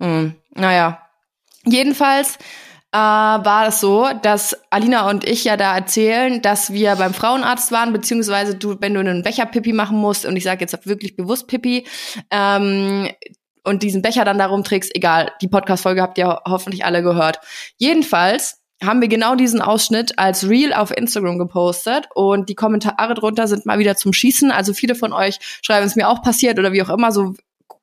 Hm, 0.00 0.34
naja. 0.54 1.02
Jedenfalls 1.66 2.38
äh, 2.92 2.96
war 2.96 3.68
es 3.68 3.80
so, 3.80 4.08
dass 4.22 4.56
Alina 4.70 5.08
und 5.08 5.24
ich 5.24 5.44
ja 5.44 5.56
da 5.56 5.76
erzählen, 5.76 6.42
dass 6.42 6.72
wir 6.72 6.96
beim 6.96 7.14
Frauenarzt 7.14 7.70
waren, 7.70 7.92
beziehungsweise 7.92 8.54
du, 8.54 8.76
wenn 8.80 8.94
du 8.94 9.00
einen 9.00 9.22
Becher 9.22 9.46
Pipi 9.46 9.72
machen 9.72 9.98
musst, 9.98 10.26
und 10.26 10.36
ich 10.36 10.44
sage 10.44 10.60
jetzt 10.60 10.86
wirklich 10.86 11.16
bewusst 11.16 11.46
Pipi, 11.46 11.86
ähm, 12.30 13.08
und 13.62 13.82
diesen 13.82 14.02
Becher 14.02 14.24
dann 14.24 14.38
darum 14.38 14.64
trägst, 14.64 14.94
egal, 14.96 15.32
die 15.42 15.48
Podcast-Folge 15.48 16.00
habt 16.00 16.18
ihr 16.18 16.40
hoffentlich 16.46 16.84
alle 16.84 17.02
gehört. 17.02 17.40
Jedenfalls 17.76 18.59
haben 18.82 19.00
wir 19.00 19.08
genau 19.08 19.34
diesen 19.34 19.60
Ausschnitt 19.60 20.18
als 20.18 20.48
Reel 20.48 20.72
auf 20.72 20.90
Instagram 20.96 21.38
gepostet 21.38 22.08
und 22.14 22.48
die 22.48 22.54
Kommentare 22.54 23.14
drunter 23.14 23.46
sind 23.46 23.66
mal 23.66 23.78
wieder 23.78 23.96
zum 23.96 24.12
Schießen. 24.12 24.50
Also 24.50 24.72
viele 24.72 24.94
von 24.94 25.12
euch 25.12 25.38
schreiben 25.62 25.86
es 25.86 25.96
mir 25.96 26.08
auch 26.08 26.22
passiert 26.22 26.58
oder 26.58 26.72
wie 26.72 26.82
auch 26.82 26.88
immer, 26.88 27.12
so 27.12 27.34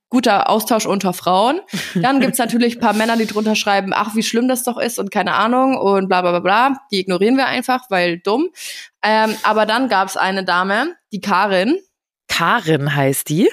guter 0.10 0.50
Austausch 0.50 0.86
unter 0.86 1.14
Frauen. 1.14 1.60
Dann 1.96 2.20
gibt's 2.20 2.40
natürlich 2.40 2.80
paar 2.80 2.94
Männer, 2.94 3.18
die 3.18 3.28
drunter 3.28 3.56
schreiben, 3.56 3.92
ach, 3.94 4.16
wie 4.16 4.24
schlimm 4.24 4.48
das 4.48 4.64
doch 4.64 4.78
ist 4.78 5.00
und 5.00 5.12
keine 5.12 5.34
Ahnung 5.34 5.78
und 5.78 6.08
bla 6.08 6.22
bla 6.22 6.32
bla 6.32 6.40
bla. 6.40 6.78
Die 6.92 7.00
ignorieren 7.00 7.38
wir 7.38 7.48
einfach, 7.48 7.86
weil 7.90 8.20
dumm. 8.20 8.50
Ähm, 9.04 9.36
aber 9.44 9.66
dann 9.66 9.90
gab's 9.90 10.18
eine 10.18 10.44
Dame, 10.44 10.96
die 11.12 11.22
Karin. 11.22 11.78
Karin 12.28 12.96
heißt 12.96 13.30
die? 13.30 13.50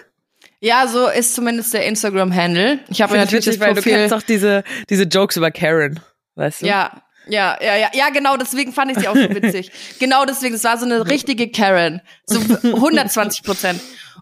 Ja, 0.61 0.87
so 0.87 1.09
ist 1.09 1.35
zumindest 1.35 1.75
der 1.75 1.85
Instagram-Handle. 1.85 2.79
Ich 2.89 3.03
habe 3.03 3.17
natürlich 3.17 3.47
witzig, 3.47 3.61
das 3.61 3.75
Profil. 3.75 3.93
Weil 3.93 3.99
du 3.99 4.09
kennst 4.09 4.15
auch 4.15 4.27
diese, 4.27 4.65
diese 4.89 5.03
Jokes 5.03 5.37
über 5.37 5.51
Karen, 5.51 6.01
weißt 6.37 6.63
du? 6.63 6.67
Ja, 6.67 7.04
ja, 7.27 7.59
ja, 7.61 7.77
ja, 7.77 7.91
ja, 7.93 8.09
genau, 8.11 8.37
deswegen 8.37 8.73
fand 8.73 8.93
ich 8.93 8.99
sie 8.99 9.09
auch 9.09 9.17
so 9.17 9.31
witzig. 9.31 9.71
genau 9.99 10.25
deswegen, 10.25 10.55
das 10.55 10.65
war 10.65 10.79
so 10.79 10.85
eine 10.85 11.09
richtige 11.09 11.51
Karen. 11.51 12.01
So 12.27 12.39
120 12.39 13.43
Prozent. 13.43 13.81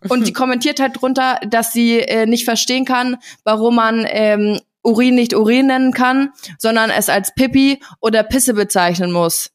Und 0.09 0.27
die 0.27 0.33
kommentiert 0.33 0.81
halt 0.81 1.01
drunter, 1.01 1.41
dass 1.47 1.73
sie 1.73 2.01
äh, 2.01 2.27
nicht 2.27 2.45
verstehen 2.45 2.85
kann, 2.85 3.19
warum 3.45 3.77
man 3.77 4.07
ähm, 4.09 4.61
Urin 4.83 5.15
nicht 5.15 5.35
Urin 5.35 5.67
nennen 5.67 5.93
kann, 5.93 6.33
sondern 6.59 6.91
es 6.91 7.09
als 7.09 7.35
Pipi 7.35 7.81
oder 8.01 8.23
Pisse 8.23 8.55
bezeichnen 8.55 9.13
muss. 9.13 9.51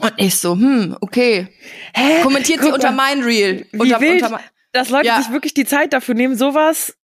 Und 0.00 0.12
ich 0.16 0.38
so, 0.38 0.52
hm, 0.52 0.96
okay. 1.00 1.48
Hä? 1.94 2.22
Kommentiert 2.22 2.60
Guck 2.60 2.68
sie 2.68 2.74
unter 2.74 2.92
mein 2.92 3.22
Reel. 3.22 3.66
Wie 3.72 3.78
unter, 3.78 4.00
wild, 4.00 4.22
unter 4.22 4.40
dass 4.72 4.90
Leute 4.90 5.06
ja. 5.06 5.22
sich 5.22 5.32
wirklich 5.32 5.54
die 5.54 5.64
Zeit 5.64 5.92
dafür 5.92 6.14
nehmen, 6.14 6.36
sowas, 6.36 6.96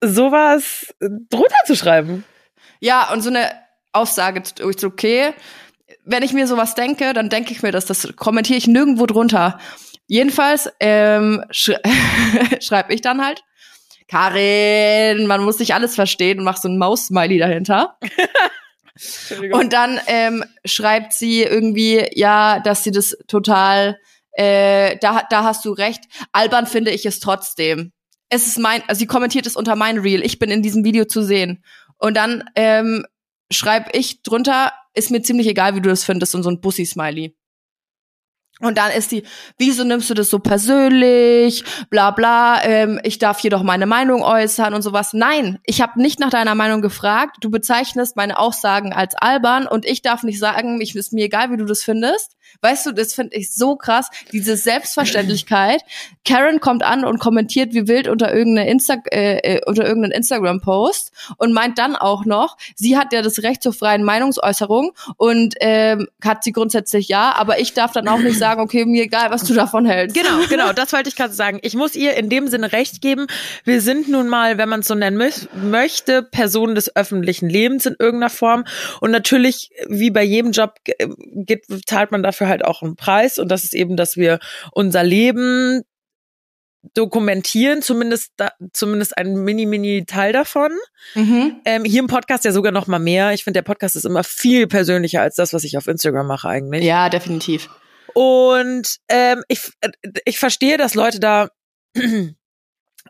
sowas 0.00 0.94
drunter 1.00 1.56
zu 1.66 1.74
schreiben. 1.74 2.24
Ja, 2.78 3.12
und 3.12 3.22
so 3.22 3.30
eine 3.30 3.50
Aussage, 3.92 4.42
ist 4.58 4.84
okay. 4.84 5.34
Wenn 6.04 6.22
ich 6.22 6.32
mir 6.32 6.46
sowas 6.46 6.74
denke, 6.74 7.12
dann 7.12 7.28
denke 7.28 7.52
ich 7.52 7.62
mir 7.62 7.72
das, 7.72 7.86
das 7.86 8.16
kommentiere 8.16 8.58
ich 8.58 8.66
nirgendwo 8.66 9.06
drunter. 9.06 9.58
Jedenfalls 10.06 10.70
ähm, 10.80 11.44
sch 11.50 11.72
schreibe 12.60 12.92
ich 12.92 13.00
dann 13.00 13.24
halt, 13.24 13.42
Karin, 14.08 15.26
man 15.26 15.42
muss 15.42 15.58
nicht 15.58 15.74
alles 15.74 15.94
verstehen 15.94 16.38
und 16.38 16.44
mach 16.44 16.58
so 16.58 16.68
ein 16.68 16.76
Maus-Smiley 16.76 17.38
dahinter. 17.38 17.96
und 19.52 19.72
dann 19.72 20.00
ähm, 20.06 20.44
schreibt 20.64 21.12
sie 21.12 21.42
irgendwie, 21.42 22.06
ja, 22.12 22.60
dass 22.60 22.84
sie 22.84 22.90
das 22.90 23.16
total, 23.26 23.98
äh, 24.32 24.98
da, 25.00 25.22
da 25.30 25.44
hast 25.44 25.64
du 25.64 25.72
recht, 25.72 26.04
albern 26.32 26.66
finde 26.66 26.90
ich 26.90 27.06
es 27.06 27.20
trotzdem. 27.20 27.92
Es 28.28 28.46
ist 28.46 28.58
mein, 28.58 28.82
also 28.86 28.98
sie 28.98 29.06
kommentiert 29.06 29.46
es 29.46 29.56
unter 29.56 29.76
mein 29.76 29.98
Reel, 29.98 30.22
ich 30.24 30.38
bin 30.38 30.50
in 30.50 30.62
diesem 30.62 30.84
Video 30.84 31.04
zu 31.04 31.22
sehen. 31.22 31.64
Und 31.96 32.16
dann 32.16 32.44
ähm, 32.54 33.06
schreibe 33.52 33.90
ich 33.92 34.22
drunter, 34.22 34.72
ist 34.94 35.10
mir 35.10 35.22
ziemlich 35.22 35.46
egal, 35.46 35.74
wie 35.74 35.80
du 35.80 35.88
das 35.88 36.04
findest, 36.04 36.34
und 36.34 36.42
so 36.42 36.50
ein 36.50 36.60
Bussi-Smiley. 36.60 37.34
Und 38.60 38.78
dann 38.78 38.92
ist 38.92 39.10
die, 39.10 39.24
wieso 39.58 39.82
nimmst 39.82 40.08
du 40.08 40.14
das 40.14 40.30
so 40.30 40.38
persönlich? 40.38 41.64
Bla 41.90 42.12
bla, 42.12 42.62
ähm, 42.62 43.00
ich 43.02 43.18
darf 43.18 43.40
hier 43.40 43.50
doch 43.50 43.64
meine 43.64 43.86
Meinung 43.86 44.22
äußern 44.22 44.72
und 44.72 44.82
sowas. 44.82 45.12
Nein, 45.14 45.58
ich 45.64 45.80
habe 45.80 46.00
nicht 46.00 46.20
nach 46.20 46.30
deiner 46.30 46.54
Meinung 46.54 46.80
gefragt. 46.80 47.38
Du 47.40 47.50
bezeichnest 47.50 48.14
meine 48.14 48.38
Aussagen 48.38 48.92
als 48.92 49.16
albern 49.16 49.66
und 49.66 49.84
ich 49.84 50.00
darf 50.00 50.22
nicht 50.22 50.38
sagen, 50.38 50.80
ich 50.80 50.94
ist 50.94 51.12
mir 51.12 51.24
egal, 51.24 51.50
wie 51.50 51.56
du 51.56 51.64
das 51.64 51.82
findest. 51.82 52.36
Weißt 52.62 52.86
du, 52.86 52.92
das 52.92 53.14
finde 53.14 53.36
ich 53.36 53.52
so 53.52 53.76
krass, 53.76 54.08
diese 54.32 54.56
Selbstverständlichkeit. 54.56 55.82
Karen 56.24 56.60
kommt 56.60 56.82
an 56.82 57.04
und 57.04 57.18
kommentiert 57.18 57.74
wie 57.74 57.88
wild 57.88 58.08
unter 58.08 58.32
irgendeine 58.32 58.70
Insta 58.70 58.94
äh, 59.10 59.38
äh, 59.38 59.60
unter 59.66 59.84
irgendeinen 59.84 60.12
Instagram 60.12 60.60
Post 60.60 61.12
und 61.38 61.52
meint 61.52 61.78
dann 61.78 61.96
auch 61.96 62.24
noch, 62.24 62.56
sie 62.76 62.96
hat 62.96 63.12
ja 63.12 63.22
das 63.22 63.42
Recht 63.42 63.62
zur 63.62 63.72
freien 63.72 64.04
Meinungsäußerung 64.04 64.92
und 65.16 65.54
ähm, 65.60 66.08
hat 66.22 66.44
sie 66.44 66.52
grundsätzlich 66.52 67.08
ja, 67.08 67.34
aber 67.34 67.58
ich 67.58 67.74
darf 67.74 67.92
dann 67.92 68.08
auch 68.08 68.18
nicht 68.18 68.38
sagen, 68.38 68.60
okay, 68.60 68.84
mir 68.84 69.04
egal, 69.04 69.30
was 69.30 69.44
du 69.44 69.54
davon 69.54 69.84
hältst. 69.84 70.16
Genau, 70.16 70.38
genau, 70.48 70.72
das 70.72 70.92
wollte 70.92 71.08
ich 71.08 71.16
gerade 71.16 71.34
sagen. 71.34 71.58
Ich 71.62 71.74
muss 71.74 71.96
ihr 71.96 72.14
in 72.14 72.28
dem 72.28 72.48
Sinne 72.48 72.72
recht 72.72 73.00
geben. 73.00 73.26
Wir 73.64 73.80
sind 73.80 74.08
nun 74.08 74.28
mal, 74.28 74.58
wenn 74.58 74.68
man 74.68 74.80
es 74.80 74.88
so 74.88 74.94
nennen 74.94 75.16
mö 75.16 75.30
möchte, 75.54 76.22
Personen 76.22 76.74
des 76.74 76.94
öffentlichen 76.94 77.48
Lebens 77.48 77.86
in 77.86 77.96
irgendeiner 77.98 78.30
Form. 78.30 78.64
Und 79.00 79.10
natürlich, 79.10 79.70
wie 79.88 80.10
bei 80.10 80.22
jedem 80.22 80.52
Job, 80.52 80.74
geht, 80.84 81.64
zahlt 81.86 82.12
man 82.12 82.22
dafür 82.22 82.48
halt 82.48 82.51
auch 82.60 82.82
einen 82.82 82.96
Preis. 82.96 83.38
Und 83.38 83.48
das 83.48 83.64
ist 83.64 83.74
eben, 83.74 83.96
dass 83.96 84.16
wir 84.16 84.38
unser 84.72 85.02
Leben 85.02 85.82
dokumentieren, 86.94 87.80
zumindest 87.80 88.32
da, 88.36 88.50
zumindest 88.72 89.16
ein 89.16 89.34
mini 89.36 89.66
mini 89.66 90.04
Teil 90.04 90.32
davon. 90.32 90.72
Mhm. 91.14 91.60
Ähm, 91.64 91.84
hier 91.84 92.00
im 92.00 92.08
Podcast 92.08 92.44
ja 92.44 92.52
sogar 92.52 92.72
noch 92.72 92.86
mal 92.86 92.98
mehr. 92.98 93.32
Ich 93.32 93.44
finde, 93.44 93.58
der 93.58 93.62
Podcast 93.62 93.96
ist 93.96 94.04
immer 94.04 94.24
viel 94.24 94.66
persönlicher 94.66 95.22
als 95.22 95.36
das, 95.36 95.52
was 95.52 95.64
ich 95.64 95.76
auf 95.76 95.86
Instagram 95.86 96.26
mache 96.26 96.48
eigentlich. 96.48 96.84
Ja, 96.84 97.08
definitiv. 97.08 97.68
Und 98.14 98.96
ähm, 99.08 99.42
ich, 99.48 99.70
äh, 99.80 99.90
ich 100.24 100.38
verstehe, 100.38 100.76
dass 100.76 100.94
Leute 100.94 101.20
da 101.20 101.48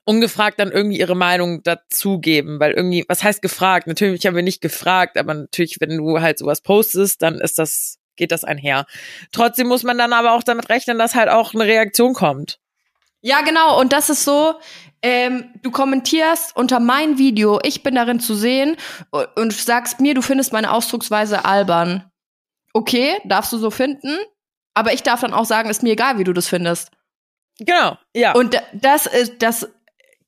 ungefragt 0.04 0.60
dann 0.60 0.72
irgendwie 0.72 0.98
ihre 0.98 1.16
Meinung 1.16 1.62
dazugeben, 1.62 2.60
weil 2.60 2.72
irgendwie, 2.72 3.04
was 3.08 3.22
heißt 3.22 3.42
gefragt? 3.42 3.86
Natürlich 3.86 4.26
haben 4.26 4.36
wir 4.36 4.42
nicht 4.42 4.60
gefragt, 4.60 5.16
aber 5.16 5.34
natürlich, 5.34 5.76
wenn 5.80 5.96
du 5.96 6.20
halt 6.20 6.38
sowas 6.38 6.60
postest, 6.60 7.22
dann 7.22 7.40
ist 7.40 7.58
das, 7.58 7.98
geht 8.22 8.30
das 8.30 8.44
einher. 8.44 8.86
Trotzdem 9.32 9.66
muss 9.66 9.82
man 9.82 9.98
dann 9.98 10.12
aber 10.12 10.32
auch 10.32 10.44
damit 10.44 10.68
rechnen, 10.68 10.96
dass 10.96 11.16
halt 11.16 11.28
auch 11.28 11.54
eine 11.54 11.64
Reaktion 11.64 12.14
kommt. 12.14 12.60
Ja, 13.20 13.40
genau. 13.42 13.80
Und 13.80 13.92
das 13.92 14.10
ist 14.10 14.22
so, 14.24 14.54
ähm, 15.02 15.50
du 15.62 15.72
kommentierst 15.72 16.54
unter 16.56 16.78
mein 16.78 17.18
Video, 17.18 17.58
ich 17.64 17.82
bin 17.82 17.96
darin 17.96 18.20
zu 18.20 18.34
sehen 18.36 18.76
und, 19.34 19.52
sagst 19.52 20.00
mir, 20.00 20.14
du 20.14 20.22
findest 20.22 20.52
meine 20.52 20.70
Ausdrucksweise 20.72 21.44
albern. 21.44 22.08
Okay, 22.72 23.18
darfst 23.24 23.52
du 23.52 23.58
so 23.58 23.70
finden, 23.72 24.16
aber 24.74 24.92
ich 24.92 25.02
darf 25.02 25.20
dann 25.20 25.34
auch 25.34 25.44
sagen, 25.44 25.68
ist 25.68 25.82
mir 25.82 25.90
egal, 25.92 26.18
wie 26.18 26.24
du 26.24 26.32
das 26.32 26.46
findest. 26.48 26.90
Genau, 27.58 27.98
ja. 28.14 28.32
Und 28.32 28.54
da- 28.54 28.62
das 28.72 29.06
ist, 29.06 29.42
das 29.42 29.68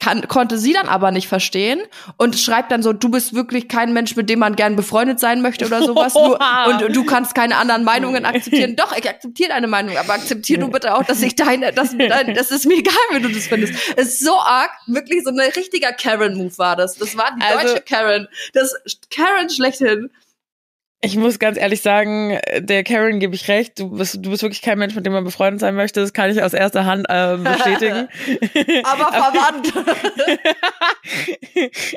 kann, 0.05 0.29
konnte 0.29 0.59
sie 0.59 0.73
dann 0.75 0.87
aber 0.89 1.11
nicht 1.11 1.29
verstehen 1.29 1.81
und 2.19 2.39
schreibt 2.39 2.71
dann 2.71 2.83
so, 2.83 2.93
du 2.93 3.09
bist 3.09 3.35
wirklich 3.35 3.69
kein 3.69 3.93
Mensch, 3.95 4.17
mit 4.17 4.29
dem 4.29 4.39
man 4.39 4.55
gern 4.55 4.77
befreundet 4.77 5.19
sein 5.19 5.41
möchte 5.41 5.65
oder 5.67 5.83
sowas. 5.83 6.13
Nur, 6.15 6.39
und 6.69 6.95
du 6.95 7.05
kannst 7.05 7.35
keine 7.35 7.57
anderen 7.57 7.85
Meinungen 7.85 8.27
akzeptieren. 8.27 8.77
Doch, 8.77 8.95
ich 8.97 9.09
akzeptiere 9.09 9.49
deine 9.51 9.67
Meinung, 9.67 9.97
aber 9.97 10.13
akzeptier 10.15 10.59
du 10.59 10.69
bitte 10.69 10.95
auch, 10.95 11.05
dass 11.05 11.23
ich 11.23 11.35
deine, 11.37 11.73
dass, 11.73 11.97
dein, 11.97 12.35
das 12.35 12.51
ist 12.51 12.67
mir 12.67 12.77
egal, 12.79 12.95
wie 13.13 13.21
du 13.21 13.29
das 13.31 13.47
findest. 13.47 13.75
Es 13.97 14.09
ist 14.09 14.25
so 14.25 14.35
arg, 14.39 14.71
wirklich 14.87 15.25
so 15.25 15.31
ein 15.31 15.39
richtiger 15.41 15.93
Karen-Move 15.93 16.59
war 16.59 16.77
das. 16.77 16.97
Das 16.97 17.17
war 17.17 17.35
die 17.37 17.43
Also- 17.43 17.69
deutsche 17.69 17.81
Karen. 17.83 18.29
Das 18.53 18.75
Karen 19.11 19.49
schlechthin. 19.49 20.11
Ich 21.05 21.19
muss 21.19 21.39
ganz 21.39 21.59
ehrlich 21.59 21.83
sagen, 21.83 22.39
der 22.61 22.83
Karen 22.83 23.21
gebe 23.21 23.35
ich 23.35 23.47
recht. 23.49 23.79
Du 23.79 23.91
bist, 23.91 24.25
du 24.25 24.31
bist 24.31 24.43
wirklich 24.43 24.63
kein 24.63 24.79
Mensch, 24.79 24.95
mit 24.95 25.05
dem 25.05 25.13
man 25.13 25.23
befreundet 25.23 25.61
sein 25.61 25.75
möchte. 25.75 26.01
Das 26.01 26.15
kann 26.15 26.31
ich 26.31 26.43
aus 26.43 26.55
erster 26.55 26.87
Hand 26.87 27.05
äh, 27.11 27.37
bestätigen. 27.37 28.09
Aber 28.85 29.13
verwandt. 29.13 29.73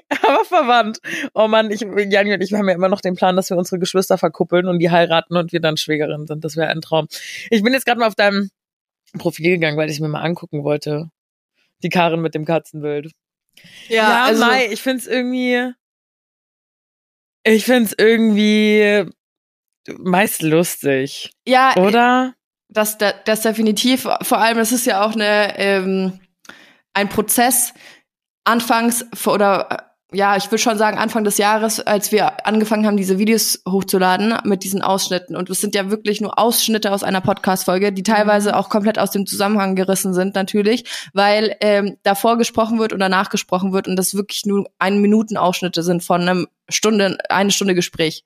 Aber 0.23 0.43
verwandt. 0.43 0.99
Oh 1.33 1.47
Mann, 1.47 1.71
ich, 1.71 1.79
Janni 1.81 2.33
und 2.33 2.41
ich 2.41 2.51
haben 2.51 2.67
ja 2.67 2.75
immer 2.75 2.89
noch 2.89 2.99
den 2.99 3.15
Plan, 3.15 3.37
dass 3.37 3.49
wir 3.49 3.55
unsere 3.55 3.79
Geschwister 3.79 4.17
verkuppeln 4.17 4.67
und 4.67 4.79
die 4.79 4.91
heiraten 4.91 5.37
und 5.37 5.53
wir 5.53 5.61
dann 5.61 5.77
Schwägerinnen 5.77 6.27
sind. 6.27 6.43
Das 6.43 6.57
wäre 6.57 6.67
ein 6.67 6.81
Traum. 6.81 7.07
Ich 7.49 7.63
bin 7.63 7.71
jetzt 7.71 7.85
gerade 7.85 8.01
mal 8.01 8.07
auf 8.07 8.15
deinem 8.15 8.49
Profil 9.17 9.51
gegangen, 9.51 9.77
weil 9.77 9.89
ich 9.89 10.01
mir 10.01 10.09
mal 10.09 10.21
angucken 10.21 10.65
wollte. 10.65 11.09
Die 11.81 11.89
Karin 11.89 12.19
mit 12.19 12.35
dem 12.35 12.43
Katzenbild. 12.43 13.13
Ja, 13.87 14.25
also, 14.25 14.43
Mai, 14.43 14.67
ich 14.69 14.81
find's 14.81 15.07
irgendwie. 15.07 15.71
Ich 17.47 17.65
find's 17.65 17.93
irgendwie 17.97 19.05
meist 19.97 20.41
lustig, 20.41 21.31
ja, 21.47 21.75
oder? 21.77 22.33
Das, 22.69 22.97
das, 22.97 23.15
das 23.25 23.41
definitiv. 23.41 24.07
Vor 24.21 24.37
allem, 24.39 24.57
es 24.57 24.73
ist 24.73 24.85
ja 24.85 25.05
auch 25.05 25.13
eine, 25.13 25.57
ähm, 25.57 26.19
ein 26.93 27.09
Prozess. 27.09 27.73
Anfangs 28.43 29.05
oder 29.25 29.67
äh, 29.69 29.77
ja, 30.13 30.37
ich 30.37 30.45
würde 30.45 30.59
schon 30.59 30.77
sagen 30.77 30.97
Anfang 30.97 31.25
des 31.25 31.37
Jahres, 31.37 31.81
als 31.81 32.13
wir 32.13 32.45
angefangen 32.47 32.85
haben, 32.87 32.95
diese 32.95 33.17
Videos 33.17 33.61
hochzuladen 33.67 34.37
mit 34.45 34.63
diesen 34.63 34.81
Ausschnitten. 34.81 35.35
Und 35.35 35.49
es 35.49 35.59
sind 35.59 35.75
ja 35.75 35.89
wirklich 35.89 36.21
nur 36.21 36.39
Ausschnitte 36.39 36.93
aus 36.93 37.03
einer 37.03 37.19
Podcast-Folge, 37.19 37.91
die 37.91 38.03
teilweise 38.03 38.55
auch 38.55 38.69
komplett 38.69 38.99
aus 38.99 39.11
dem 39.11 39.25
Zusammenhang 39.25 39.75
gerissen 39.75 40.13
sind, 40.13 40.33
natürlich, 40.33 40.85
weil 41.13 41.57
ähm, 41.59 41.97
davor 42.03 42.37
gesprochen 42.37 42.79
wird 42.79 42.93
und 42.93 42.99
danach 42.99 43.29
gesprochen 43.29 43.73
wird 43.73 43.89
und 43.89 43.97
das 43.97 44.15
wirklich 44.15 44.45
nur 44.45 44.69
ein 44.79 45.01
Minuten 45.01 45.35
Ausschnitte 45.35 45.83
sind 45.83 46.03
von 46.03 46.21
einem 46.21 46.47
Stunde, 46.69 47.17
eine 47.29 47.51
Stunde 47.51 47.75
Gespräch. 47.75 48.23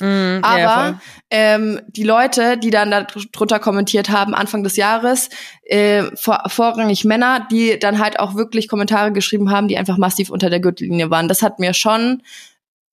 Mhm, 0.00 0.40
Aber 0.42 0.82
voll. 0.84 0.94
ähm, 1.30 1.80
die 1.88 2.02
Leute, 2.04 2.56
die 2.58 2.70
dann 2.70 2.90
da 2.90 3.02
dr- 3.02 3.26
drunter 3.32 3.58
kommentiert 3.58 4.10
haben, 4.10 4.34
Anfang 4.34 4.62
des 4.62 4.76
Jahres, 4.76 5.28
äh, 5.64 6.04
vor, 6.16 6.42
vorrangig 6.48 7.04
Männer, 7.04 7.46
die 7.50 7.78
dann 7.78 7.98
halt 7.98 8.18
auch 8.18 8.34
wirklich 8.34 8.68
Kommentare 8.68 9.12
geschrieben 9.12 9.50
haben, 9.50 9.68
die 9.68 9.78
einfach 9.78 9.98
massiv 9.98 10.30
unter 10.30 10.50
der 10.50 10.60
Gürtellinie 10.60 11.10
waren. 11.10 11.28
Das 11.28 11.42
hat 11.42 11.58
mir 11.58 11.74
schon 11.74 12.22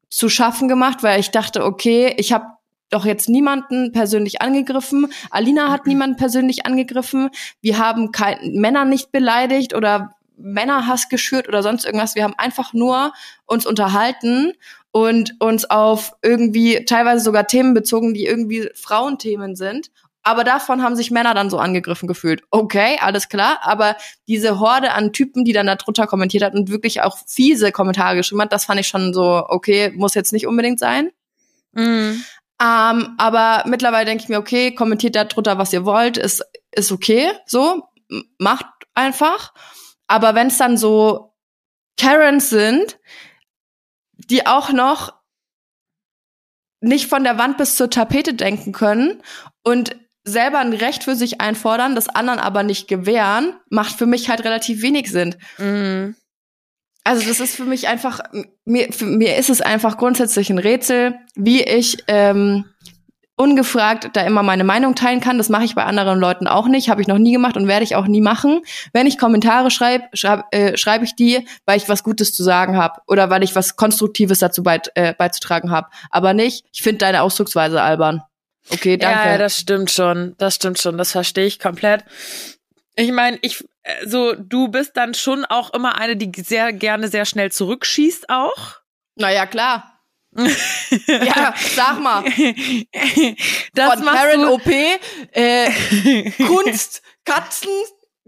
zu 0.10 0.30
schaffen 0.30 0.68
gemacht, 0.68 1.04
weil 1.04 1.20
ich 1.20 1.32
dachte, 1.32 1.64
okay, 1.66 2.14
ich 2.18 2.32
habe 2.34 2.46
doch 2.90 3.06
jetzt 3.06 3.30
niemanden 3.30 3.92
persönlich 3.92 4.42
angegriffen. 4.42 5.08
Alina 5.32 5.72
hat 5.72 5.88
niemanden 5.88 6.18
persönlich 6.18 6.66
angegriffen. 6.66 7.30
Wir 7.62 7.80
haben 7.80 8.12
kein, 8.12 8.38
Männer 8.54 8.86
nicht 8.86 9.12
beleidigt 9.12 9.74
oder 9.74 10.15
Männerhass 10.38 11.10
geschürt 11.10 11.48
oder 11.48 11.64
sonst 11.64 11.86
irgendwas. 11.86 12.16
Wir 12.16 12.24
haben 12.24 12.36
einfach 12.38 12.74
nur 12.74 13.14
uns 13.46 13.66
unterhalten 13.66 14.54
und 14.92 15.36
uns 15.40 15.70
auf 15.70 16.14
irgendwie 16.22 16.86
teilweise 16.86 17.24
sogar 17.24 17.48
Themen 17.48 17.74
bezogen, 17.74 18.14
die 18.14 18.26
irgendwie 18.26 18.70
Frauenthemen 18.76 19.56
sind. 19.56 19.92
Aber 20.24 20.44
davon 20.44 20.82
haben 20.82 20.96
sich 20.96 21.12
Männer 21.12 21.36
dann 21.36 21.52
so 21.52 21.60
angegriffen 21.60 22.08
gefühlt. 22.08 22.42
Okay, 22.50 22.98
alles 23.00 23.30
klar. 23.30 23.60
Aber 23.62 23.96
diese 24.28 24.60
Horde 24.60 24.92
an 24.94 25.14
Typen, 25.14 25.46
die 25.46 25.54
dann 25.54 25.68
da 25.68 25.76
drunter 25.76 26.08
kommentiert 26.08 26.44
hat 26.44 26.56
und 26.56 26.72
wirklich 26.72 27.02
auch 27.04 27.20
fiese 27.28 27.72
Kommentare 27.72 28.16
geschrieben 28.16 28.42
hat, 28.42 28.52
das 28.52 28.66
fand 28.66 28.80
ich 28.80 28.88
schon 28.88 29.14
so, 29.14 29.44
okay, 29.48 29.92
muss 29.96 30.16
jetzt 30.16 30.34
nicht 30.34 30.48
unbedingt 30.48 30.80
sein. 30.80 31.12
Mhm. 31.74 32.24
Ähm, 32.60 33.16
aber 33.18 33.64
mittlerweile 33.68 34.06
denke 34.06 34.24
ich 34.24 34.30
mir, 34.30 34.40
okay, 34.40 34.74
kommentiert 34.74 35.16
da 35.16 35.26
drunter, 35.26 35.58
was 35.58 35.74
ihr 35.74 35.86
wollt, 35.86 36.18
ist, 36.18 36.44
ist 36.72 36.92
okay, 36.92 37.32
so, 37.46 37.84
macht 38.40 38.66
einfach. 38.94 39.54
Aber 40.08 40.36
wenn 40.36 40.48
es 40.48 40.58
dann 40.58 40.78
so 40.78 41.34
Karens 42.00 42.50
sind, 42.50 43.00
die 44.14 44.46
auch 44.46 44.72
noch 44.72 45.14
nicht 46.82 47.08
von 47.08 47.24
der 47.24 47.38
Wand 47.38 47.58
bis 47.58 47.76
zur 47.76 47.90
Tapete 47.90 48.34
denken 48.34 48.72
können 48.72 49.22
und 49.64 49.96
selber 50.24 50.60
ein 50.60 50.74
Recht 50.74 51.04
für 51.04 51.16
sich 51.16 51.42
einfordern, 51.42 51.96
das 51.96 52.10
anderen 52.10 52.40
aber 52.40 52.64
nicht 52.64 52.88
gewähren, 52.88 53.56
macht 53.70 53.98
für 53.98 54.06
mich 54.06 54.30
halt 54.30 54.44
relativ 54.44 54.82
wenig 54.82 55.12
Sinn. 55.12 55.36
Mhm. 55.58 56.16
Also 57.04 57.28
das 57.28 57.40
ist 57.40 57.56
für 57.56 57.66
mich 57.66 57.88
einfach, 57.88 58.20
mir, 58.66 58.92
für 58.92 59.06
mir 59.06 59.38
ist 59.38 59.52
es 59.52 59.62
einfach 59.62 59.98
grundsätzlich 59.98 60.50
ein 60.50 60.58
Rätsel, 60.58 61.20
wie 61.36 61.62
ich 61.62 62.04
ähm, 62.08 62.66
ungefragt 63.38 64.12
da 64.14 64.22
immer 64.22 64.44
meine 64.44 64.64
Meinung 64.64 64.96
teilen 64.96 65.20
kann. 65.20 65.38
Das 65.38 65.50
mache 65.50 65.66
ich 65.66 65.76
bei 65.76 65.84
anderen 65.84 66.20
Leuten 66.20 66.48
auch 66.48 66.68
nicht, 66.68 66.90
habe 66.90 67.02
ich 67.02 67.08
noch 67.08 67.18
nie 67.18 67.34
gemacht 67.34 67.58
und 67.58 67.68
werde 67.68 67.84
ich 67.84 67.96
auch 67.96 68.08
nie 68.08 68.22
machen. 68.22 68.62
Wenn 68.94 69.08
ich 69.08 69.18
Kommentare 69.18 69.72
schreibe, 69.72 70.06
schreibe 70.14 70.44
äh, 70.52 70.78
schreib 70.78 71.04
ich 71.04 71.16
die, 71.16 71.46
weil 71.66 71.78
ich 71.78 71.90
was 71.90 72.04
Gutes 72.04 72.34
zu 72.34 72.44
sagen 72.44 72.78
habe 72.78 73.02
oder 73.08 73.30
weil 73.30 73.44
ich 73.44 73.56
was 73.56 73.76
Konstruktives 73.76 74.40
dazu 74.40 74.64
beit, 74.64 74.92
äh, 74.96 75.14
beizutragen 75.14 75.72
habe. 75.72 75.90
Aber 76.10 76.34
nicht, 76.34 76.66
ich 76.74 76.82
finde 76.82 77.00
deine 77.00 77.22
Ausdrucksweise 77.22 77.82
albern. 77.82 78.22
Okay, 78.70 78.98
danke. 78.98 79.30
Ja, 79.30 79.38
das 79.38 79.58
stimmt 79.58 79.92
schon. 79.92 80.36
Das 80.38 80.56
stimmt 80.56 80.80
schon. 80.80 80.98
Das 80.98 81.12
verstehe 81.12 81.46
ich 81.46 81.60
komplett. 81.60 82.04
Ich 82.96 83.12
meine, 83.12 83.38
ich, 83.42 83.64
äh, 83.84 84.08
so, 84.08 84.34
du 84.34 84.70
bist 84.70 84.96
dann 84.96 85.14
schon 85.14 85.46
auch 85.46 85.74
immer 85.74 85.98
eine, 85.98 86.16
die 86.16 86.32
sehr 86.42 86.72
gerne 86.74 87.10
sehr 87.10 87.26
schnell 87.26 87.52
zurückschießt 87.52 88.30
auch. 88.30 88.78
naja, 89.16 89.46
klar. 89.46 89.95
Ja, 91.08 91.54
sag 91.76 92.00
mal. 92.02 92.24
das 93.74 93.94
Von 93.94 94.06
Karen 94.06 94.42
du. 94.42 94.54
OP, 94.54 94.68
äh, 95.32 95.72
Kunst, 96.46 97.02
Katzen, 97.24 97.70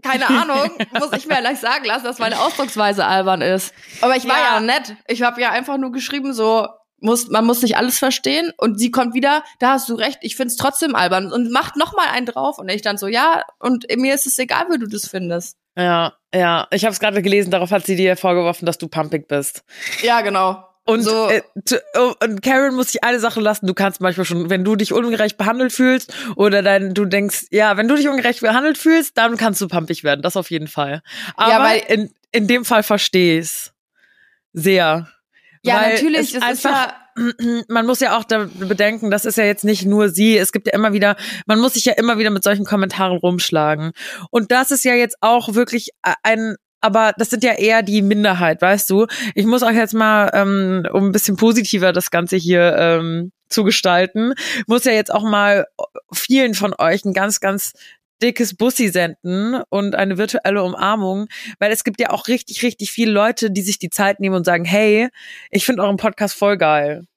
keine 0.02 0.28
Ahnung, 0.28 0.70
muss 0.98 1.12
ich 1.16 1.26
mir 1.26 1.36
gleich 1.36 1.58
sagen 1.58 1.84
lassen, 1.84 2.04
dass 2.04 2.18
meine 2.18 2.40
Ausdrucksweise 2.40 3.04
albern 3.04 3.42
ist. 3.42 3.74
Aber 4.00 4.16
ich 4.16 4.26
war 4.28 4.38
Ja. 4.38 4.54
ja, 4.54 4.60
nett. 4.60 4.96
Ich 5.06 5.22
habe 5.22 5.40
ja 5.40 5.50
einfach 5.50 5.76
nur 5.76 5.92
geschrieben 5.92 6.32
so, 6.32 6.68
muss, 7.00 7.28
man 7.28 7.44
muss 7.44 7.62
nicht 7.62 7.76
alles 7.76 7.98
verstehen 7.98 8.52
und 8.56 8.78
sie 8.78 8.90
kommt 8.90 9.14
wieder, 9.14 9.44
da 9.60 9.72
hast 9.72 9.88
du 9.88 9.94
recht, 9.94 10.18
ich 10.22 10.36
find's 10.36 10.56
trotzdem 10.56 10.94
albern 10.94 11.32
und 11.32 11.50
macht 11.52 11.76
noch 11.76 11.94
mal 11.94 12.08
einen 12.08 12.26
drauf 12.26 12.58
und 12.58 12.68
ich 12.68 12.82
dann 12.82 12.98
so, 12.98 13.06
ja, 13.06 13.44
und 13.58 13.86
mir 13.96 14.14
ist 14.14 14.26
es 14.26 14.38
egal, 14.38 14.66
wie 14.70 14.78
du 14.78 14.86
das 14.86 15.08
findest. 15.08 15.56
Ja, 15.76 16.14
ja. 16.34 16.66
Ich 16.72 16.84
habe 16.84 16.92
es 16.92 16.98
gerade 16.98 17.22
gelesen, 17.22 17.50
darauf 17.50 17.70
hat 17.70 17.86
sie 17.86 17.94
dir 17.94 18.16
vorgeworfen, 18.16 18.66
dass 18.66 18.78
du 18.78 18.88
pumpig 18.88 19.28
bist. 19.28 19.62
Ja, 20.02 20.22
genau. 20.22 20.64
Und, 20.88 21.02
So. 21.02 21.28
äh, 21.28 21.42
oh, 21.98 22.14
und 22.24 22.40
Karen 22.42 22.74
muss 22.74 22.92
sich 22.92 23.04
eine 23.04 23.20
Sache 23.20 23.40
lassen. 23.40 23.66
Du 23.66 23.74
kannst 23.74 24.00
manchmal 24.00 24.24
schon, 24.24 24.48
wenn 24.48 24.64
du 24.64 24.74
dich 24.74 24.92
ungerecht 24.94 25.36
behandelt 25.36 25.72
fühlst 25.72 26.12
oder 26.34 26.62
dein, 26.62 26.94
du 26.94 27.04
denkst, 27.04 27.46
ja, 27.50 27.76
wenn 27.76 27.88
du 27.88 27.94
dich 27.94 28.08
ungerecht 28.08 28.40
behandelt 28.40 28.78
fühlst, 28.78 29.18
dann 29.18 29.36
kannst 29.36 29.60
du 29.60 29.68
pumpig 29.68 30.02
werden. 30.02 30.22
Das 30.22 30.36
auf 30.36 30.50
jeden 30.50 30.66
Fall. 30.66 31.02
Aber 31.36 31.50
Ja, 31.52 31.62
weil- 31.62 31.82
in, 31.88 32.10
in 32.32 32.46
dem 32.46 32.64
Fall 32.64 32.82
verstehe 32.82 33.38
ich's 33.40 33.72
sehr. 34.54 35.08
Ja, 35.62 35.82
Weil 35.82 35.94
natürlich, 35.94 36.34
es 36.34 36.42
es 36.42 36.54
ist 36.54 36.64
ja, 36.64 36.94
man 37.68 37.84
muss 37.84 38.00
ja 38.00 38.16
auch 38.16 38.24
da 38.24 38.48
bedenken, 38.54 39.10
das 39.10 39.24
ist 39.24 39.36
ja 39.36 39.44
jetzt 39.44 39.64
nicht 39.64 39.84
nur 39.84 40.08
sie, 40.08 40.38
es 40.38 40.52
gibt 40.52 40.68
ja 40.68 40.72
immer 40.72 40.92
wieder, 40.92 41.16
man 41.46 41.58
muss 41.60 41.74
sich 41.74 41.84
ja 41.84 41.94
immer 41.94 42.16
wieder 42.18 42.30
mit 42.30 42.44
solchen 42.44 42.64
Kommentaren 42.64 43.18
rumschlagen. 43.18 43.92
Und 44.30 44.52
das 44.52 44.70
ist 44.70 44.84
ja 44.84 44.94
jetzt 44.94 45.16
auch 45.20 45.54
wirklich 45.54 45.90
ein, 46.22 46.56
aber 46.80 47.12
das 47.16 47.30
sind 47.30 47.44
ja 47.44 47.54
eher 47.54 47.82
die 47.82 48.02
Minderheit, 48.02 48.62
weißt 48.62 48.88
du? 48.90 49.06
Ich 49.34 49.46
muss 49.46 49.62
auch 49.62 49.70
jetzt 49.70 49.94
mal, 49.94 50.30
ähm, 50.32 50.86
um 50.92 51.06
ein 51.06 51.12
bisschen 51.12 51.36
positiver 51.36 51.92
das 51.92 52.10
Ganze 52.10 52.36
hier 52.36 52.76
ähm, 52.76 53.32
zu 53.48 53.64
gestalten, 53.64 54.34
muss 54.66 54.84
ja 54.84 54.92
jetzt 54.92 55.12
auch 55.12 55.24
mal 55.24 55.66
vielen 56.12 56.54
von 56.54 56.74
euch 56.78 57.04
ein 57.04 57.14
ganz, 57.14 57.40
ganz 57.40 57.72
dickes 58.22 58.56
Bussi 58.56 58.88
senden 58.88 59.62
und 59.70 59.94
eine 59.94 60.18
virtuelle 60.18 60.62
Umarmung, 60.62 61.28
weil 61.58 61.72
es 61.72 61.84
gibt 61.84 62.00
ja 62.00 62.10
auch 62.10 62.28
richtig, 62.28 62.62
richtig 62.62 62.90
viele 62.90 63.12
Leute, 63.12 63.50
die 63.50 63.62
sich 63.62 63.78
die 63.78 63.90
Zeit 63.90 64.20
nehmen 64.20 64.34
und 64.34 64.44
sagen, 64.44 64.64
hey, 64.64 65.08
ich 65.50 65.64
finde 65.64 65.82
euren 65.82 65.96
Podcast 65.96 66.34
voll 66.34 66.58
geil. 66.58 67.07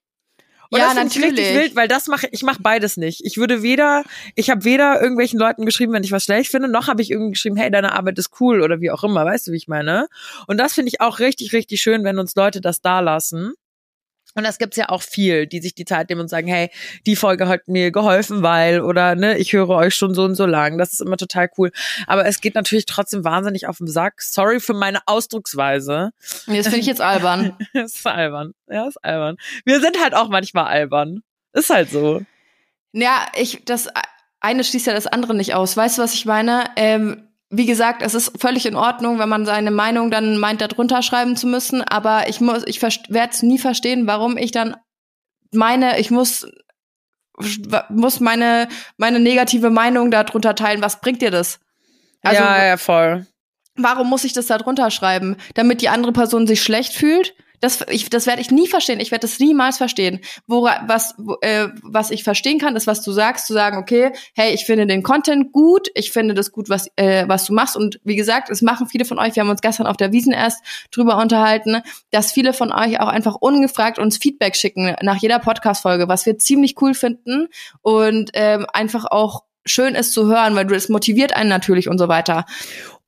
Und 0.72 0.80
Ja, 0.80 0.93
das 0.93 1.13
finde 1.13 1.28
ich 1.28 1.39
richtig 1.39 1.55
wild, 1.55 1.76
weil 1.76 1.89
das 1.89 2.07
mache 2.07 2.28
ich 2.32 2.43
mache 2.43 2.61
beides 2.61 2.95
nicht. 2.95 3.26
Ich 3.26 3.36
würde 3.36 3.61
weder, 3.61 4.03
ich 4.36 4.49
habe 4.49 4.63
weder 4.63 5.01
irgendwelchen 5.01 5.38
Leuten 5.38 5.65
geschrieben, 5.65 5.91
wenn 5.91 6.05
ich 6.05 6.13
was 6.13 6.24
schlecht 6.24 6.49
finde, 6.49 6.69
noch 6.69 6.88
habe 6.88 7.01
ich 7.01 7.11
irgendwie 7.11 7.32
geschrieben, 7.32 7.57
hey, 7.57 7.69
deine 7.69 7.91
Arbeit 7.91 8.17
ist 8.17 8.32
cool 8.39 8.61
oder 8.61 8.80
wie 8.80 8.89
auch 8.89 9.03
immer, 9.03 9.26
weißt 9.26 9.47
du, 9.47 9.51
wie 9.51 9.57
ich 9.57 9.67
meine? 9.67 10.07
Und 10.47 10.57
das 10.57 10.74
finde 10.74 10.88
ich 10.88 11.01
auch 11.01 11.19
richtig, 11.19 11.51
richtig 11.51 11.82
schön, 11.82 12.05
wenn 12.05 12.19
uns 12.19 12.36
Leute 12.36 12.61
das 12.61 12.82
da 12.82 13.01
lassen. 13.01 13.53
Und 14.36 14.43
das 14.43 14.57
gibt's 14.57 14.77
ja 14.77 14.89
auch 14.89 15.01
viel, 15.01 15.47
die 15.47 15.59
sich 15.59 15.75
die 15.75 15.86
Zeit 15.86 16.09
nehmen 16.09 16.21
und 16.21 16.27
sagen, 16.27 16.47
hey, 16.47 16.69
die 17.05 17.15
Folge 17.15 17.47
hat 17.47 17.67
mir 17.67 17.91
geholfen, 17.91 18.43
weil, 18.43 18.82
oder 18.82 19.15
ne, 19.15 19.38
ich 19.38 19.53
höre 19.53 19.69
euch 19.69 19.93
schon 19.95 20.13
so 20.13 20.23
und 20.23 20.36
so 20.36 20.45
lang. 20.45 20.77
Das 20.77 20.93
ist 20.93 21.01
immer 21.01 21.17
total 21.17 21.49
cool. 21.57 21.71
Aber 22.07 22.25
es 22.25 22.41
geht 22.41 22.55
natürlich 22.55 22.86
trotzdem 22.86 23.23
wahnsinnig 23.23 23.67
auf 23.67 23.77
den 23.77 23.88
Sack. 23.88 24.21
Sorry 24.21 24.59
für 24.59 24.73
meine 24.73 24.99
Ausdrucksweise. 25.05 26.11
das 26.19 26.45
finde 26.45 26.77
ich 26.77 26.86
jetzt 26.86 27.01
albern. 27.01 27.57
Das 27.73 27.95
ist 27.95 28.05
albern. 28.07 28.53
Ja, 28.67 28.88
ist 28.88 29.03
albern. 29.03 29.38
Wir 29.65 29.79
sind 29.79 30.01
halt 30.01 30.13
auch 30.13 30.29
manchmal 30.29 30.65
albern. 30.65 31.23
Ist 31.53 31.69
halt 31.69 31.89
so. 31.89 32.21
Ja, 32.91 33.27
ich, 33.36 33.63
das 33.65 33.88
eine 34.39 34.63
schließt 34.63 34.88
ja 34.88 34.93
das 34.93 35.07
andere 35.07 35.34
nicht 35.34 35.53
aus. 35.53 35.77
Weißt 35.77 35.97
du, 35.97 36.01
was 36.01 36.13
ich 36.13 36.25
meine? 36.25 36.65
Ähm, 36.75 37.27
wie 37.51 37.65
gesagt, 37.65 38.01
es 38.01 38.13
ist 38.13 38.39
völlig 38.39 38.65
in 38.65 38.75
Ordnung, 38.75 39.19
wenn 39.19 39.27
man 39.27 39.45
seine 39.45 39.71
Meinung 39.71 40.09
dann 40.09 40.37
meint, 40.37 40.61
da 40.61 40.67
drunter 40.67 41.01
schreiben 41.01 41.35
zu 41.35 41.47
müssen, 41.47 41.81
aber 41.83 42.29
ich 42.29 42.39
muss, 42.39 42.63
ich 42.65 42.81
werde 42.81 43.29
es 43.31 43.43
nie 43.43 43.59
verstehen, 43.59 44.07
warum 44.07 44.37
ich 44.37 44.51
dann 44.51 44.77
meine, 45.51 45.99
ich 45.99 46.11
muss 46.11 46.47
muss 47.89 48.19
meine 48.19 48.67
meine 48.97 49.19
negative 49.19 49.69
Meinung 49.69 50.11
da 50.11 50.23
drunter 50.23 50.55
teilen. 50.55 50.81
Was 50.81 51.01
bringt 51.01 51.21
dir 51.21 51.31
das? 51.31 51.59
Also 52.21 52.41
ja, 52.41 52.65
ja, 52.65 52.77
voll. 52.77 53.25
warum 53.75 54.09
muss 54.09 54.23
ich 54.23 54.33
das 54.33 54.47
da 54.47 54.57
drunter 54.57 54.91
schreiben? 54.91 55.37
Damit 55.55 55.81
die 55.81 55.89
andere 55.89 56.11
Person 56.11 56.45
sich 56.47 56.61
schlecht 56.61 56.93
fühlt? 56.93 57.33
Das, 57.62 57.86
ich, 57.89 58.09
das 58.09 58.26
werde 58.26 58.41
ich 58.41 58.51
nie 58.51 58.68
verstehen. 58.68 58.99
Ich 58.99 59.12
werde 59.12 59.28
das 59.28 59.39
niemals 59.39 59.78
verstehen. 59.78 60.20
Wora, 60.47 60.84
was, 60.88 61.16
äh, 61.41 61.70
was 61.84 62.12
ich 62.12 62.24
verstehen 62.24 62.59
kann, 62.59 62.76
ist, 62.76 62.88
was 62.88 63.03
du 63.03 63.12
sagst, 63.12 63.47
zu 63.47 63.53
sagen, 63.53 63.78
okay, 63.78 64.12
hey, 64.34 64.53
ich 64.53 64.66
finde 64.66 64.88
den 64.88 65.03
Content 65.03 65.51
gut, 65.51 65.88
ich 65.93 66.12
finde 66.12 66.34
das 66.34 66.51
gut, 66.51 66.70
was, 66.70 66.88
äh, 66.95 67.26
was 67.28 67.45
du 67.45 67.53
machst. 67.53 67.78
Und 67.78 67.99
wie 68.03 68.16
gesagt, 68.16 68.49
es 68.49 68.62
machen 68.62 68.88
viele 68.88 69.05
von 69.05 69.20
euch, 69.20 69.36
wir 69.36 69.43
haben 69.43 69.49
uns 69.49 69.62
gestern 69.62 69.88
auf 69.88 69.97
der 69.97 70.12
Wiesen 70.12 70.34
erst 70.34 70.64
drüber 70.91 71.18
unterhalten, 71.18 71.82
dass 72.09 72.32
viele 72.32 72.53
von 72.53 72.72
euch 72.72 72.99
auch 72.99 73.07
einfach 73.07 73.36
ungefragt 73.36 73.99
uns 73.99 74.18
Feedback 74.18 74.55
schicken 74.55 74.95
nach 75.01 75.18
jeder 75.18 75.39
Podcast-Folge, 75.39 76.07
was 76.07 76.26
wir 76.26 76.38
ziemlich 76.39 76.82
cool 76.82 76.93
finden 76.95 77.47
und 77.82 78.32
ähm, 78.34 78.66
einfach 78.74 79.05
auch 79.05 79.43
schön 79.66 79.95
ist 79.95 80.14
zu 80.14 80.28
hören, 80.28 80.55
weil 80.55 80.66
du 80.66 80.76
es 80.76 80.89
motiviert 80.89 81.36
einen 81.36 81.49
natürlich 81.49 81.88
und 81.88 81.97
so 81.97 82.07
weiter. 82.07 82.45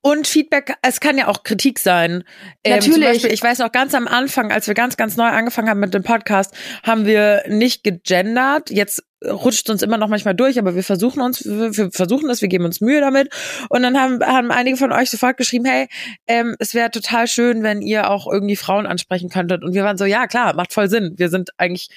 Und 0.06 0.28
Feedback, 0.28 0.76
es 0.82 0.99
kann 0.99 1.18
ja 1.18 1.30
auch 1.30 1.43
Kritik 1.43 1.80
sein. 1.80 2.26
Ähm, 2.66 2.76
Natürlich. 2.76 3.08
Beispiel, 3.08 3.32
ich 3.32 3.41
weiß 3.41 3.60
noch 3.60 3.72
ganz 3.72 3.95
am 3.95 4.06
Anfang, 4.06 4.51
als 4.51 4.68
wir 4.68 4.74
ganz, 4.74 4.97
ganz 4.97 5.16
neu 5.16 5.28
angefangen 5.28 5.70
haben 5.70 5.80
mit 5.80 5.93
dem 5.93 6.04
Podcast, 6.04 6.54
haben 6.84 7.06
wir 7.06 7.43
nicht 7.47 7.86
gegendert. 7.86 8.70
Jetzt 8.70 9.01
rutscht 9.26 9.70
uns 9.70 9.82
immer 9.82 9.97
noch 9.97 10.10
manchmal 10.10 10.36
durch, 10.36 10.60
aber 10.60 10.76
wir 10.76 10.84
versuchen 10.84 11.22
uns, 11.22 11.45
wir 11.45 11.89
versuchen 11.89 12.30
es, 12.30 12.41
wir 12.41 12.49
geben 12.49 12.66
uns 12.66 12.82
Mühe 12.82 12.99
damit. 12.99 13.30
Und 13.70 13.82
dann 13.84 13.97
haben, 13.97 14.22
haben 14.22 14.51
einige 14.51 14.76
von 14.76 14.91
euch 14.91 15.10
sofort 15.10 15.38
geschrieben, 15.38 15.64
hey, 15.64 15.88
ähm, 16.28 16.58
es 16.60 16.74
wäre 16.74 16.91
total 16.91 17.28
schön, 17.28 17.64
wenn 17.64 17.82
ihr 17.82 18.10
auch 18.10 18.28
irgendwie 18.30 18.58
Frauen 18.58 18.86
ansprechen 18.86 19.30
könntet. 19.30 19.64
Und 19.64 19.74
wir 19.74 19.86
waren 19.86 19.97
so, 19.97 20.04
ja 20.04 20.28
klar, 20.28 20.54
macht 20.54 20.74
voll 20.74 20.89
Sinn. 20.89 21.14
Wir 21.16 21.30
sind 21.30 21.51
eigentlich 21.58 21.88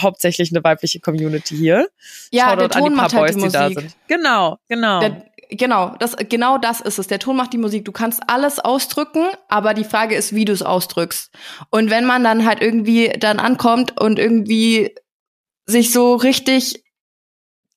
hauptsächlich 0.00 0.52
eine 0.52 0.64
weibliche 0.64 1.00
Community 1.00 1.54
hier. 1.54 1.88
Ja, 2.30 2.48
Shoutout 2.48 2.60
der 2.60 2.70
Ton 2.70 2.94
macht 2.94 3.12
halt 3.12 3.34
die 3.34 3.42
die 3.42 3.48
da 3.48 3.68
sind. 3.68 3.94
Genau, 4.08 4.58
genau. 4.68 5.00
Der, 5.00 5.31
genau, 5.56 5.94
das, 5.98 6.16
genau 6.28 6.58
das 6.58 6.80
ist 6.80 6.98
es. 6.98 7.06
Der 7.06 7.18
Ton 7.18 7.36
macht 7.36 7.52
die 7.52 7.58
Musik. 7.58 7.84
Du 7.84 7.92
kannst 7.92 8.22
alles 8.28 8.58
ausdrücken, 8.58 9.26
aber 9.48 9.74
die 9.74 9.84
Frage 9.84 10.14
ist, 10.14 10.34
wie 10.34 10.44
du 10.44 10.52
es 10.52 10.62
ausdrückst. 10.62 11.30
Und 11.70 11.90
wenn 11.90 12.04
man 12.04 12.24
dann 12.24 12.46
halt 12.46 12.60
irgendwie 12.60 13.08
dann 13.18 13.38
ankommt 13.38 14.00
und 14.00 14.18
irgendwie 14.18 14.94
sich 15.66 15.92
so 15.92 16.14
richtig 16.14 16.84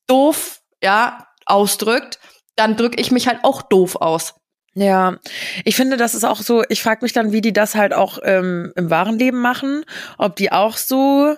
doof, 0.07 0.61
ja, 0.81 1.27
ausdrückt, 1.45 2.19
dann 2.55 2.75
drücke 2.75 2.99
ich 2.99 3.11
mich 3.11 3.27
halt 3.27 3.39
auch 3.43 3.61
doof 3.61 3.97
aus. 3.97 4.35
Ja, 4.77 5.17
ich 5.63 5.77
finde, 5.77 5.95
das 5.95 6.15
ist 6.15 6.25
auch 6.25 6.41
so, 6.41 6.63
ich 6.67 6.83
frage 6.83 6.99
mich 7.03 7.13
dann, 7.13 7.31
wie 7.31 7.39
die 7.39 7.53
das 7.53 7.75
halt 7.75 7.93
auch 7.93 8.19
ähm, 8.23 8.73
im 8.75 8.89
wahren 8.89 9.17
Leben 9.17 9.39
machen, 9.39 9.85
ob 10.17 10.35
die 10.35 10.51
auch 10.51 10.75
so, 10.75 11.35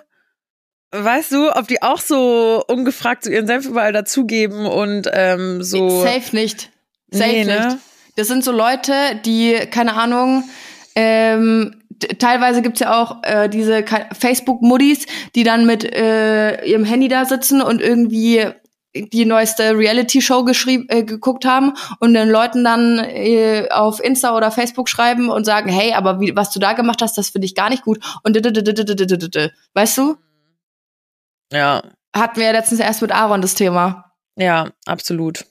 Weißt 0.90 1.32
du, 1.32 1.54
ob 1.54 1.68
die 1.68 1.82
auch 1.82 2.00
so 2.00 2.64
ungefragt 2.66 3.24
zu 3.24 3.28
so 3.28 3.34
ihren 3.34 3.46
Senf 3.46 3.66
überall 3.66 3.92
dazugeben 3.92 4.66
und 4.66 5.08
ähm, 5.12 5.62
so. 5.62 6.02
Safe 6.02 6.34
nicht. 6.34 6.70
Safe 7.10 7.30
nee, 7.30 7.44
ne? 7.44 7.66
nicht. 7.66 7.76
Das 8.16 8.26
sind 8.28 8.42
so 8.42 8.52
Leute, 8.52 8.92
die, 9.24 9.54
keine 9.70 9.94
Ahnung, 9.94 10.44
ähm, 10.96 11.82
teilweise 12.18 12.62
gibt's 12.62 12.80
ja 12.80 13.00
auch 13.00 13.22
äh, 13.22 13.48
diese 13.48 13.84
Facebook-Muddies, 14.18 15.06
die 15.34 15.44
dann 15.44 15.66
mit 15.66 15.84
äh, 15.84 16.64
ihrem 16.64 16.84
Handy 16.84 17.08
da 17.08 17.24
sitzen 17.24 17.62
und 17.62 17.80
irgendwie 17.80 18.46
die 18.94 19.24
neueste 19.24 19.76
Reality-Show 19.76 20.46
äh, 20.48 21.04
geguckt 21.04 21.44
haben 21.44 21.74
und 22.00 22.14
den 22.14 22.28
Leuten 22.28 22.64
dann 22.64 22.98
äh, 22.98 23.68
auf 23.70 24.02
Insta 24.02 24.36
oder 24.36 24.50
Facebook 24.50 24.88
schreiben 24.88 25.28
und 25.28 25.44
sagen, 25.44 25.68
hey, 25.68 25.92
aber 25.92 26.20
wie, 26.20 26.34
was 26.34 26.50
du 26.50 26.58
da 26.58 26.72
gemacht 26.72 27.02
hast, 27.02 27.18
das 27.18 27.30
finde 27.30 27.46
ich 27.46 27.54
gar 27.54 27.70
nicht 27.70 27.84
gut 27.84 27.98
und 28.22 28.34
weißt 28.36 29.98
du? 29.98 30.16
Ja, 31.52 31.82
Hatten 32.14 32.40
wir 32.40 32.46
ja 32.46 32.52
letztens 32.52 32.80
erst 32.80 33.02
mit 33.02 33.12
Aaron 33.12 33.42
das 33.42 33.54
Thema. 33.54 34.12
ja, 34.36 34.68
absolut. 34.86 35.44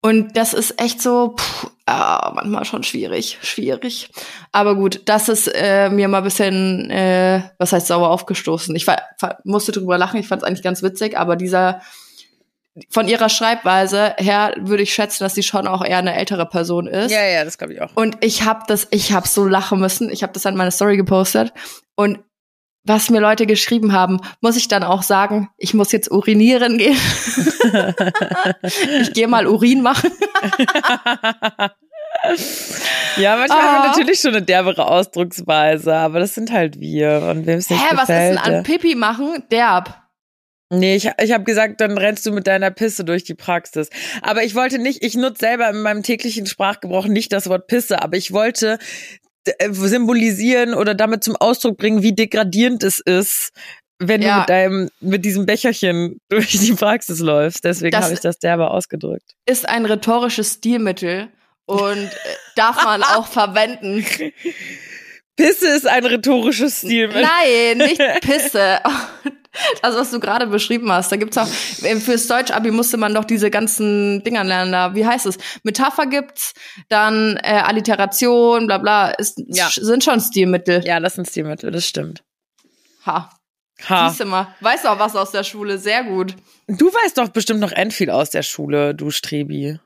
Und 0.00 0.36
das 0.36 0.52
ist 0.52 0.78
echt 0.82 1.00
so, 1.00 1.34
pff, 1.34 1.70
ah, 1.86 2.32
manchmal 2.34 2.66
schon 2.66 2.82
schwierig, 2.82 3.38
schwierig. 3.40 4.10
Aber 4.52 4.74
gut, 4.74 5.00
das 5.06 5.30
ist 5.30 5.46
äh, 5.48 5.88
mir 5.88 6.08
mal 6.08 6.18
ein 6.18 6.24
bisschen, 6.24 6.90
äh, 6.90 7.42
was 7.58 7.72
heißt 7.72 7.86
sauer 7.86 8.10
aufgestoßen. 8.10 8.76
Ich 8.76 8.86
musste 9.44 9.72
drüber 9.72 9.96
lachen, 9.96 10.20
ich 10.20 10.28
fand 10.28 10.42
es 10.42 10.46
eigentlich 10.46 10.62
ganz 10.62 10.82
witzig, 10.82 11.16
aber 11.16 11.36
dieser, 11.36 11.80
von 12.90 13.08
ihrer 13.08 13.30
Schreibweise 13.30 14.14
her 14.18 14.54
würde 14.58 14.82
ich 14.82 14.92
schätzen, 14.92 15.24
dass 15.24 15.34
sie 15.34 15.42
schon 15.42 15.66
auch 15.66 15.82
eher 15.82 15.98
eine 15.98 16.14
ältere 16.16 16.44
Person 16.44 16.86
ist. 16.86 17.10
Ja, 17.10 17.24
ja, 17.24 17.42
das 17.42 17.56
glaube 17.56 17.72
ich 17.72 17.80
auch. 17.80 17.90
Und 17.94 18.18
ich 18.20 18.44
habe 18.44 18.64
das, 18.66 18.88
ich 18.90 19.12
habe 19.12 19.26
so 19.26 19.46
lachen 19.46 19.80
müssen. 19.80 20.10
Ich 20.10 20.22
habe 20.22 20.34
das 20.34 20.44
an 20.44 20.54
meine 20.56 20.70
Story 20.70 20.98
gepostet. 20.98 21.54
Und 21.94 22.18
was 22.84 23.08
mir 23.10 23.20
Leute 23.20 23.46
geschrieben 23.46 23.92
haben, 23.92 24.20
muss 24.40 24.56
ich 24.56 24.68
dann 24.68 24.82
auch 24.82 25.02
sagen, 25.02 25.48
ich 25.56 25.72
muss 25.74 25.90
jetzt 25.92 26.10
urinieren 26.10 26.76
gehen. 26.78 26.96
ich 29.00 29.12
gehe 29.14 29.26
mal 29.28 29.46
Urin 29.46 29.80
machen. 29.82 30.10
ja, 33.16 33.36
manchmal 33.36 33.62
haben 33.62 33.82
wir 33.84 33.84
Ah. 33.84 33.86
natürlich 33.88 34.20
schon 34.20 34.34
eine 34.34 34.42
derbere 34.44 34.86
Ausdrucksweise, 34.86 35.94
aber 35.94 36.20
das 36.20 36.34
sind 36.34 36.52
halt 36.52 36.78
wir 36.80 37.22
und 37.30 37.46
wem 37.46 37.58
es 37.58 37.70
nicht 37.70 37.80
Hä, 37.80 37.88
was 37.92 38.02
ist 38.02 38.06
gefällt. 38.08 38.38
denn 38.46 38.54
an 38.56 38.62
Pipi 38.64 38.94
machen? 38.94 39.42
Derb. 39.50 40.00
Nee, 40.70 40.96
ich, 40.96 41.08
ich 41.22 41.32
habe 41.32 41.44
gesagt, 41.44 41.80
dann 41.80 41.96
rennst 41.98 42.24
du 42.26 42.32
mit 42.32 42.46
deiner 42.46 42.70
Pisse 42.70 43.04
durch 43.04 43.22
die 43.22 43.34
Praxis. 43.34 43.90
Aber 44.22 44.42
ich 44.42 44.54
wollte 44.54 44.78
nicht, 44.78 45.04
ich 45.04 45.14
nutze 45.14 45.40
selber 45.40 45.68
in 45.70 45.82
meinem 45.82 46.02
täglichen 46.02 46.46
Sprachgebrauch 46.46 47.06
nicht 47.06 47.32
das 47.32 47.48
Wort 47.48 47.66
Pisse, 47.68 48.02
aber 48.02 48.16
ich 48.16 48.32
wollte 48.32 48.78
symbolisieren 49.70 50.74
oder 50.74 50.94
damit 50.94 51.24
zum 51.24 51.36
Ausdruck 51.36 51.76
bringen, 51.78 52.02
wie 52.02 52.14
degradierend 52.14 52.82
es 52.82 52.98
ist, 52.98 53.50
wenn 53.98 54.20
du 54.20 54.26
Ja. 54.26 54.40
mit 54.40 54.48
deinem, 54.48 54.90
mit 55.00 55.24
diesem 55.24 55.46
Becherchen 55.46 56.18
durch 56.28 56.50
die 56.50 56.72
Praxis 56.72 57.20
läufst. 57.20 57.64
Deswegen 57.64 57.96
habe 57.96 58.12
ich 58.12 58.20
das 58.20 58.38
derbe 58.38 58.70
ausgedrückt. 58.70 59.32
Ist 59.46 59.68
ein 59.68 59.86
rhetorisches 59.86 60.54
Stilmittel 60.54 61.28
und 61.66 61.96
äh, 61.98 62.10
darf 62.56 62.82
man 62.84 63.02
auch 63.02 63.26
verwenden. 63.26 64.04
Pisse 65.36 65.68
ist 65.68 65.86
ein 65.88 66.04
rhetorisches 66.04 66.78
Stilmittel. 66.78 67.22
Nein, 67.22 67.78
nicht 67.78 67.98
Pisse. 68.20 68.78
Das, 69.82 69.94
was 69.94 70.10
du 70.10 70.20
gerade 70.20 70.46
beschrieben 70.46 70.90
hast, 70.90 71.12
da 71.12 71.16
gibt's 71.16 71.38
auch, 71.38 71.46
äh, 71.82 71.96
fürs 71.96 72.26
Deutsch-Abi 72.26 72.70
musste 72.70 72.96
man 72.96 73.14
doch 73.14 73.24
diese 73.24 73.50
ganzen 73.50 74.22
Dinger 74.24 74.44
lernen 74.44 74.72
da. 74.72 74.94
Wie 74.94 75.06
heißt 75.06 75.26
es? 75.26 75.38
Metapher 75.62 76.06
gibt's, 76.06 76.54
dann 76.88 77.36
äh, 77.42 77.60
Alliteration, 77.64 78.66
bla 78.66 78.78
bla, 78.78 79.10
ist, 79.10 79.40
Ja. 79.46 79.68
sind 79.70 80.02
schon 80.04 80.20
Stilmittel. 80.20 80.84
Ja, 80.84 81.00
das 81.00 81.14
sind 81.14 81.28
Stilmittel, 81.28 81.70
das 81.70 81.86
stimmt. 81.86 82.22
Ha. 83.06 83.30
Ha. 83.88 84.08
Siehst 84.08 84.20
du 84.20 84.24
mal. 84.24 84.48
Weißt 84.60 84.86
auch 84.86 84.98
was 84.98 85.16
aus 85.16 85.30
der 85.32 85.44
Schule, 85.44 85.78
sehr 85.78 86.04
gut. 86.04 86.34
Du 86.68 86.86
weißt 86.86 87.18
doch 87.18 87.28
bestimmt 87.28 87.60
noch 87.60 87.72
end 87.72 87.92
viel 87.92 88.10
aus 88.10 88.30
der 88.30 88.42
Schule, 88.42 88.94
du 88.94 89.10
Strebi. 89.10 89.78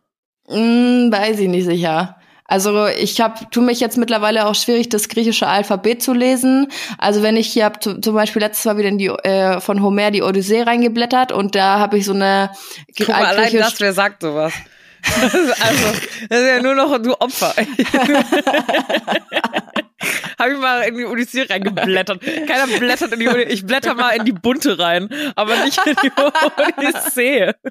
Hm, 0.47 1.11
weiß 1.13 1.39
ich 1.41 1.49
nicht 1.49 1.65
sicher. 1.65 2.18
Also 2.49 2.87
ich 2.87 3.21
hab, 3.21 3.53
tu 3.53 3.61
mich 3.61 3.79
jetzt 3.79 3.99
mittlerweile 3.99 4.47
auch 4.47 4.55
schwierig, 4.55 4.89
das 4.89 5.09
griechische 5.09 5.47
Alphabet 5.47 6.03
zu 6.03 6.15
lesen. 6.15 6.69
Also 6.97 7.23
wenn 7.23 7.37
ich 7.37 7.47
hier 7.53 7.67
hab 7.67 7.83
zu- 7.83 8.01
zum 8.01 8.15
Beispiel 8.15 8.41
letztes 8.41 8.65
Mal 8.65 8.79
wieder 8.79 8.89
in 8.89 8.97
die 8.99 9.09
äh, 9.09 9.61
von 9.61 9.83
Homer 9.83 10.11
die 10.11 10.23
Odyssee 10.23 10.63
reingeblättert 10.63 11.31
und 11.31 11.55
da 11.55 11.79
habe 11.79 11.99
ich 11.99 12.07
so 12.07 12.13
eine 12.15 12.51
Guck 12.97 13.09
mal, 13.09 13.17
allein 13.27 13.45
das, 13.73 13.81
wer 13.81 13.93
sagt 13.93 14.23
sowas? 14.23 14.55
also, 15.61 15.93
das 16.29 16.41
ist 16.41 16.49
ja 16.49 16.63
nur 16.63 16.75
noch 16.75 16.99
du 16.99 17.15
Opfer. 17.21 17.55
Habe 20.39 20.53
ich 20.53 20.59
mal 20.59 20.83
in 20.83 20.97
die 20.97 21.05
Odyssee 21.05 21.43
reingeblättert. 21.43 22.21
Keiner 22.47 22.67
blättert 22.79 23.13
in 23.13 23.21
die 23.21 23.29
Odyssee. 23.29 23.53
Ich 23.53 23.67
blätter 23.67 23.95
mal 23.95 24.11
in 24.11 24.25
die 24.25 24.33
bunte 24.33 24.79
rein, 24.79 25.09
aber 25.35 25.65
nicht 25.65 25.81
in 25.85 25.97
die 26.03 26.13
Odyssee. 26.79 27.53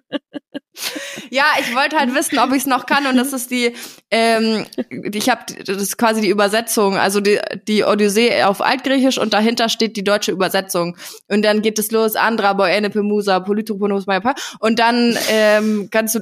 Ja, 1.31 1.45
ich 1.59 1.75
wollte 1.75 1.97
halt 1.97 2.13
wissen, 2.13 2.37
ob 2.39 2.51
ich 2.51 2.59
es 2.59 2.65
noch 2.67 2.85
kann 2.85 3.07
und 3.07 3.17
das 3.17 3.33
ist 3.33 3.49
die, 3.49 3.73
ähm, 4.11 4.65
ich 5.11 5.29
habe, 5.29 5.41
das 5.65 5.81
ist 5.81 5.97
quasi 5.97 6.21
die 6.21 6.29
Übersetzung, 6.29 6.97
also 6.97 7.19
die, 7.19 7.39
die 7.67 7.83
Odyssee 7.83 8.43
auf 8.43 8.61
Altgriechisch 8.61 9.17
und 9.17 9.33
dahinter 9.33 9.69
steht 9.69 9.97
die 9.97 10.03
deutsche 10.03 10.31
Übersetzung 10.31 10.95
und 11.27 11.43
dann 11.43 11.61
geht 11.61 11.79
es 11.79 11.91
los, 11.91 12.15
Andra, 12.15 12.53
Boene, 12.53 12.89
Pemusa, 12.89 13.39
Polytoponos, 13.39 14.05
Maipa 14.05 14.35
und 14.59 14.77
dann 14.77 15.17
ähm, 15.29 15.89
kannst 15.91 16.15
du 16.15 16.19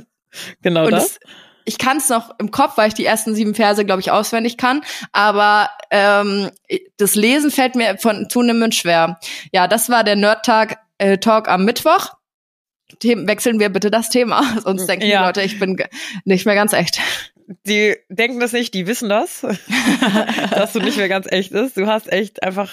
Genau 0.62 0.86
und 0.86 0.92
das. 0.92 1.20
ich 1.66 1.78
kann 1.78 1.98
es 1.98 2.10
noch 2.10 2.32
im 2.40 2.52
Kopf, 2.52 2.78
weil 2.78 2.88
ich 2.90 2.94
die 2.94 3.06
ersten 3.06 3.34
sieben 3.36 3.56
Verse, 3.56 3.84
glaube 3.86 4.02
ich, 4.02 4.12
auswendig 4.12 4.58
kann. 4.58 4.82
Aber 5.12 5.70
ähm, 5.92 6.50
das 6.98 7.16
Lesen 7.16 7.52
fällt 7.52 7.76
mir 7.76 7.98
von 7.98 8.30
zunehmend 8.30 8.76
schwer. 8.76 9.20
Ja, 9.52 9.68
das 9.68 9.90
war 9.90 10.04
der 10.04 10.16
Nerd-Tag 10.16 10.78
äh, 10.98 11.18
Talk 11.18 11.48
am 11.50 11.66
Mittwoch. 11.66 12.14
Themen, 13.00 13.28
wechseln 13.28 13.60
wir 13.60 13.70
bitte 13.70 13.90
das 13.92 14.10
Thema, 14.10 14.58
sonst 14.64 14.86
denken 14.88 15.06
Ja. 15.08 15.20
die 15.22 15.26
Leute, 15.26 15.42
ich 15.42 15.60
bin 15.60 15.76
nicht 16.24 16.46
mehr 16.46 16.56
ganz 16.56 16.72
echt. 16.74 17.00
Die 17.68 17.96
denken 18.10 18.40
das 18.40 18.54
nicht, 18.54 18.74
die 18.74 18.88
wissen 18.88 19.10
das, 19.10 19.42
dass 20.52 20.74
du 20.74 20.80
nicht 20.80 20.98
mehr 20.98 21.10
ganz 21.10 21.28
echt 21.30 21.52
ist. 21.52 21.78
Du 21.78 21.88
hast 21.88 22.12
echt 22.12 22.42
einfach, 22.44 22.72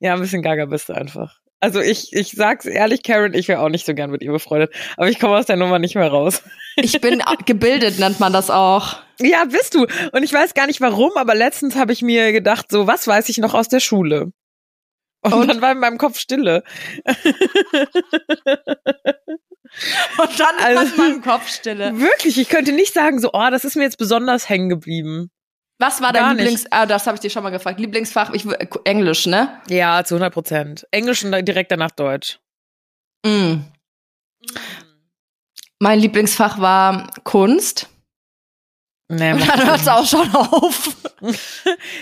ja, 0.00 0.14
ein 0.14 0.20
bisschen 0.20 0.42
gaga 0.42 0.64
bist 0.66 0.88
du 0.88 0.92
einfach. 0.92 1.40
Also 1.60 1.80
ich, 1.80 2.12
ich 2.12 2.32
sag's 2.32 2.66
ehrlich, 2.66 3.02
Karen, 3.02 3.32
ich 3.34 3.48
wäre 3.48 3.60
auch 3.60 3.70
nicht 3.70 3.86
so 3.86 3.94
gern 3.94 4.10
mit 4.10 4.22
ihr 4.22 4.30
befreundet, 4.30 4.72
aber 4.96 5.08
ich 5.08 5.18
komme 5.18 5.36
aus 5.36 5.46
der 5.46 5.56
Nummer 5.56 5.78
nicht 5.78 5.94
mehr 5.94 6.08
raus. 6.08 6.42
Ich 6.78 7.00
bin 7.00 7.22
gebildet, 7.46 7.98
nennt 7.98 8.20
man 8.20 8.34
das 8.34 8.50
auch. 8.50 8.98
Ja, 9.18 9.46
bist 9.46 9.72
du. 9.72 9.86
Und 10.12 10.22
ich 10.22 10.30
weiß 10.34 10.52
gar 10.52 10.66
nicht 10.66 10.82
warum, 10.82 11.10
aber 11.14 11.34
letztens 11.34 11.74
habe 11.74 11.94
ich 11.94 12.02
mir 12.02 12.32
gedacht, 12.32 12.66
so, 12.70 12.86
was 12.86 13.06
weiß 13.08 13.30
ich 13.30 13.38
noch 13.38 13.54
aus 13.54 13.68
der 13.68 13.80
Schule? 13.80 14.30
Und, 15.22 15.32
Und? 15.32 15.48
dann 15.48 15.62
war 15.62 15.72
in 15.72 15.78
meinem 15.78 15.96
Kopf 15.96 16.18
Stille. 16.18 16.64
Und 20.18 20.38
dann 20.40 20.54
Also- 20.62 20.80
hat 20.80 20.98
man 20.98 21.22
Kopfstille. 21.22 21.98
Wirklich, 21.98 22.38
ich 22.38 22.48
könnte 22.50 22.72
nicht 22.72 22.92
sagen, 22.94 23.18
so, 23.20 23.30
oh, 23.32 23.48
das 23.50 23.64
ist 23.64 23.74
mir 23.76 23.84
jetzt 23.84 23.98
besonders 23.98 24.48
hängen 24.48 24.68
geblieben. 24.68 25.30
Was 25.78 26.00
war 26.00 26.12
dein 26.12 26.36
nicht. 26.36 26.44
Lieblings... 26.44 26.66
Ah, 26.70 26.86
das 26.86 27.06
habe 27.06 27.16
ich 27.16 27.20
dir 27.20 27.30
schon 27.30 27.42
mal 27.42 27.50
gefragt. 27.50 27.78
Lieblingsfach, 27.78 28.32
ich, 28.32 28.46
Englisch, 28.84 29.26
ne? 29.26 29.60
Ja, 29.68 30.02
zu 30.04 30.14
100 30.14 30.32
Prozent. 30.32 30.86
Englisch 30.90 31.24
und 31.24 31.32
direkt 31.46 31.70
danach 31.70 31.90
Deutsch. 31.90 32.38
Mm. 33.24 33.56
Mein 35.78 35.98
Lieblingsfach 35.98 36.58
war 36.60 37.06
Kunst. 37.24 37.88
Nee, 39.08 39.32
Und 39.32 39.46
dann 39.46 39.66
hört 39.66 39.80
es 39.80 39.88
auch 39.88 40.06
schon 40.06 40.34
auf. 40.34 40.96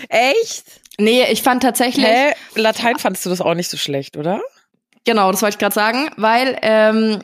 Echt? 0.09 0.65
Nee, 0.97 1.25
ich 1.31 1.43
fand 1.43 1.61
tatsächlich, 1.61 2.05
Hä? 2.05 2.33
Latein 2.55 2.97
fandest 2.97 3.25
du 3.25 3.29
das 3.29 3.41
auch 3.41 3.53
nicht 3.53 3.69
so 3.69 3.77
schlecht, 3.77 4.17
oder? 4.17 4.41
genau, 5.05 5.31
das 5.31 5.41
wollte 5.41 5.55
ich 5.55 5.59
gerade 5.59 5.73
sagen, 5.73 6.09
weil 6.17 6.57
ähm, 6.61 7.21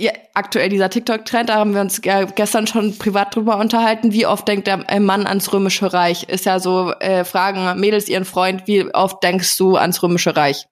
ja, 0.00 0.12
aktuell 0.34 0.68
dieser 0.68 0.90
TikTok-Trend, 0.90 1.48
da 1.48 1.56
haben 1.56 1.74
wir 1.74 1.80
uns 1.80 2.00
gestern 2.00 2.68
schon 2.68 2.96
privat 2.98 3.34
drüber 3.34 3.58
unterhalten, 3.58 4.12
wie 4.12 4.26
oft 4.26 4.46
denkt 4.46 4.68
der 4.68 4.88
äh, 4.88 5.00
Mann 5.00 5.26
ans 5.26 5.52
Römische 5.52 5.92
Reich? 5.92 6.24
Ist 6.28 6.46
ja 6.46 6.60
so, 6.60 6.92
äh, 7.00 7.24
fragen 7.24 7.80
Mädels 7.80 8.08
ihren 8.08 8.24
Freund, 8.24 8.66
wie 8.66 8.94
oft 8.94 9.22
denkst 9.24 9.56
du 9.58 9.76
ans 9.76 10.02
Römische 10.02 10.36
Reich? 10.36 10.66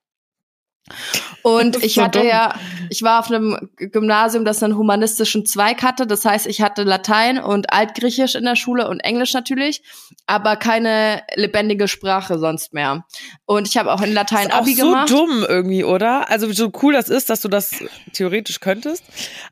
Und 1.42 1.82
ich 1.82 1.94
so 1.94 2.02
hatte 2.02 2.20
dumm. 2.20 2.28
ja, 2.28 2.54
ich 2.90 3.02
war 3.02 3.20
auf 3.20 3.28
einem 3.30 3.70
Gymnasium, 3.76 4.44
das 4.44 4.62
einen 4.62 4.76
humanistischen 4.76 5.44
Zweig 5.44 5.82
hatte. 5.82 6.06
Das 6.06 6.24
heißt, 6.24 6.46
ich 6.46 6.60
hatte 6.60 6.84
Latein 6.84 7.38
und 7.38 7.72
Altgriechisch 7.72 8.34
in 8.34 8.44
der 8.44 8.56
Schule 8.56 8.88
und 8.88 9.00
Englisch 9.00 9.32
natürlich, 9.32 9.82
aber 10.26 10.56
keine 10.56 11.22
lebendige 11.34 11.88
Sprache 11.88 12.38
sonst 12.38 12.72
mehr. 12.72 13.04
Und 13.46 13.68
ich 13.68 13.76
habe 13.76 13.92
auch 13.92 14.02
in 14.02 14.12
Latein 14.12 14.48
ist 14.48 14.52
auch 14.52 14.58
Abi 14.58 14.74
so 14.74 14.86
gemacht. 14.86 15.10
dumm 15.10 15.44
irgendwie, 15.48 15.84
oder? 15.84 16.30
Also 16.30 16.50
so 16.52 16.70
cool 16.82 16.92
das 16.92 17.08
ist, 17.08 17.30
dass 17.30 17.40
du 17.40 17.48
das 17.48 17.74
theoretisch 18.12 18.60
könntest. 18.60 19.04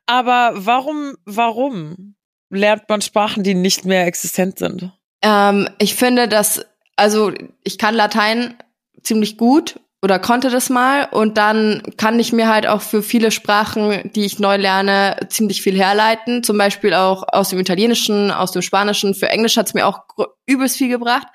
Aber 0.07 0.53
warum, 0.55 1.17
warum 1.25 2.15
lernt 2.51 2.89
man 2.89 3.03
Sprachen, 3.03 3.43
die 3.43 3.55
nicht 3.55 3.85
mehr 3.85 4.07
existent 4.07 4.59
sind? 4.59 4.93
Ähm, 5.23 5.69
ich 5.79 5.95
finde, 5.95 6.29
dass, 6.29 6.65
also 6.97 7.33
ich 7.65 7.79
kann 7.79 7.95
Latein 7.95 8.55
ziemlich 9.03 9.37
gut 9.37 9.81
oder 10.05 10.19
konnte 10.19 10.51
das 10.51 10.69
mal 10.69 11.09
und 11.13 11.39
dann 11.39 11.83
kann 11.97 12.21
ich 12.21 12.31
mir 12.31 12.47
halt 12.47 12.67
auch 12.67 12.83
für 12.83 13.03
viele 13.03 13.31
Sprachen, 13.31 14.11
die 14.15 14.27
ich 14.27 14.39
neu 14.39 14.57
lerne, 14.57 15.17
ziemlich 15.31 15.63
viel 15.63 15.79
herleiten. 15.79 16.43
Zum 16.43 16.59
Beispiel 16.59 16.93
auch 16.93 17.25
aus 17.27 17.49
dem 17.49 17.59
Italienischen, 17.59 18.31
aus 18.31 18.53
dem 18.53 18.61
Spanischen. 18.61 19.15
Für 19.15 19.31
Englisch 19.31 19.57
hat's 19.57 19.73
mir 19.73 19.87
auch 19.87 20.01
übelst 20.45 20.77
viel 20.77 20.91
gebracht. 20.91 21.29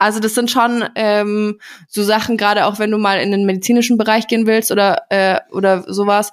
Also 0.00 0.18
das 0.18 0.34
sind 0.34 0.50
schon 0.50 0.84
ähm, 0.96 1.60
so 1.86 2.02
Sachen, 2.02 2.36
gerade 2.36 2.66
auch 2.66 2.80
wenn 2.80 2.90
du 2.90 2.98
mal 2.98 3.20
in 3.20 3.30
den 3.30 3.46
medizinischen 3.46 3.96
Bereich 3.96 4.26
gehen 4.26 4.48
willst 4.48 4.72
oder 4.72 5.02
äh, 5.10 5.38
oder 5.52 5.84
sowas, 5.86 6.32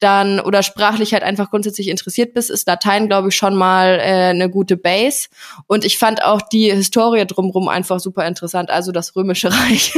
dann 0.00 0.40
oder 0.40 0.62
sprachlich 0.62 1.12
halt 1.12 1.22
einfach 1.22 1.50
grundsätzlich 1.50 1.88
interessiert 1.88 2.34
bist, 2.34 2.50
ist 2.50 2.66
Latein, 2.66 3.08
glaube 3.08 3.28
ich, 3.28 3.36
schon 3.36 3.54
mal 3.54 3.98
äh, 4.00 4.30
eine 4.30 4.50
gute 4.50 4.76
Base. 4.76 5.28
Und 5.66 5.84
ich 5.84 5.98
fand 5.98 6.22
auch 6.22 6.42
die 6.42 6.70
Historie 6.70 7.26
drumherum 7.26 7.68
einfach 7.68 8.00
super 8.00 8.26
interessant, 8.26 8.70
also 8.70 8.92
das 8.92 9.16
Römische 9.16 9.50
Reich 9.52 9.94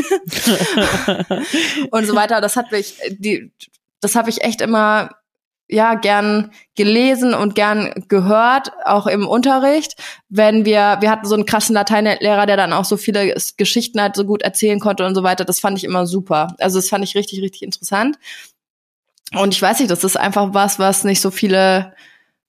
und 1.90 2.06
so 2.06 2.14
weiter. 2.14 2.40
Das 2.40 2.56
hat 2.56 2.72
mich, 2.72 2.96
die, 3.10 3.50
das 4.00 4.14
habe 4.14 4.30
ich 4.30 4.42
echt 4.42 4.60
immer 4.60 5.10
ja 5.68 5.94
gern 5.94 6.50
gelesen 6.76 7.34
und 7.34 7.54
gern 7.54 7.92
gehört, 8.08 8.72
auch 8.84 9.06
im 9.06 9.26
Unterricht. 9.26 9.96
Wenn 10.28 10.64
wir, 10.64 10.98
wir 11.00 11.10
hatten 11.10 11.26
so 11.26 11.34
einen 11.34 11.44
krassen 11.44 11.74
Lateinlehrer, 11.74 12.46
der 12.46 12.56
dann 12.56 12.72
auch 12.72 12.84
so 12.86 12.96
viele 12.96 13.34
Geschichten 13.56 14.00
halt 14.00 14.16
so 14.16 14.24
gut 14.24 14.42
erzählen 14.42 14.80
konnte 14.80 15.04
und 15.04 15.14
so 15.14 15.22
weiter. 15.22 15.44
Das 15.44 15.60
fand 15.60 15.76
ich 15.76 15.84
immer 15.84 16.06
super. 16.06 16.54
Also 16.58 16.78
das 16.78 16.88
fand 16.88 17.04
ich 17.04 17.14
richtig, 17.14 17.42
richtig 17.42 17.62
interessant. 17.62 18.18
Und 19.34 19.54
ich 19.54 19.60
weiß 19.60 19.80
nicht, 19.80 19.90
das 19.90 20.04
ist 20.04 20.16
einfach 20.16 20.54
was, 20.54 20.78
was 20.78 21.04
nicht 21.04 21.20
so 21.20 21.30
viele 21.30 21.94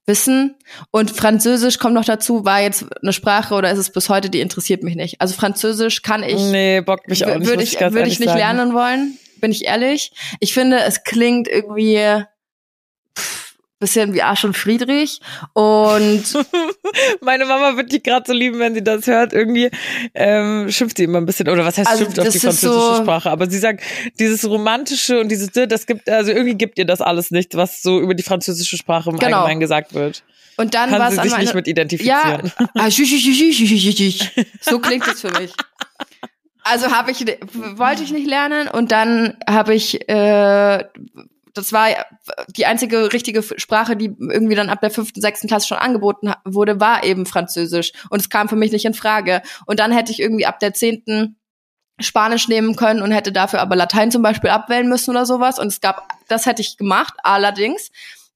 wissen. 0.06 0.56
Und 0.90 1.10
Französisch 1.10 1.78
kommt 1.78 1.94
noch 1.94 2.04
dazu, 2.04 2.44
war 2.44 2.60
jetzt 2.60 2.86
eine 3.02 3.12
Sprache 3.12 3.54
oder 3.54 3.70
ist 3.70 3.78
es 3.78 3.90
bis 3.90 4.08
heute, 4.08 4.30
die 4.30 4.40
interessiert 4.40 4.82
mich 4.82 4.96
nicht. 4.96 5.20
Also 5.20 5.34
Französisch 5.34 6.02
kann 6.02 6.22
ich, 6.22 6.40
nee, 6.40 6.80
bockt 6.80 7.08
mich 7.08 7.24
auch 7.24 7.36
nicht. 7.36 7.48
würde 7.48 7.62
ich, 7.62 7.78
ganz 7.78 7.94
würde 7.94 8.08
ich 8.08 8.18
nicht 8.18 8.28
sagen. 8.28 8.38
lernen 8.38 8.74
wollen, 8.74 9.18
bin 9.40 9.52
ich 9.52 9.66
ehrlich. 9.66 10.12
Ich 10.40 10.54
finde, 10.54 10.80
es 10.80 11.04
klingt 11.04 11.48
irgendwie 11.48 12.24
bisschen 13.80 14.14
wie 14.14 14.22
Arsch 14.22 14.44
und 14.44 14.56
Friedrich 14.56 15.20
und 15.54 16.22
Meine 17.22 17.46
Mama 17.46 17.76
wird 17.76 17.92
die 17.92 18.02
gerade 18.02 18.24
so 18.26 18.32
lieben, 18.32 18.58
wenn 18.58 18.74
sie 18.74 18.82
das 18.84 19.06
hört. 19.06 19.32
Irgendwie 19.32 19.70
ähm, 20.14 20.70
schimpft 20.70 20.96
sie 20.98 21.04
immer 21.04 21.18
ein 21.18 21.26
bisschen, 21.26 21.48
oder 21.48 21.64
was 21.64 21.78
heißt 21.78 21.88
Also 21.88 22.04
schimpft 22.04 22.20
auf 22.20 22.28
die 22.28 22.38
französische 22.38 22.70
so- 22.96 23.02
Sprache. 23.02 23.30
Aber 23.30 23.48
sie 23.48 23.58
sagt, 23.58 23.82
dieses 24.18 24.48
Romantische 24.48 25.20
und 25.20 25.28
dieses, 25.28 25.50
das 25.52 25.86
gibt, 25.86 26.08
also 26.08 26.30
irgendwie 26.30 26.54
gibt 26.56 26.78
ihr 26.78 26.84
das 26.84 27.00
alles 27.00 27.30
nicht, 27.30 27.56
was 27.56 27.82
so 27.82 28.00
über 28.00 28.14
die 28.14 28.22
französische 28.22 28.76
Sprache 28.76 29.10
im 29.10 29.18
Genau. 29.18 29.38
Allgemeinen 29.38 29.60
gesagt 29.60 29.94
wird. 29.94 30.22
und 30.56 30.74
dann 30.74 30.90
war 30.90 31.10
sie 31.10 31.16
es 31.18 31.22
sich 31.24 31.38
nicht 31.38 31.54
mit 31.54 31.66
identifizieren. 31.68 32.52
Ja, 32.74 32.90
so 34.60 34.78
klingt 34.78 35.06
es 35.06 35.20
für 35.20 35.30
mich. 35.40 35.52
Also 36.62 36.90
habe 36.92 37.10
ich 37.10 37.20
wollte 37.76 38.02
ich 38.02 38.12
nicht 38.12 38.26
lernen 38.28 38.68
und 38.68 38.92
dann 38.92 39.36
habe 39.48 39.74
ich 39.74 40.06
äh, 40.08 40.84
das 41.54 41.72
war 41.72 41.88
die 42.48 42.66
einzige 42.66 43.12
richtige 43.12 43.42
Sprache, 43.42 43.96
die 43.96 44.14
irgendwie 44.18 44.54
dann 44.54 44.68
ab 44.68 44.80
der 44.80 44.90
fünften, 44.90 45.20
sechsten 45.20 45.48
Klasse 45.48 45.68
schon 45.68 45.78
angeboten 45.78 46.32
wurde, 46.44 46.80
war 46.80 47.04
eben 47.04 47.26
Französisch 47.26 47.92
und 48.10 48.20
es 48.20 48.30
kam 48.30 48.48
für 48.48 48.56
mich 48.56 48.72
nicht 48.72 48.84
in 48.84 48.94
Frage. 48.94 49.42
Und 49.66 49.80
dann 49.80 49.92
hätte 49.92 50.12
ich 50.12 50.20
irgendwie 50.20 50.46
ab 50.46 50.60
der 50.60 50.74
zehnten 50.74 51.36
Spanisch 52.00 52.48
nehmen 52.48 52.76
können 52.76 53.02
und 53.02 53.12
hätte 53.12 53.32
dafür 53.32 53.60
aber 53.60 53.76
Latein 53.76 54.10
zum 54.10 54.22
Beispiel 54.22 54.50
abwählen 54.50 54.88
müssen 54.88 55.10
oder 55.10 55.26
sowas. 55.26 55.58
Und 55.58 55.66
es 55.68 55.80
gab, 55.80 56.08
das 56.28 56.46
hätte 56.46 56.62
ich 56.62 56.76
gemacht. 56.78 57.14
Allerdings 57.22 57.90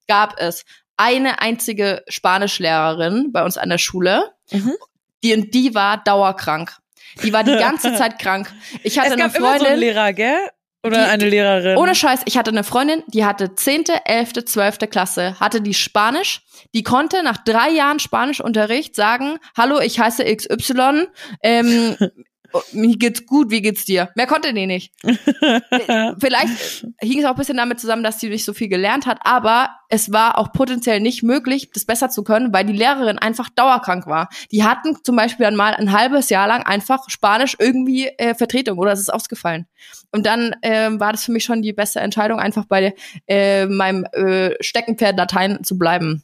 gab 0.06 0.38
es 0.38 0.64
eine 0.96 1.40
einzige 1.40 2.04
Spanischlehrerin 2.08 3.32
bei 3.32 3.42
uns 3.44 3.56
an 3.56 3.68
der 3.70 3.78
Schule, 3.78 4.30
Mhm. 4.50 4.74
die 5.22 5.34
und 5.34 5.54
die 5.54 5.74
war 5.74 5.96
dauerkrank. 6.04 6.76
Die 7.22 7.32
war 7.32 7.42
die 7.44 7.52
ganze 7.58 7.94
Zeit 7.94 8.18
krank. 8.18 8.52
Ich 8.82 8.98
hatte 8.98 9.08
es 9.08 9.12
eine 9.14 9.22
gab 9.22 9.32
Freundin, 9.36 9.44
eine 9.46 9.52
gab 9.52 9.56
immer 9.56 9.58
so 9.58 9.64
einen 9.64 9.78
Freundin, 9.78 9.80
Lehrer, 9.80 10.12
gell? 10.12 10.48
Oder 10.84 11.04
Die- 11.04 11.10
eine 11.10 11.28
Lehrerin? 11.28 11.76
ohne 11.76 11.94
Scheiß, 11.94 12.20
ich 12.26 12.36
hatte 12.36 12.50
eine 12.50 12.62
Freundin, 12.64 13.02
die 13.08 13.24
hatte 13.24 13.54
10., 13.54 13.84
11., 14.04 14.44
12. 14.44 14.78
Klasse, 14.90 15.38
hatte 15.40 15.60
die 15.60 15.74
Spanisch, 15.74 16.42
die 16.74 16.82
konnte 16.82 17.22
nach 17.22 17.38
drei 17.38 17.70
Jahren 17.70 17.98
Spanischunterricht 18.00 18.94
sagen, 18.94 19.38
hallo, 19.56 19.80
ich 19.80 19.98
heiße 19.98 20.24
XY, 20.24 21.06
ähm, 21.42 21.96
mir 22.72 22.96
geht's 22.96 23.26
gut, 23.26 23.50
wie 23.50 23.62
geht's 23.62 23.84
dir? 23.84 24.10
Mehr 24.14 24.26
konnte 24.26 24.52
die 24.52 24.66
nicht. 24.66 24.92
Vielleicht 25.02 26.86
hing 27.00 27.18
es 27.18 27.24
auch 27.24 27.30
ein 27.30 27.36
bisschen 27.36 27.56
damit 27.56 27.80
zusammen, 27.80 28.02
dass 28.02 28.20
sie 28.20 28.28
nicht 28.28 28.44
so 28.44 28.52
viel 28.52 28.68
gelernt 28.68 29.06
hat, 29.06 29.18
aber 29.22 29.70
es 29.88 30.12
war 30.12 30.38
auch 30.38 30.52
potenziell 30.52 31.00
nicht 31.00 31.22
möglich, 31.22 31.70
das 31.72 31.84
besser 31.84 32.10
zu 32.10 32.24
können, 32.24 32.52
weil 32.52 32.64
die 32.64 32.72
Lehrerin 32.72 33.18
einfach 33.18 33.48
dauerkrank 33.48 34.06
war. 34.06 34.28
Die 34.50 34.64
hatten 34.64 34.96
zum 35.02 35.16
Beispiel 35.16 35.44
dann 35.44 35.56
mal 35.56 35.74
ein 35.74 35.92
halbes 35.92 36.30
Jahr 36.30 36.48
lang 36.48 36.62
einfach 36.62 37.08
Spanisch 37.08 37.56
irgendwie 37.58 38.06
äh, 38.18 38.34
Vertretung 38.34 38.78
oder 38.78 38.92
es 38.92 39.00
ist 39.00 39.12
ausgefallen. 39.12 39.66
Und 40.12 40.26
dann 40.26 40.54
ähm, 40.62 41.00
war 41.00 41.12
das 41.12 41.24
für 41.24 41.32
mich 41.32 41.44
schon 41.44 41.62
die 41.62 41.72
beste 41.72 42.00
Entscheidung, 42.00 42.38
einfach 42.38 42.64
bei 42.66 42.94
äh, 43.26 43.66
meinem 43.66 44.04
äh, 44.12 44.54
Steckenpferd 44.60 45.16
Latein 45.16 45.64
zu 45.64 45.78
bleiben. 45.78 46.22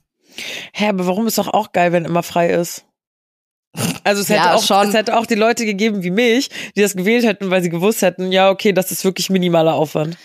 Hä, 0.73 0.89
aber 0.89 1.07
warum 1.07 1.27
ist 1.27 1.39
doch 1.39 1.49
auch 1.49 1.73
geil, 1.73 1.93
wenn 1.93 2.05
immer 2.05 2.23
frei 2.23 2.51
ist? 2.51 2.87
Also 4.05 4.23
es 4.23 4.29
hätte, 4.29 4.41
Ja, 4.41 4.55
auch, 4.55 4.63
schon. 4.63 4.89
es 4.89 4.95
hätte 4.95 5.17
auch 5.17 5.27
die 5.27 5.35
Leute 5.35 5.65
gegeben 5.65 6.03
wie 6.03 6.11
mich, 6.11 6.51
die 6.77 6.83
das 6.83 6.97
gewählt 6.97 7.25
hätten, 7.25 7.51
weil 7.51 7.63
sie 7.63 7.71
gewusst 7.71 8.03
hätten, 8.03 8.33
ja, 8.33 8.51
okay, 8.51 8.73
das 8.73 8.91
ist 8.91 9.05
wirklich 9.05 9.31
minimaler 9.31 9.75
Aufwand. 9.75 10.17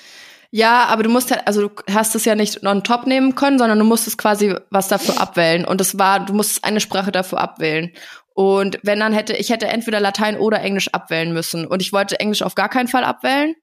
Ja, 0.51 0.85
aber 0.85 1.03
du 1.03 1.09
musst 1.09 1.31
halt, 1.31 1.45
also 1.45 1.67
du 1.67 1.69
hast 1.93 2.15
es 2.15 2.23
ja 2.25 2.33
nicht 2.33 2.65
on 2.65 2.83
top 2.83 3.07
nehmen 3.07 3.35
können, 3.35 3.59
sondern 3.59 3.77
du 3.77 3.85
musstest 3.85 4.17
quasi 4.17 4.55
was 4.69 4.87
dafür 4.87 5.19
abwählen. 5.19 5.65
Und 5.65 5.81
das 5.81 5.97
war, 5.99 6.25
du 6.25 6.33
musstest 6.33 6.63
eine 6.63 6.79
Sprache 6.79 7.11
dafür 7.11 7.39
abwählen. 7.41 7.91
Und 8.33 8.79
wenn 8.83 8.99
dann 8.99 9.13
hätte, 9.13 9.33
ich 9.33 9.49
hätte 9.49 9.67
entweder 9.67 9.99
Latein 9.99 10.37
oder 10.37 10.61
Englisch 10.61 10.87
abwählen 10.93 11.33
müssen. 11.33 11.65
Und 11.67 11.81
ich 11.81 11.91
wollte 11.93 12.19
Englisch 12.19 12.41
auf 12.41 12.55
gar 12.55 12.69
keinen 12.69 12.87
Fall 12.87 13.03
abwählen. 13.03 13.55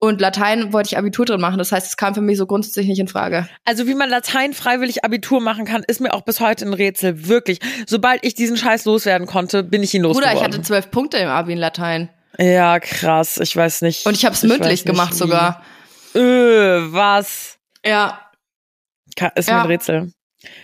Und 0.00 0.20
Latein 0.20 0.72
wollte 0.72 0.88
ich 0.90 0.98
Abitur 0.98 1.24
drin 1.26 1.40
machen. 1.40 1.58
Das 1.58 1.72
heißt, 1.72 1.86
es 1.88 1.96
kam 1.96 2.14
für 2.14 2.20
mich 2.20 2.38
so 2.38 2.46
grundsätzlich 2.46 2.86
nicht 2.86 3.00
in 3.00 3.08
Frage. 3.08 3.48
Also 3.64 3.86
wie 3.88 3.94
man 3.94 4.08
Latein 4.08 4.54
freiwillig 4.54 5.04
Abitur 5.04 5.40
machen 5.40 5.64
kann, 5.64 5.82
ist 5.86 6.00
mir 6.00 6.14
auch 6.14 6.20
bis 6.22 6.38
heute 6.38 6.66
ein 6.66 6.72
Rätsel. 6.72 7.26
Wirklich. 7.26 7.58
Sobald 7.86 8.24
ich 8.24 8.34
diesen 8.34 8.56
Scheiß 8.56 8.84
loswerden 8.84 9.26
konnte, 9.26 9.64
bin 9.64 9.82
ich 9.82 9.92
ihn 9.94 10.02
Bruder, 10.02 10.14
losgeworden. 10.20 10.38
ich 10.38 10.44
hatte 10.44 10.62
zwölf 10.62 10.90
Punkte 10.92 11.16
im 11.18 11.28
Abi 11.28 11.52
in 11.52 11.58
Latein. 11.58 12.08
ja, 12.38 12.78
krass. 12.78 13.38
Ich 13.38 13.56
weiß 13.56 13.82
nicht. 13.82 14.06
Und 14.06 14.14
ich 14.14 14.24
habe 14.24 14.34
es 14.36 14.44
mündlich 14.44 14.84
gemacht 14.84 15.14
wie. 15.14 15.16
sogar. 15.18 15.62
Öh, 16.14 16.86
was? 16.92 17.58
Ja. 17.84 18.20
Ka- 19.16 19.32
Ist 19.34 19.48
mir 19.48 19.54
Ja. 19.56 19.60
ein 19.62 19.66
Rätsel. 19.66 20.12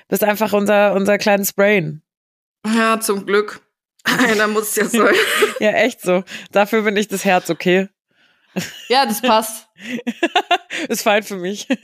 Bist 0.09 0.23
einfach 0.23 0.53
unser, 0.53 0.95
unser 0.95 1.19
kleines 1.19 1.53
Brain. 1.53 2.03
Ja, 2.65 3.01
zum 3.01 3.27
Glück. 3.27 3.61
da 4.39 4.47
muss 4.47 4.69
es 4.69 4.77
ja 4.77 4.85
so. 4.87 5.09
Ja, 5.61 5.71
echt 5.71 6.03
so. 6.03 6.23
Dafür 6.53 6.83
bin 6.83 6.97
ich 6.97 7.09
das 7.09 7.25
Herz, 7.25 7.51
okay? 7.51 7.89
Ja, 8.89 9.07
das 9.07 9.21
passt. 9.23 9.69
Ist 10.89 11.03
fein 11.03 11.23
für 11.23 11.37
mich. 11.37 11.67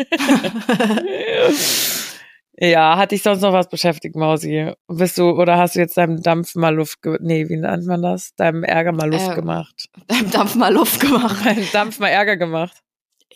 ja, 2.58 2.96
hat 2.96 3.12
dich 3.12 3.22
sonst 3.22 3.40
noch 3.42 3.52
was 3.52 3.68
beschäftigt, 3.68 4.16
Mausi? 4.16 4.72
Bist 4.88 5.18
du, 5.18 5.30
oder 5.30 5.56
hast 5.58 5.74
du 5.76 5.80
jetzt 5.80 5.96
deinem 5.96 6.22
Dampf 6.22 6.54
mal 6.54 6.74
Luft, 6.74 7.02
ge 7.02 7.18
nee, 7.20 7.48
wie 7.48 7.56
nennt 7.56 7.86
man 7.86 8.02
das? 8.02 8.34
Deinem 8.36 8.64
Ärger 8.64 8.92
mal 8.92 9.10
Luft 9.10 9.28
Ähm. 9.28 9.34
gemacht. 9.34 9.88
Deinem 10.08 10.30
Dampf 10.30 10.54
mal 10.54 10.72
Luft 10.72 11.00
gemacht. 11.00 11.36
Deinem 11.44 11.68
Dampf 11.72 11.98
mal 11.98 12.08
Ärger 12.08 12.36
gemacht. 12.36 12.76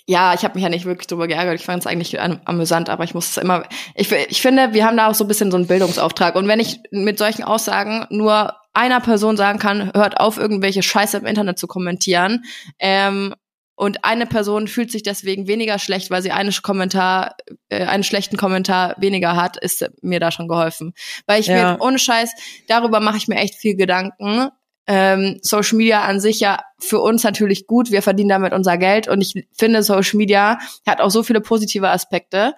Ja, 0.07 0.35
ich 0.35 0.45
habe 0.45 0.55
mich 0.55 0.63
ja 0.63 0.69
nicht 0.69 0.85
wirklich 0.85 1.07
drüber 1.07 1.27
geärgert. 1.27 1.59
Ich 1.59 1.65
fand 1.65 1.81
es 1.81 1.87
eigentlich 1.87 2.21
am- 2.21 2.41
amüsant, 2.45 2.91
aber 2.91 3.05
ich 3.05 3.15
muss 3.15 3.31
es 3.31 3.37
immer. 3.39 3.65
Ich, 3.95 4.13
ich 4.13 4.43
finde, 4.43 4.75
wir 4.75 4.85
haben 4.85 4.97
da 4.99 5.09
auch 5.09 5.15
so 5.15 5.25
ein 5.25 5.29
bisschen 5.29 5.51
so 5.51 5.57
einen 5.57 5.67
Bildungsauftrag. 5.67 6.35
Und 6.37 6.47
wenn 6.47 6.61
ich 6.61 6.81
mit 6.91 7.19
solchen 7.19 7.43
Aussagen 7.43 8.07
nur 8.11 8.55
einer 8.75 9.01
Person 9.01 9.37
sagen 9.39 9.59
kann, 9.59 9.93
hört 9.95 10.21
auf, 10.21 10.37
irgendwelche 10.37 10.83
Scheiße 10.83 11.17
im 11.17 11.27
Internet 11.27 11.59
zu 11.59 11.67
kommentieren, 11.67 12.45
ähm, 12.79 13.35
und 13.77 14.05
eine 14.05 14.27
Person 14.27 14.69
fühlt 14.69 14.93
sich 14.93 15.03
deswegen 15.03 15.49
weniger 15.49 15.81
schlecht, 15.81 16.09
weil 16.13 16.23
sie 16.23 16.31
einen 16.31 16.53
Kommentar, 16.63 17.35
äh, 17.71 17.85
einen 17.87 18.05
schlechten 18.05 18.37
Kommentar 18.37 18.95
weniger 18.99 19.35
hat, 19.35 19.57
ist 19.57 19.85
mir 20.01 20.21
da 20.21 20.31
schon 20.31 20.47
geholfen. 20.47 20.93
Weil 21.27 21.41
ich 21.41 21.49
Ja. 21.49 21.73
mir 21.73 21.81
ohne 21.81 21.99
Scheiß, 21.99 22.31
darüber 22.69 23.01
mache 23.01 23.17
ich 23.17 23.27
mir 23.27 23.35
echt 23.35 23.57
viel 23.57 23.75
Gedanken. 23.75 24.51
Ähm, 24.87 25.39
Social 25.43 25.79
Media 25.79 26.03
an 26.03 26.21
sich 26.21 26.41
ja 26.41 26.63
für 26.79 27.01
uns 27.01 27.25
natürlich 27.25 27.67
gut, 27.67 27.91
wir 27.91 28.03
verdienen 28.03 28.29
damit 28.29 28.53
unser 28.53 28.77
Geld 28.77 29.09
und 29.09 29.23
ich 29.23 29.47
finde, 29.53 29.83
Social 29.83 30.19
Media 30.19 30.59
hat 30.87 31.01
auch 31.01 31.11
so 31.11 31.23
viele 31.23 31.41
positive 31.41 31.89
Aspekte. 31.89 32.55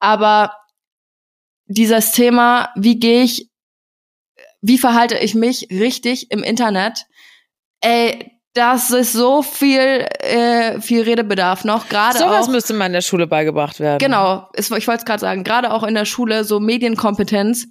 Aber 0.00 0.52
dieses 1.66 2.12
Thema, 2.12 2.70
wie 2.74 2.98
gehe 2.98 3.22
ich, 3.22 3.48
wie 4.60 4.78
verhalte 4.78 5.18
ich 5.18 5.34
mich 5.34 5.68
richtig 5.70 6.30
im 6.32 6.42
Internet, 6.42 7.06
ey, 7.80 8.38
das 8.54 8.90
ist 8.90 9.12
so 9.12 9.42
viel, 9.42 9.78
äh, 10.18 10.80
viel 10.80 11.02
Redebedarf 11.02 11.64
noch, 11.64 11.88
gerade 11.88 12.18
Sowas 12.18 12.48
auch. 12.48 12.50
müsste 12.50 12.74
mal 12.74 12.86
in 12.86 12.92
der 12.92 13.02
Schule 13.02 13.26
beigebracht 13.28 13.78
werden. 13.78 13.98
Genau, 13.98 14.48
ich 14.56 14.70
wollte 14.70 14.92
es 14.92 15.04
gerade 15.04 15.20
sagen, 15.20 15.44
gerade 15.44 15.72
auch 15.72 15.84
in 15.84 15.94
der 15.94 16.06
Schule, 16.06 16.42
so 16.42 16.58
Medienkompetenz 16.58 17.68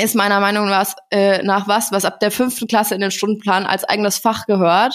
ist 0.00 0.14
meiner 0.14 0.40
Meinung 0.40 0.68
nach, 0.68 0.94
äh, 1.10 1.42
nach 1.42 1.66
was, 1.68 1.90
was 1.92 2.04
ab 2.04 2.20
der 2.20 2.30
fünften 2.30 2.66
Klasse 2.68 2.94
in 2.94 3.00
den 3.00 3.10
Stundenplan 3.10 3.66
als 3.66 3.84
eigenes 3.84 4.18
Fach 4.18 4.46
gehört. 4.46 4.94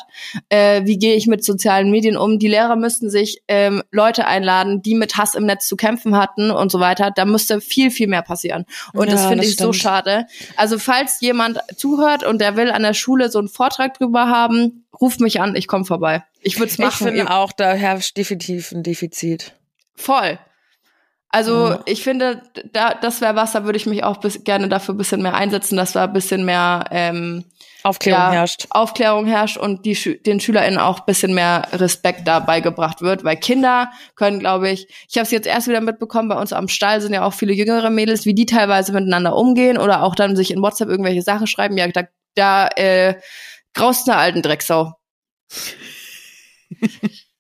Äh, 0.50 0.86
wie 0.86 0.98
gehe 0.98 1.16
ich 1.16 1.28
mit 1.28 1.44
sozialen 1.44 1.92
Medien 1.92 2.16
um? 2.18 2.40
Die 2.40 2.48
Lehrer 2.48 2.76
müssten 2.76 3.10
sich 3.10 3.42
ähm, 3.48 3.84
Leute 3.92 4.26
einladen, 4.26 4.82
die 4.82 4.96
mit 4.96 5.18
Hass 5.18 5.36
im 5.36 5.46
Netz 5.46 5.68
zu 5.68 5.76
kämpfen 5.76 6.16
hatten 6.18 6.52
und 6.52 6.72
so 6.72 6.80
weiter. 6.80 7.12
Da 7.12 7.26
müsste 7.26 7.60
viel, 7.62 7.92
viel 7.92 8.08
mehr 8.08 8.22
passieren. 8.22 8.66
Und 8.94 9.12
das 9.12 9.22
Ja, 9.24 9.28
finde 9.30 9.44
das 9.44 9.52
ich 9.52 9.58
so 9.58 9.74
stimmt. 9.74 9.84
schade. 9.84 10.26
Also 10.56 10.80
falls 10.80 11.20
jemand 11.22 11.60
zuhört 11.76 12.24
und 12.24 12.40
der 12.40 12.56
will 12.56 12.72
an 12.72 12.84
der 12.84 12.94
Schule 12.94 13.30
so 13.30 13.40
einen 13.40 13.50
Vortrag 13.50 13.98
drüber 13.98 14.28
haben, 14.30 14.86
ruft 15.00 15.20
mich 15.20 15.42
an, 15.42 15.56
ich 15.56 15.68
komme 15.68 15.86
vorbei. 15.86 16.24
Ich 16.42 16.58
würde 16.60 16.68
es 16.68 16.74
Ich 16.74 16.80
machen. 16.80 17.08
finde 17.08 17.20
Ihr- 17.24 17.32
auch, 17.32 17.52
da 17.52 17.74
herrscht 17.74 18.16
definitiv 18.18 18.72
ein 18.72 18.84
Defizit. 18.84 19.54
Voll. 19.96 20.40
Also 21.34 21.70
Ja. 21.72 21.80
ich 21.88 22.04
finde, 22.04 22.44
da, 22.74 22.94
das 22.94 23.20
wäre 23.20 23.36
was, 23.36 23.54
da 23.54 23.64
würde 23.66 23.78
ich 23.78 23.88
mich 23.88 24.04
auch 24.04 24.18
bis, 24.18 24.44
gerne 24.44 24.70
dafür 24.70 24.94
ein 24.94 24.98
bisschen 24.98 25.24
mehr 25.24 25.34
einsetzen, 25.34 25.76
dass 25.76 25.94
da 25.94 26.04
ein 26.04 26.14
bisschen 26.14 26.46
mehr 26.46 26.86
ähm, 26.92 27.44
Aufklärung 27.82 28.22
ja, 28.22 28.32
herrscht. 28.32 28.68
Aufklärung 28.70 29.26
herrscht 29.26 29.58
und 29.58 29.84
die, 29.84 29.96
Schü- 29.96 30.22
den 30.22 30.40
SchülerInnen 30.40 30.80
auch 30.80 31.00
ein 31.00 31.06
bisschen 31.08 31.34
mehr 31.34 31.68
Respekt 31.74 32.28
da 32.28 32.40
beigebracht 32.40 33.02
wird, 33.02 33.24
weil 33.24 33.36
Kinder 33.36 33.92
können, 34.16 34.40
glaube 34.40 34.70
ich, 34.70 34.88
ich 35.10 35.18
habe 35.18 35.24
es 35.24 35.32
jetzt 35.32 35.48
erst 35.48 35.68
wieder 35.68 35.82
mitbekommen, 35.82 36.30
bei 36.30 36.40
uns 36.40 36.54
am 36.54 36.68
Stall 36.68 37.02
sind 37.02 37.14
ja 37.14 37.26
auch 37.26 37.34
viele 37.34 37.54
jüngere 37.54 37.90
Mädels, 37.90 38.26
wie 38.28 38.36
die 38.36 38.46
teilweise 38.46 38.94
miteinander 38.94 39.36
umgehen 39.36 39.80
oder 39.80 40.04
auch 40.04 40.14
dann 40.16 40.36
sich 40.36 40.52
in 40.52 40.62
WhatsApp 40.62 40.88
irgendwelche 40.90 41.24
Sachen 41.24 41.48
schreiben, 41.48 41.78
ja, 41.78 41.88
da, 41.88 42.04
da 42.36 42.68
äh, 42.76 43.16
graust 43.74 44.08
eine 44.08 44.20
alten 44.20 44.44
Drecksau. 44.44 44.94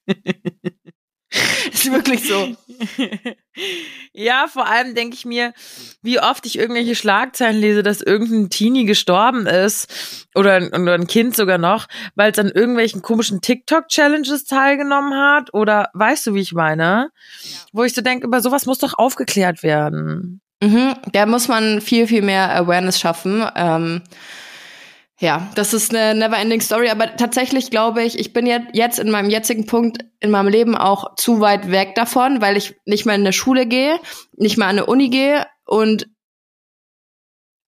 ist 1.71 1.91
wirklich 1.91 2.27
so. 2.27 2.55
ja, 4.13 4.47
vor 4.47 4.67
allem 4.67 4.95
denke 4.95 5.15
ich 5.15 5.25
mir, 5.25 5.53
wie 6.01 6.19
oft 6.19 6.45
ich 6.45 6.57
irgendwelche 6.57 6.95
Schlagzeilen 6.95 7.59
lese, 7.59 7.83
dass 7.83 8.01
irgendein 8.01 8.49
Teenie 8.49 8.85
gestorben 8.85 9.45
ist 9.47 10.27
oder, 10.35 10.53
ein- 10.53 10.73
oder 10.73 10.93
ein 10.93 11.07
Kind 11.07 11.35
sogar 11.35 11.57
noch, 11.57 11.87
weil 12.15 12.31
es 12.31 12.39
an 12.39 12.49
irgendwelchen 12.49 13.01
komischen 13.01 13.41
TikTok-Challenges 13.41 14.45
teilgenommen 14.45 15.13
hat 15.13 15.53
oder 15.53 15.89
weißt 15.93 16.27
du, 16.27 16.33
wie 16.33 16.41
ich 16.41 16.53
meine? 16.53 17.09
Wo 17.71 17.83
ich 17.83 17.93
so 17.93 18.01
denke, 18.01 18.27
über 18.27 18.41
sowas 18.41 18.65
muss 18.65 18.79
doch 18.79 18.93
aufgeklärt 18.97 19.63
werden. 19.63 20.41
Mhm, 20.61 20.95
da 21.11 21.25
muss 21.25 21.47
man 21.47 21.81
viel, 21.81 22.07
viel 22.07 22.21
mehr 22.21 22.55
Awareness 22.55 22.99
schaffen. 22.99 23.45
Ähm, 23.55 24.01
ja, 25.23 25.47
das 25.55 25.73
ist 25.73 25.95
eine 25.95 26.13
never-ending 26.19 26.59
Story, 26.59 26.89
aber 26.89 27.15
tatsächlich 27.15 27.71
glaube 27.71 28.03
ich, 28.03 28.19
ich 28.19 28.33
bin 28.33 28.45
jetzt, 28.45 28.99
in 28.99 29.09
meinem 29.09 29.29
jetzigen 29.29 29.65
Punkt 29.65 30.03
in 30.19 30.29
meinem 30.29 30.49
Leben 30.49 30.75
auch 30.75 31.15
zu 31.15 31.39
weit 31.39 31.71
weg 31.71 31.95
davon, 31.95 32.41
weil 32.41 32.57
ich 32.57 32.75
nicht 32.83 33.05
mehr 33.05 33.15
in 33.15 33.21
eine 33.21 33.31
Schule 33.31 33.65
gehe, 33.65 34.01
nicht 34.35 34.57
mehr 34.57 34.67
an 34.67 34.77
eine 34.77 34.85
Uni 34.85 35.07
gehe 35.07 35.47
und 35.65 36.09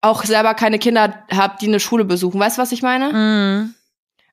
auch 0.01 0.25
selber 0.25 0.53
keine 0.53 0.79
Kinder 0.79 1.23
habe, 1.31 1.55
die 1.61 1.67
eine 1.67 1.79
Schule 1.79 2.03
besuchen. 2.03 2.41
Weißt 2.41 2.57
du, 2.57 2.61
was 2.61 2.73
ich 2.73 2.81
meine? 2.81 3.13
Mhm. 3.13 3.75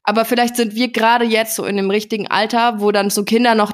Aber 0.03 0.25
vielleicht 0.25 0.57
sind 0.57 0.75
wir 0.75 0.91
gerade 0.91 1.25
jetzt 1.25 1.55
so 1.55 1.65
in 1.65 1.77
dem 1.77 1.91
richtigen 1.91 2.29
Alter, 2.29 2.81
wo 2.81 2.91
dann 2.91 3.09
so 3.09 3.23
Kinder 3.23 3.55
noch 3.55 3.71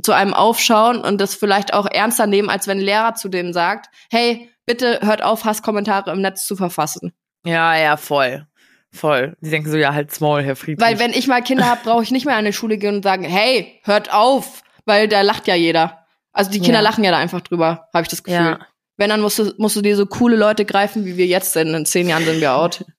zu 0.00 0.12
einem 0.12 0.34
aufschauen 0.34 0.98
und 0.98 1.20
das 1.20 1.34
vielleicht 1.34 1.74
auch 1.74 1.86
ernster 1.90 2.28
nehmen, 2.28 2.48
als 2.48 2.68
wenn 2.68 2.78
ein 2.78 2.84
Lehrer 2.84 3.14
zu 3.14 3.28
denen 3.28 3.52
sagt, 3.52 3.90
hey, 4.08 4.48
bitte 4.66 5.00
hört 5.02 5.24
auf, 5.24 5.44
Hasskommentare 5.44 6.12
im 6.12 6.20
Netz 6.20 6.46
zu 6.46 6.54
verfassen. 6.54 7.12
Ja, 7.44 7.76
ja, 7.76 7.96
voll. 7.96 8.46
Voll. 8.92 9.36
Die 9.40 9.50
denken 9.50 9.70
so, 9.70 9.76
ja, 9.76 9.92
halt 9.94 10.12
small, 10.12 10.42
Herr 10.42 10.56
Friedrich. 10.56 10.84
Weil 10.84 10.98
wenn 10.98 11.12
ich 11.12 11.26
mal 11.26 11.42
Kinder 11.42 11.66
habe, 11.66 11.80
brauche 11.84 12.02
ich 12.02 12.10
nicht 12.10 12.24
mehr 12.26 12.36
an 12.36 12.44
die 12.44 12.52
Schule 12.52 12.78
gehen 12.78 12.96
und 12.96 13.02
sagen, 13.02 13.24
hey, 13.24 13.80
hört 13.84 14.12
auf, 14.12 14.62
weil 14.86 15.08
da 15.08 15.20
lacht 15.22 15.46
ja 15.46 15.54
jeder. 15.54 16.06
Also 16.32 16.50
die 16.50 16.58
Kinder 16.60 16.74
Ja. 16.78 16.80
lachen 16.80 17.04
ja 17.04 17.10
da 17.10 17.18
einfach 17.18 17.40
drüber, 17.42 17.88
habe 17.92 18.02
ich 18.02 18.08
das 18.08 18.22
Gefühl. 18.22 18.38
Ja. 18.58 18.66
Wenn, 18.96 19.10
dann 19.10 19.20
musst 19.20 19.38
du, 19.38 19.52
musst 19.58 19.76
du 19.76 19.82
dir 19.82 19.96
so 19.96 20.06
coole 20.06 20.36
Leute 20.36 20.64
greifen, 20.64 21.04
wie 21.04 21.16
wir 21.16 21.26
jetzt 21.26 21.52
sind. 21.52 21.72
In 21.74 21.84
zehn 21.86 22.08
Jahren 22.08 22.24
sind 22.24 22.40
wir 22.40 22.54
out. 22.54 22.84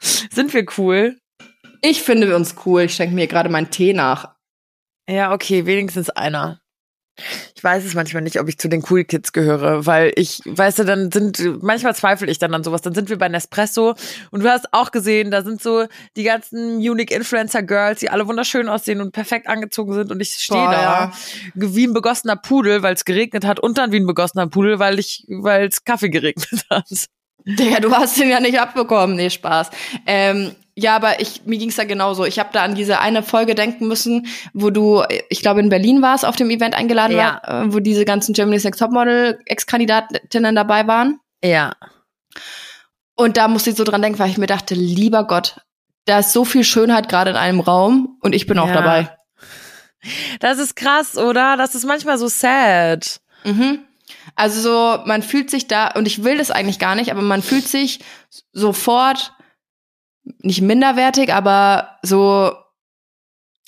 Sind 0.00 0.52
wir 0.54 0.64
cool? 0.78 1.18
Ich 1.82 2.02
finde 2.02 2.34
uns 2.34 2.54
cool. 2.64 2.82
Ich 2.82 2.94
schenke 2.94 3.14
mir 3.14 3.26
gerade 3.26 3.48
meinen 3.50 3.70
Tee 3.70 3.92
nach. 3.92 4.34
Ja, 5.08 5.32
okay, 5.32 5.66
wenigstens 5.66 6.08
einer. 6.10 6.60
Ich 7.54 7.62
weiß 7.62 7.84
es 7.84 7.94
manchmal 7.94 8.22
nicht, 8.22 8.40
ob 8.40 8.48
ich 8.48 8.58
zu 8.58 8.68
den 8.68 8.82
Cool 8.88 9.04
Kids 9.04 9.32
gehöre, 9.32 9.84
weil 9.84 10.12
ich, 10.16 10.40
weißt 10.46 10.78
du, 10.78 10.84
dann 10.84 11.12
sind, 11.12 11.62
manchmal 11.62 11.94
zweifle 11.94 12.30
ich 12.30 12.38
dann 12.38 12.54
an 12.54 12.64
sowas. 12.64 12.80
Dann 12.82 12.94
sind 12.94 13.10
wir 13.10 13.18
bei 13.18 13.28
Nespresso 13.28 13.94
und 14.30 14.42
du 14.42 14.48
hast 14.48 14.72
auch 14.72 14.90
gesehen, 14.90 15.30
da 15.30 15.42
sind 15.42 15.60
so 15.60 15.86
die 16.16 16.22
ganzen 16.22 16.76
Unique 16.76 17.10
Influencer 17.10 17.62
Girls, 17.62 18.00
die 18.00 18.10
alle 18.10 18.26
wunderschön 18.26 18.68
aussehen 18.68 19.00
und 19.00 19.12
perfekt 19.12 19.46
angezogen 19.48 19.92
sind 19.92 20.10
und 20.10 20.20
ich 20.20 20.30
stehe 20.30 20.64
da 20.64 20.72
ja. 20.72 21.12
wie 21.54 21.86
ein 21.86 21.92
begossener 21.92 22.36
Pudel, 22.36 22.82
weil 22.82 22.94
es 22.94 23.04
geregnet 23.04 23.44
hat 23.44 23.60
und 23.60 23.76
dann 23.76 23.92
wie 23.92 24.00
ein 24.00 24.06
begossener 24.06 24.46
Pudel, 24.46 24.78
weil 24.78 24.98
ich, 24.98 25.24
weil 25.28 25.68
es 25.68 25.84
Kaffee 25.84 26.10
geregnet 26.10 26.64
hat. 26.70 26.88
Digga, 27.44 27.80
du 27.80 27.92
hast 27.92 28.18
den 28.18 28.28
ja 28.28 28.40
nicht 28.40 28.60
abbekommen. 28.60 29.16
Nee, 29.16 29.30
Spaß. 29.30 29.70
Ähm, 30.06 30.54
ja, 30.82 30.96
aber 30.96 31.20
ich, 31.20 31.42
mir 31.46 31.58
ging's 31.58 31.76
da 31.76 31.84
genauso. 31.84 32.24
Ich 32.24 32.38
habe 32.38 32.50
da 32.52 32.62
an 32.62 32.74
diese 32.74 33.00
eine 33.00 33.22
Folge 33.22 33.54
denken 33.54 33.86
müssen, 33.88 34.26
wo 34.52 34.70
du, 34.70 35.02
ich 35.28 35.40
glaube 35.42 35.60
in 35.60 35.68
Berlin 35.68 36.02
warst, 36.02 36.24
auf 36.24 36.36
dem 36.36 36.50
Event 36.50 36.74
eingeladen 36.74 37.16
Ja. 37.16 37.40
war, 37.44 37.62
äh, 37.66 37.72
wo 37.72 37.80
diese 37.80 38.04
ganzen 38.04 38.32
Germany's 38.32 38.64
Next 38.64 38.80
Topmodel 38.80 39.38
Ex-Kandidatinnen 39.46 40.54
dabei 40.54 40.86
waren. 40.86 41.20
Ja. 41.44 41.72
Und 43.14 43.36
da 43.36 43.48
musste 43.48 43.70
ich 43.70 43.76
so 43.76 43.84
dran 43.84 44.02
denken, 44.02 44.18
weil 44.18 44.30
ich 44.30 44.38
mir 44.38 44.46
dachte, 44.46 44.74
lieber 44.74 45.24
Gott, 45.26 45.60
da 46.06 46.20
ist 46.20 46.32
so 46.32 46.44
viel 46.44 46.64
Schönheit 46.64 47.08
gerade 47.08 47.30
in 47.30 47.36
einem 47.36 47.60
Raum 47.60 48.16
und 48.22 48.34
ich 48.34 48.46
bin 48.46 48.58
auch 48.58 48.68
Ja. 48.68 48.74
dabei. 48.74 49.16
Das 50.40 50.58
ist 50.58 50.76
krass, 50.76 51.16
oder? 51.18 51.56
Das 51.58 51.74
ist 51.74 51.84
manchmal 51.84 52.16
so 52.16 52.28
sad. 52.28 53.20
Mhm. 53.44 53.80
Also 54.34 54.60
so, 54.62 55.02
man 55.04 55.22
fühlt 55.22 55.50
sich 55.50 55.68
da, 55.68 55.88
und 55.88 56.06
ich 56.06 56.24
will 56.24 56.38
das 56.38 56.50
eigentlich 56.50 56.78
gar 56.78 56.94
nicht, 56.94 57.10
aber 57.10 57.20
man 57.22 57.42
fühlt 57.42 57.68
sich 57.68 58.00
sofort 58.52 59.34
nicht 60.24 60.60
minderwertig, 60.60 61.32
aber 61.32 61.98
so 62.02 62.52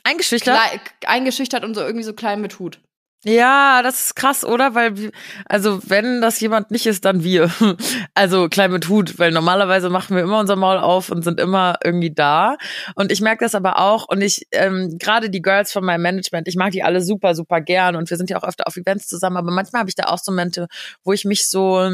Eingeschüchtert? 0.04 0.58
eingeschüchtert 1.06 1.64
und 1.64 1.74
so 1.74 1.80
irgendwie 1.80 2.04
so 2.04 2.12
klein 2.12 2.40
mit 2.40 2.58
Hut. 2.58 2.80
Ja, 3.24 3.82
das 3.82 4.06
ist 4.06 4.16
krass, 4.16 4.44
oder? 4.44 4.74
Weil, 4.74 5.12
also 5.44 5.80
wenn 5.88 6.20
das 6.20 6.40
jemand 6.40 6.72
nicht 6.72 6.86
ist, 6.86 7.04
dann 7.04 7.22
wir. 7.22 7.50
Also 8.14 8.48
klein 8.48 8.72
mit 8.72 8.88
Hut, 8.88 9.18
weil 9.18 9.30
normalerweise 9.30 9.88
machen 9.88 10.16
wir 10.16 10.22
immer 10.22 10.38
unser 10.40 10.56
Maul 10.56 10.78
auf 10.78 11.10
und 11.10 11.22
sind 11.22 11.40
immer 11.40 11.76
irgendwie 11.84 12.12
da. 12.12 12.56
Und 12.94 13.10
ich 13.12 13.20
merke 13.20 13.44
das 13.44 13.54
aber 13.54 13.78
auch. 13.78 14.08
Und 14.08 14.22
ich, 14.22 14.46
ähm, 14.52 14.98
gerade 14.98 15.30
die 15.30 15.40
Girls 15.40 15.72
von 15.72 15.84
meinem 15.84 16.02
Management, 16.02 16.48
ich 16.48 16.56
mag 16.56 16.72
die 16.72 16.82
alle 16.82 17.00
super, 17.00 17.34
super 17.34 17.60
gern. 17.60 17.96
Und 17.96 18.10
wir 18.10 18.16
sind 18.16 18.28
ja 18.28 18.38
auch 18.38 18.44
öfter 18.44 18.66
auf 18.66 18.76
Events 18.76 19.06
zusammen. 19.06 19.36
Aber 19.36 19.50
manchmal 19.52 19.80
habe 19.80 19.88
ich 19.90 19.94
da 19.96 20.04
auch 20.08 20.18
so 20.18 20.32
Momente, 20.32 20.66
wo 21.04 21.12
ich 21.12 21.24
mich 21.24 21.48
so, 21.48 21.90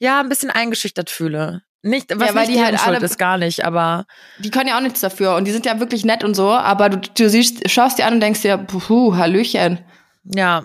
ja, 0.00 0.20
ein 0.20 0.28
bisschen 0.28 0.50
eingeschüchtert 0.50 1.10
fühle. 1.10 1.62
Nicht, 1.88 2.10
was 2.18 2.28
Ja, 2.28 2.34
weil 2.34 2.46
nicht 2.46 2.58
die 2.58 2.64
halt 2.64 2.86
alle- 2.86 2.98
ist, 2.98 3.18
gar 3.18 3.38
nicht, 3.38 3.64
aber 3.64 4.04
Die 4.38 4.50
können 4.50 4.68
ja 4.68 4.76
auch 4.76 4.82
nichts 4.82 5.00
dafür 5.00 5.34
und 5.36 5.46
die 5.46 5.52
sind 5.52 5.64
ja 5.66 5.80
wirklich 5.80 6.04
nett 6.04 6.22
und 6.24 6.34
so, 6.34 6.50
aber 6.50 6.88
du, 6.90 6.98
du 6.98 7.28
siehst, 7.30 7.68
schaust 7.70 7.98
dir 7.98 8.06
an 8.06 8.14
und 8.14 8.20
denkst 8.20 8.42
dir, 8.42 8.58
puh, 8.58 9.16
Hallöchen. 9.16 9.78
ja, 10.24 10.64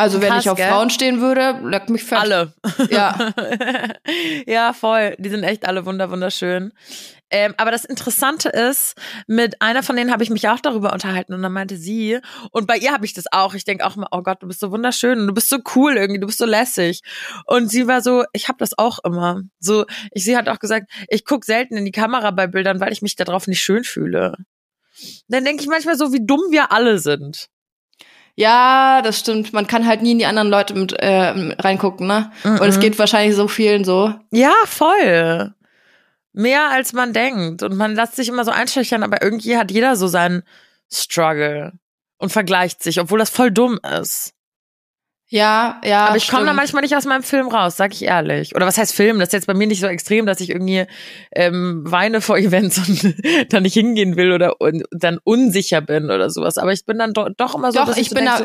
Also 0.00 0.22
wenn 0.22 0.30
Krass, 0.30 0.44
ich 0.46 0.50
auf 0.50 0.56
gell? 0.56 0.70
Frauen 0.70 0.88
stehen 0.88 1.20
würde, 1.20 1.60
leck 1.62 1.90
mich 1.90 2.04
fett. 2.04 2.20
alle. 2.20 2.54
Ja. 2.88 3.34
ja, 4.46 4.72
voll. 4.72 5.14
Die 5.18 5.28
sind 5.28 5.44
echt 5.44 5.66
alle 5.66 5.84
wunder 5.84 6.10
wunderschön. 6.10 6.72
Ähm, 7.28 7.52
aber 7.58 7.70
das 7.70 7.84
Interessante 7.84 8.48
ist, 8.48 8.94
mit 9.26 9.60
einer 9.60 9.82
von 9.82 9.96
denen 9.96 10.10
habe 10.10 10.22
ich 10.22 10.30
mich 10.30 10.48
auch 10.48 10.58
darüber 10.58 10.94
unterhalten 10.94 11.34
und 11.34 11.42
dann 11.42 11.52
meinte 11.52 11.76
sie, 11.76 12.18
und 12.50 12.66
bei 12.66 12.78
ihr 12.78 12.92
habe 12.92 13.04
ich 13.04 13.12
das 13.12 13.26
auch, 13.30 13.52
ich 13.52 13.64
denke 13.64 13.86
auch 13.86 13.94
mal, 13.96 14.08
oh 14.10 14.22
Gott, 14.22 14.42
du 14.42 14.48
bist 14.48 14.60
so 14.60 14.70
wunderschön 14.70 15.20
und 15.20 15.26
du 15.26 15.34
bist 15.34 15.50
so 15.50 15.58
cool 15.76 15.98
irgendwie, 15.98 16.18
du 16.18 16.26
bist 16.26 16.38
so 16.38 16.46
lässig. 16.46 17.02
Und 17.44 17.70
sie 17.70 17.86
war 17.86 18.00
so, 18.00 18.24
ich 18.32 18.48
habe 18.48 18.56
das 18.58 18.78
auch 18.78 19.00
immer. 19.04 19.42
So, 19.58 19.84
ich, 20.12 20.24
sie 20.24 20.34
hat 20.34 20.48
auch 20.48 20.60
gesagt, 20.60 20.90
ich 21.08 21.26
guck 21.26 21.44
selten 21.44 21.76
in 21.76 21.84
die 21.84 21.92
Kamera 21.92 22.30
bei 22.30 22.46
Bildern, 22.46 22.80
weil 22.80 22.92
ich 22.92 23.02
mich 23.02 23.16
darauf 23.16 23.46
nicht 23.46 23.60
schön 23.60 23.84
fühle. 23.84 24.34
Dann 25.28 25.44
denke 25.44 25.62
ich 25.62 25.68
manchmal 25.68 25.98
so, 25.98 26.14
wie 26.14 26.24
dumm 26.24 26.40
wir 26.50 26.72
alle 26.72 26.98
sind. 26.98 27.50
Ja, 28.36 29.02
das 29.02 29.18
stimmt. 29.18 29.52
Man 29.52 29.66
kann 29.66 29.86
halt 29.86 30.02
nie 30.02 30.12
in 30.12 30.18
die 30.18 30.26
anderen 30.26 30.48
Leute 30.48 30.74
mit 30.74 30.92
äh, 30.92 31.52
reingucken, 31.58 32.06
ne? 32.06 32.30
Und 32.44 32.62
es 32.62 32.80
geht 32.80 32.98
wahrscheinlich 32.98 33.36
so 33.36 33.48
vielen 33.48 33.84
so. 33.84 34.14
Ja, 34.30 34.52
voll. 34.64 35.54
Mehr 36.32 36.70
als 36.70 36.92
man 36.92 37.12
denkt. 37.12 37.62
Und 37.62 37.76
man 37.76 37.94
lässt 37.94 38.16
sich 38.16 38.28
immer 38.28 38.44
so 38.44 38.50
einschüchtern, 38.50 39.02
aber 39.02 39.22
irgendwie 39.22 39.56
hat 39.56 39.70
jeder 39.70 39.96
so 39.96 40.06
seinen 40.06 40.42
Struggle 40.90 41.72
und 42.18 42.30
vergleicht 42.30 42.82
sich, 42.82 43.00
obwohl 43.00 43.18
das 43.18 43.30
voll 43.30 43.50
dumm 43.50 43.78
ist. 44.00 44.34
Ja, 45.32 45.80
ja. 45.84 46.06
aber 46.06 46.16
ich 46.16 46.28
komme 46.28 46.44
da 46.44 46.52
manchmal 46.52 46.82
nicht 46.82 46.96
aus 46.96 47.04
meinem 47.04 47.22
Film 47.22 47.46
raus, 47.46 47.76
sag 47.76 47.92
ich 47.92 48.02
ehrlich. 48.02 48.56
Oder 48.56 48.66
was 48.66 48.76
heißt 48.76 48.92
Film? 48.92 49.20
Das 49.20 49.28
ist 49.28 49.32
jetzt 49.32 49.46
bei 49.46 49.54
mir 49.54 49.68
nicht 49.68 49.80
so 49.80 49.86
extrem, 49.86 50.26
dass 50.26 50.40
ich 50.40 50.50
irgendwie 50.50 50.86
ähm, 51.30 51.84
weine 51.86 52.20
vor 52.20 52.36
Events 52.38 52.78
und 52.78 53.14
da 53.52 53.60
nicht 53.60 53.74
hingehen 53.74 54.16
will 54.16 54.32
oder 54.32 54.60
un 54.60 54.82
dann 54.90 55.18
unsicher 55.22 55.80
bin 55.82 56.06
oder 56.10 56.30
sowas. 56.30 56.58
Aber 56.58 56.72
ich 56.72 56.84
bin 56.84 56.98
dann 56.98 57.12
do 57.12 57.28
doch 57.36 57.54
immer 57.54 57.70
so, 57.70 57.78
Doch, 57.78 57.96
ich 57.96 58.08
so 58.08 58.16
bin 58.16 58.24
da, 58.24 58.40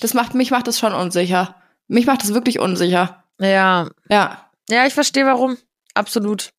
das 0.00 0.14
macht, 0.14 0.34
mich 0.34 0.52
macht 0.52 0.68
das 0.68 0.78
schon 0.78 0.94
unsicher. 0.94 1.56
Mich 1.88 2.06
macht 2.06 2.22
das 2.22 2.32
wirklich 2.32 2.60
unsicher. 2.60 3.24
ja, 3.40 3.88
Ja. 4.08 4.46
ja, 4.68 4.86
ich 4.86 4.94
verstehe 4.94 5.26
warum. 5.26 5.58
Absolut. 5.94 6.50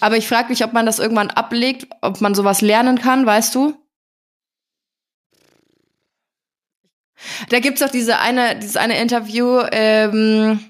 Aber 0.00 0.18
ich 0.18 0.28
frage 0.28 0.50
mich, 0.50 0.62
ob 0.62 0.74
man 0.74 0.84
das 0.84 0.98
irgendwann 0.98 1.30
ablegt, 1.30 1.86
ob 2.02 2.20
man 2.20 2.34
sowas 2.34 2.60
lernen 2.60 3.00
kann, 3.00 3.24
weißt 3.24 3.54
du? 3.54 3.74
Da 7.48 7.58
gibt's 7.60 7.80
doch 7.80 7.90
diese 7.90 8.18
eine, 8.18 8.56
dieses 8.56 8.76
eine 8.76 8.98
Interview, 9.00 9.60
ähm, 9.72 10.60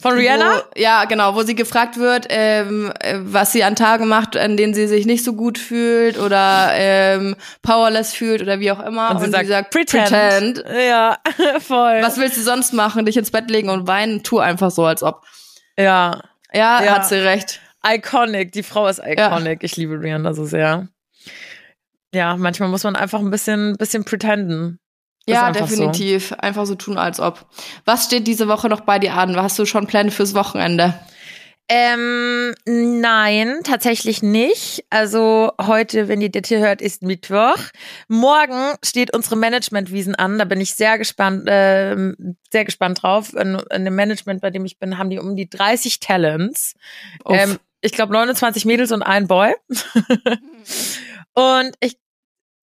Von 0.00 0.14
Rihanna? 0.14 0.56
Wo, 0.74 0.80
ja, 0.80 1.04
genau, 1.04 1.34
wo 1.34 1.42
sie 1.42 1.54
gefragt 1.54 1.96
wird, 1.96 2.26
ähm, 2.28 2.92
äh, 3.00 3.18
was 3.20 3.52
sie 3.52 3.62
an 3.64 3.76
Tagen 3.76 4.08
macht, 4.08 4.36
an 4.36 4.56
denen 4.56 4.74
sie 4.74 4.86
sich 4.88 5.06
nicht 5.06 5.24
so 5.24 5.32
gut 5.34 5.58
fühlt 5.58 6.18
oder 6.18 6.70
ähm, 6.72 7.36
powerless 7.62 8.12
fühlt 8.12 8.42
oder 8.42 8.58
wie 8.60 8.70
auch 8.72 8.80
immer. 8.84 9.10
Und 9.12 9.20
sie 9.20 9.30
sagt, 9.30 9.70
pretend. 9.70 10.08
pretend. 10.08 10.64
Ja, 10.76 11.18
voll. 11.60 12.00
Was 12.02 12.18
willst 12.18 12.36
du 12.36 12.42
sonst 12.42 12.72
machen? 12.72 13.06
Dich 13.06 13.16
ins 13.16 13.30
Bett 13.30 13.48
legen 13.50 13.68
und 13.70 13.86
weinen? 13.86 14.22
Tu 14.24 14.38
einfach 14.40 14.70
so, 14.72 14.84
als 14.84 15.02
ob. 15.02 15.22
ja, 15.78 16.20
Ja, 16.52 16.82
Ja. 16.84 16.94
hat 16.96 17.08
sie 17.08 17.16
recht. 17.24 17.60
Iconic, 17.84 18.52
die 18.52 18.62
Frau 18.62 18.86
ist 18.88 19.00
iconic. 19.04 19.62
Ich 19.64 19.76
liebe 19.76 20.00
Rihanna 20.00 20.34
so 20.34 20.44
sehr. 20.44 20.88
Ja, 22.14 22.36
manchmal 22.36 22.68
muss 22.68 22.84
man 22.84 22.94
einfach 22.94 23.20
ein 23.20 23.30
bisschen, 23.30 23.76
bisschen 23.76 24.04
pretenden. 24.04 24.78
Ja, 25.26 25.46
einfach 25.46 25.68
definitiv. 25.68 26.32
Einfach 26.32 26.66
so 26.66 26.74
tun, 26.74 26.98
als 26.98 27.20
ob. 27.20 27.46
Was 27.84 28.06
steht 28.06 28.26
diese 28.26 28.48
Woche 28.48 28.68
noch 28.68 28.80
bei 28.80 28.98
dir 28.98 29.14
an? 29.14 29.36
Hast 29.36 29.58
du 29.58 29.66
schon 29.66 29.86
Pläne 29.86 30.10
fürs 30.10 30.34
Wochenende? 30.34 30.94
Ähm, 31.68 32.54
nein, 32.66 33.60
tatsächlich 33.64 34.22
nicht. 34.22 34.84
Also 34.90 35.52
heute, 35.60 36.08
wenn 36.08 36.20
ihr 36.20 36.30
das 36.30 36.48
hier 36.48 36.58
hört, 36.58 36.82
ist 36.82 37.02
Mittwoch. 37.02 37.56
Morgen 38.08 38.74
steht 38.84 39.14
unsere 39.14 39.36
Managementwiesen 39.36 40.14
an. 40.14 40.38
Da 40.38 40.44
bin 40.44 40.60
ich 40.60 40.74
sehr 40.74 40.98
gespannt, 40.98 41.44
ähm, 41.46 42.36
sehr 42.50 42.64
gespannt 42.64 43.02
drauf. 43.02 43.32
In, 43.34 43.58
in 43.70 43.84
dem 43.84 43.94
Management, 43.94 44.42
bei 44.42 44.50
dem 44.50 44.64
ich 44.64 44.78
bin, 44.78 44.98
haben 44.98 45.08
die 45.08 45.18
um 45.18 45.34
die 45.34 45.48
30 45.48 46.00
Talents. 46.00 46.74
Ähm, 47.26 47.58
ich 47.80 47.92
glaube 47.92 48.12
29 48.12 48.64
Mädels 48.64 48.92
und 48.92 49.02
ein 49.02 49.26
Boy. 49.26 49.54
und 51.34 51.74
ich 51.80 51.96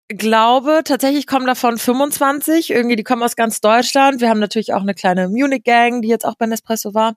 glaube, 0.09 0.81
tatsächlich 0.83 1.27
kommen 1.27 1.45
davon 1.45 1.77
25. 1.77 2.71
Irgendwie, 2.71 2.95
die 2.95 3.03
kommen 3.03 3.23
aus 3.23 3.35
ganz 3.35 3.61
Deutschland. 3.61 4.21
Wir 4.21 4.29
haben 4.29 4.39
natürlich 4.39 4.73
auch 4.73 4.81
eine 4.81 4.93
kleine 4.93 5.29
Munich-Gang, 5.29 6.01
die 6.01 6.07
jetzt 6.07 6.25
auch 6.25 6.35
bei 6.35 6.47
Nespresso 6.47 6.93
war. 6.93 7.15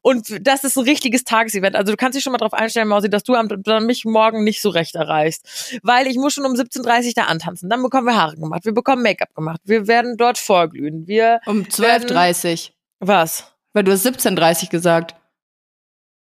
Und 0.00 0.46
das 0.46 0.64
ist 0.64 0.76
ein 0.76 0.84
richtiges 0.84 1.24
Tagesevent. 1.24 1.76
Also 1.76 1.92
du 1.92 1.96
kannst 1.96 2.16
dich 2.16 2.24
schon 2.24 2.32
mal 2.32 2.38
drauf 2.38 2.54
einstellen, 2.54 2.88
Mausi, 2.88 3.08
dass 3.10 3.22
du 3.22 3.34
am, 3.34 3.48
mich 3.86 4.04
morgen 4.04 4.44
nicht 4.44 4.62
so 4.62 4.70
recht 4.70 4.94
erreichst. 4.94 5.78
Weil 5.82 6.06
ich 6.06 6.16
muss 6.16 6.32
schon 6.32 6.44
um 6.44 6.52
17.30 6.52 7.06
Uhr 7.06 7.12
da 7.16 7.22
antanzen. 7.24 7.68
Dann 7.68 7.82
bekommen 7.82 8.06
wir 8.06 8.16
Haare 8.16 8.36
gemacht. 8.36 8.64
Wir 8.64 8.72
bekommen 8.72 9.02
Make-up 9.02 9.34
gemacht. 9.34 9.60
Wir 9.64 9.86
werden 9.86 10.16
dort 10.16 10.38
vorglühen. 10.38 11.06
Wir, 11.06 11.40
Um 11.46 11.62
12.30 11.62 12.70
was? 12.98 13.52
Weil 13.72 13.84
du 13.84 13.92
hast 13.92 14.06
17.30 14.06 14.70
gesagt. 14.70 15.14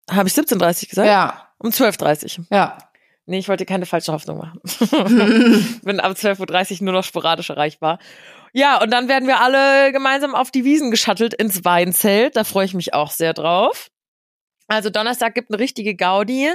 Habe 0.10 0.28
ich 0.28 0.34
17.30 0.34 0.89
gesagt? 0.89 1.07
Ja, 1.07 1.49
Um 1.60 1.70
12.30 1.70 2.45
ja. 2.51 2.78
Nee, 3.30 3.38
ich 3.38 3.48
wollte 3.48 3.68
keine 3.68 3.86
falsche 3.86 4.12
Hoffnung 4.12 4.40
machen. 4.40 4.60
Bin 5.84 6.00
ab 6.00 6.14
12.30 6.14 6.80
Uhr 6.80 6.86
nur 6.86 6.94
noch 6.96 7.04
sporadisch 7.04 7.52
erreichbar. 7.52 8.00
Ja, 8.54 8.82
und 8.82 8.90
dann 8.90 9.08
werden 9.08 9.28
wir 9.28 9.40
alle 9.40 9.92
gemeinsam 9.92 10.34
auf 10.34 10.50
die 10.50 10.66
Wiesen 10.66 10.90
geschattelt 10.90 11.36
ins 11.36 11.64
Weinzelt. 11.64 12.36
Da 12.36 12.44
freue 12.44 12.66
ich 12.66 12.74
mich 12.74 12.96
auch 12.96 13.12
sehr 13.12 13.36
drauf. 13.36 13.92
Also 14.68 14.90
Donnerstag 14.90 15.36
gibt 15.36 15.52
eine 15.52 15.60
richtige 15.60 15.96
Gaudi. 15.96 16.52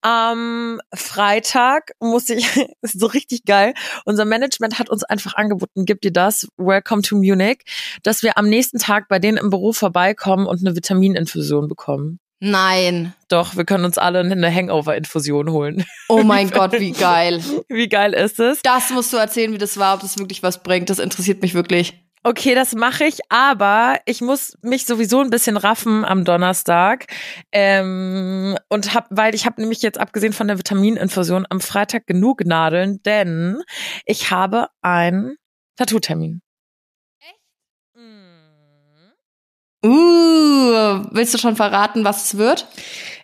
Am 0.00 0.80
Freitag 0.94 1.92
muss 2.00 2.30
ich, 2.30 2.48
ist 2.80 2.98
so 2.98 3.06
richtig 3.08 3.44
geil. 3.44 3.74
Unser 4.06 4.24
Management 4.24 4.78
hat 4.78 4.88
uns 4.88 5.04
einfach 5.04 5.34
angeboten, 5.34 5.84
gibt 5.84 6.02
dir 6.02 6.12
das, 6.12 6.48
Welcome 6.56 7.02
to 7.02 7.16
Munich, 7.16 7.58
dass 8.02 8.22
wir 8.22 8.38
am 8.38 8.48
nächsten 8.48 8.78
Tag 8.78 9.08
bei 9.08 9.18
denen 9.18 9.36
im 9.36 9.50
Büro 9.50 9.74
vorbeikommen 9.74 10.46
und 10.46 10.66
eine 10.66 10.74
Vitamininfusion 10.76 11.68
bekommen. 11.68 12.20
Nein. 12.38 13.14
Doch, 13.28 13.56
wir 13.56 13.64
können 13.64 13.84
uns 13.84 13.96
alle 13.96 14.20
eine 14.20 14.54
Hangover-Infusion 14.54 15.50
holen. 15.50 15.84
Oh 16.08 16.22
mein 16.22 16.50
Gott, 16.52 16.72
wie 16.78 16.92
geil. 16.92 17.42
Wie 17.68 17.88
geil 17.88 18.12
ist 18.12 18.38
es? 18.38 18.60
Das 18.62 18.90
musst 18.90 19.12
du 19.12 19.16
erzählen, 19.16 19.52
wie 19.52 19.58
das 19.58 19.78
war, 19.78 19.94
ob 19.94 20.00
das 20.00 20.18
wirklich 20.18 20.42
was 20.42 20.62
bringt. 20.62 20.90
Das 20.90 20.98
interessiert 20.98 21.40
mich 21.42 21.54
wirklich. 21.54 21.94
Okay, 22.22 22.56
das 22.56 22.74
mache 22.74 23.04
ich, 23.04 23.20
aber 23.28 24.00
ich 24.04 24.20
muss 24.20 24.58
mich 24.60 24.84
sowieso 24.84 25.20
ein 25.20 25.30
bisschen 25.30 25.56
raffen 25.56 26.04
am 26.04 26.24
Donnerstag. 26.24 27.06
Ähm, 27.52 28.58
und 28.68 28.94
hab, 28.94 29.06
weil 29.10 29.34
ich 29.36 29.46
habe 29.46 29.60
nämlich 29.60 29.80
jetzt 29.80 29.98
abgesehen 29.98 30.32
von 30.32 30.48
der 30.48 30.58
Vitamininfusion 30.58 31.46
am 31.48 31.60
Freitag 31.60 32.06
genug 32.06 32.44
Nadeln, 32.44 33.00
denn 33.04 33.62
ich 34.06 34.32
habe 34.32 34.66
einen 34.82 35.36
Tattoo-Termin. 35.76 36.42
Uh, 39.84 41.04
willst 41.10 41.34
du 41.34 41.38
schon 41.38 41.56
verraten, 41.56 42.04
was 42.04 42.26
es 42.26 42.38
wird? 42.38 42.66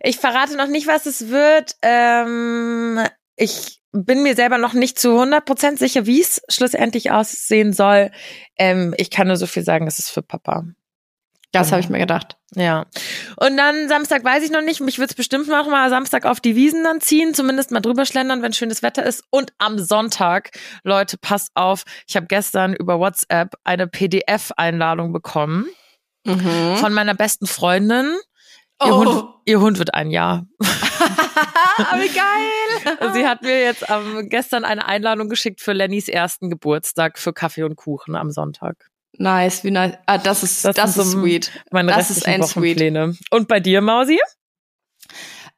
Ich 0.01 0.19
verrate 0.19 0.57
noch 0.57 0.67
nicht, 0.67 0.87
was 0.87 1.07
es 1.07 1.29
wird. 1.29 1.77
Ähm, 1.83 3.01
ich 3.37 3.81
bin 3.93 4.23
mir 4.23 4.35
selber 4.35 4.59
noch 4.59 4.73
nicht 4.73 4.99
zu 4.99 5.11
100% 5.11 5.79
sicher, 5.79 6.07
wie 6.07 6.21
es 6.21 6.43
schlussendlich 6.49 7.11
aussehen 7.11 7.73
soll. 7.73 8.11
Ähm, 8.59 8.95
ich 8.97 9.11
kann 9.11 9.27
nur 9.27 9.37
so 9.37 9.47
viel 9.47 9.65
sagen, 9.65 9.87
es 9.87 9.99
ist 9.99 10.11
für 10.11 10.23
Papa. 10.23 10.65
Das 11.53 11.71
habe 11.71 11.83
ich 11.83 11.91
mir 11.91 11.99
gedacht. 11.99 12.39
Ja. 12.55 12.87
Und 13.37 13.59
dann 13.59 13.87
Samstag 13.87 14.25
weiß 14.25 14.43
ich 14.43 14.51
noch 14.51 14.63
nicht. 14.63 14.81
Mich 14.81 14.99
wird's 14.99 15.15
bestimmt 15.15 15.49
noch 15.49 15.69
mal 15.69 15.91
Samstag 15.91 16.25
auf 16.25 16.41
die 16.41 16.57
Wiesen 16.57 16.83
dann 16.83 17.03
ziehen, 17.03 17.35
zumindest 17.35 17.71
mal 17.73 17.81
drüber 17.81 18.07
schlendern, 18.07 18.41
wenn 18.41 18.55
schönes 18.55 18.83
Wetter 18.83 19.05
ist. 19.05 19.25
Und 19.29 19.53
am 19.59 19.79
Sonntag, 19.79 20.51
Leute, 20.83 21.19
passt 21.19 21.51
auf. 21.55 21.85
Ich 22.09 22.17
habe 22.17 22.27
gestern 22.27 22.73
über 22.73 22.99
WhatsApp 22.99 23.55
eine 23.65 23.87
PDF-Einladung 23.87 25.13
bekommen 25.13 25.67
Mhm. 26.25 26.77
von 26.77 26.93
meiner 26.93 27.15
besten 27.15 27.47
Freundin. 27.47 28.07
Ihr, 28.85 28.93
Oh. 28.93 29.05
Hund, 29.05 29.25
ihr 29.45 29.61
Hund 29.61 29.79
wird 29.79 29.95
ein 29.95 30.11
Jahr. 30.11 30.47
Wie 30.59 32.09
geil! 32.09 33.13
Sie 33.15 33.27
hat 33.27 33.43
mir 33.43 33.61
jetzt 33.63 33.85
ähm, 33.89 34.29
gestern 34.29 34.65
eine 34.65 34.87
Einladung 34.87 35.29
geschickt 35.29 35.61
für 35.61 35.73
Lennys 35.73 36.09
ersten 36.09 36.51
Geburtstag 36.51 37.19
für 37.19 37.33
Kaffee 37.33 37.63
und 37.63 37.77
Kuchen 37.77 38.17
am 38.17 38.31
Sonntag. 38.31 38.77
Nice, 39.19 39.63
wie 39.63 39.71
nice. 39.71 39.95
Ah, 40.07 40.19
das 40.19 40.43
ist, 40.43 40.65
das, 40.65 40.75
Das 40.75 40.97
ist 40.97 41.13
so 41.13 41.21
sweet. 41.21 41.51
Meine 41.71 41.93
Das 41.93 42.11
ist 42.11 42.27
ein 42.27 42.43
sweet. 42.43 42.57
Wochenpläne. 42.77 43.15
Und 43.31 43.47
bei 43.49 43.61
dir, 43.61 43.81
Mausi? 43.81 44.19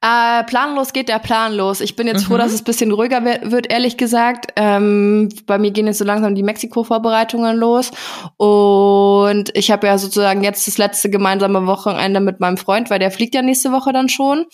Äh, 0.06 0.44
planlos 0.44 0.92
geht 0.92 1.08
der 1.08 1.18
Plan 1.18 1.54
los. 1.54 1.80
Ich 1.80 1.96
bin 1.96 2.06
jetzt 2.06 2.24
froh, 2.26 2.34
Mhm. 2.34 2.38
dass 2.38 2.52
es 2.52 2.60
ein 2.60 2.64
bisschen 2.64 2.92
ruhiger 2.92 3.24
wird, 3.24 3.72
ehrlich 3.72 3.96
gesagt. 3.96 4.52
Ähm, 4.56 5.30
bei 5.46 5.56
mir 5.56 5.70
gehen 5.70 5.86
jetzt 5.86 5.96
so 5.96 6.04
langsam 6.04 6.34
die 6.34 6.42
Mexiko-Vorbereitungen 6.42 7.56
los. 7.56 7.90
Und 8.36 9.50
ich 9.56 9.70
habe 9.70 9.86
ja 9.86 9.96
sozusagen 9.96 10.44
jetzt 10.44 10.66
das 10.66 10.76
letzte 10.76 11.08
gemeinsame 11.08 11.66
Wochenende 11.66 12.20
mit 12.20 12.38
meinem 12.38 12.58
Freund, 12.58 12.90
weil 12.90 12.98
der 12.98 13.10
fliegt 13.10 13.34
ja 13.34 13.40
nächste 13.40 13.72
Woche 13.72 13.94
dann 13.94 14.10
schon. 14.10 14.44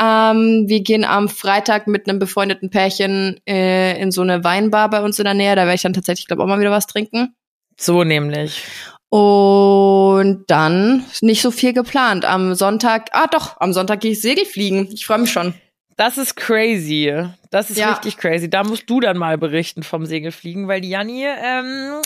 Ähm, 0.00 0.64
wir 0.66 0.80
gehen 0.80 1.04
am 1.04 1.28
Freitag 1.28 1.86
mit 1.86 2.08
einem 2.08 2.18
befreundeten 2.18 2.70
Pärchen 2.70 3.38
äh, 3.48 4.00
in 4.00 4.10
so 4.10 4.22
eine 4.22 4.42
Weinbar 4.42 4.90
bei 4.90 5.00
uns 5.00 5.20
in 5.20 5.26
der 5.26 5.34
Nähe. 5.34 5.54
Da 5.54 5.62
werde 5.62 5.74
ich 5.76 5.82
dann 5.82 5.92
tatsächlich, 5.92 6.26
glaube 6.26 6.42
auch 6.42 6.48
mal 6.48 6.58
wieder 6.58 6.72
was 6.72 6.88
trinken. 6.88 7.36
So 7.76 8.02
nämlich. 8.02 8.64
Und 9.10 10.44
dann 10.48 11.04
nicht 11.22 11.40
so 11.42 11.50
viel 11.50 11.72
geplant. 11.72 12.24
Am 12.24 12.54
Sonntag, 12.54 13.08
ah 13.12 13.26
doch, 13.26 13.58
am 13.60 13.72
Sonntag 13.72 14.00
gehe 14.00 14.12
ich 14.12 14.20
Segelfliegen. 14.20 14.88
Ich 14.92 15.06
freue 15.06 15.18
mich 15.18 15.32
schon. 15.32 15.54
Das 15.96 16.18
ist 16.18 16.36
crazy. 16.36 17.12
Das 17.50 17.70
ist 17.70 17.78
Ja. 17.78 17.90
richtig 17.92 18.18
crazy. 18.18 18.48
Da 18.48 18.62
musst 18.64 18.88
du 18.88 19.00
dann 19.00 19.16
mal 19.18 19.38
berichten 19.38 19.82
vom 19.82 20.06
Segelfliegen, 20.06 20.68
weil 20.68 20.80
die 20.80 20.90
Janni 20.90 21.24
ähm, 21.24 22.00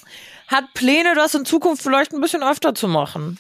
hat 0.49 0.65
Pläne, 0.75 1.15
das 1.15 1.35
in 1.35 1.45
Zukunft 1.45 1.83
vielleicht 1.83 2.13
ein 2.15 2.21
bisschen 2.21 2.43
öfter 2.43 2.75
zu 2.75 2.89
machen. 2.89 3.39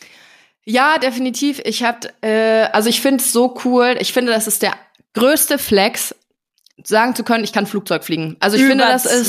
Ja, 0.64 0.98
definitiv. 0.98 1.60
Ich 1.64 1.82
hab, 1.84 2.04
äh, 2.22 2.64
also 2.72 2.88
ich 2.88 3.00
finde 3.00 3.22
es 3.22 3.32
so 3.32 3.56
cool. 3.64 3.96
Ich 4.00 4.12
finde, 4.12 4.32
das 4.32 4.46
ist 4.46 4.62
der 4.62 4.74
größte 5.14 5.58
Flex, 5.58 6.14
sagen 6.84 7.14
zu 7.14 7.24
können, 7.24 7.44
ich 7.44 7.52
kann 7.52 7.66
Flugzeug 7.66 8.04
fliegen. 8.04 8.36
Also 8.40 8.56
ich 8.56 8.64
finde, 8.64 8.84
das 8.84 9.04
ist, 9.04 9.28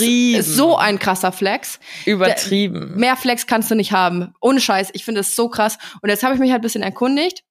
so 0.55 0.77
ein 0.77 0.99
krasser 0.99 1.31
Flex. 1.31 1.79
Übertrieben. 2.05 2.95
Mehr 2.95 3.15
Flex 3.15 3.47
kannst 3.47 3.69
du 3.69 3.75
nicht 3.75 3.91
haben. 3.91 4.33
Ohne 4.41 4.59
Scheiß. 4.59 4.89
Ich 4.93 5.05
finde 5.05 5.21
es 5.21 5.35
so 5.35 5.49
krass. 5.49 5.77
Und 6.01 6.09
jetzt 6.09 6.23
habe 6.23 6.33
ich 6.33 6.39
mich 6.39 6.51
halt 6.51 6.61
ein 6.61 6.63
bisschen 6.63 6.83
erkundigt. 6.83 7.43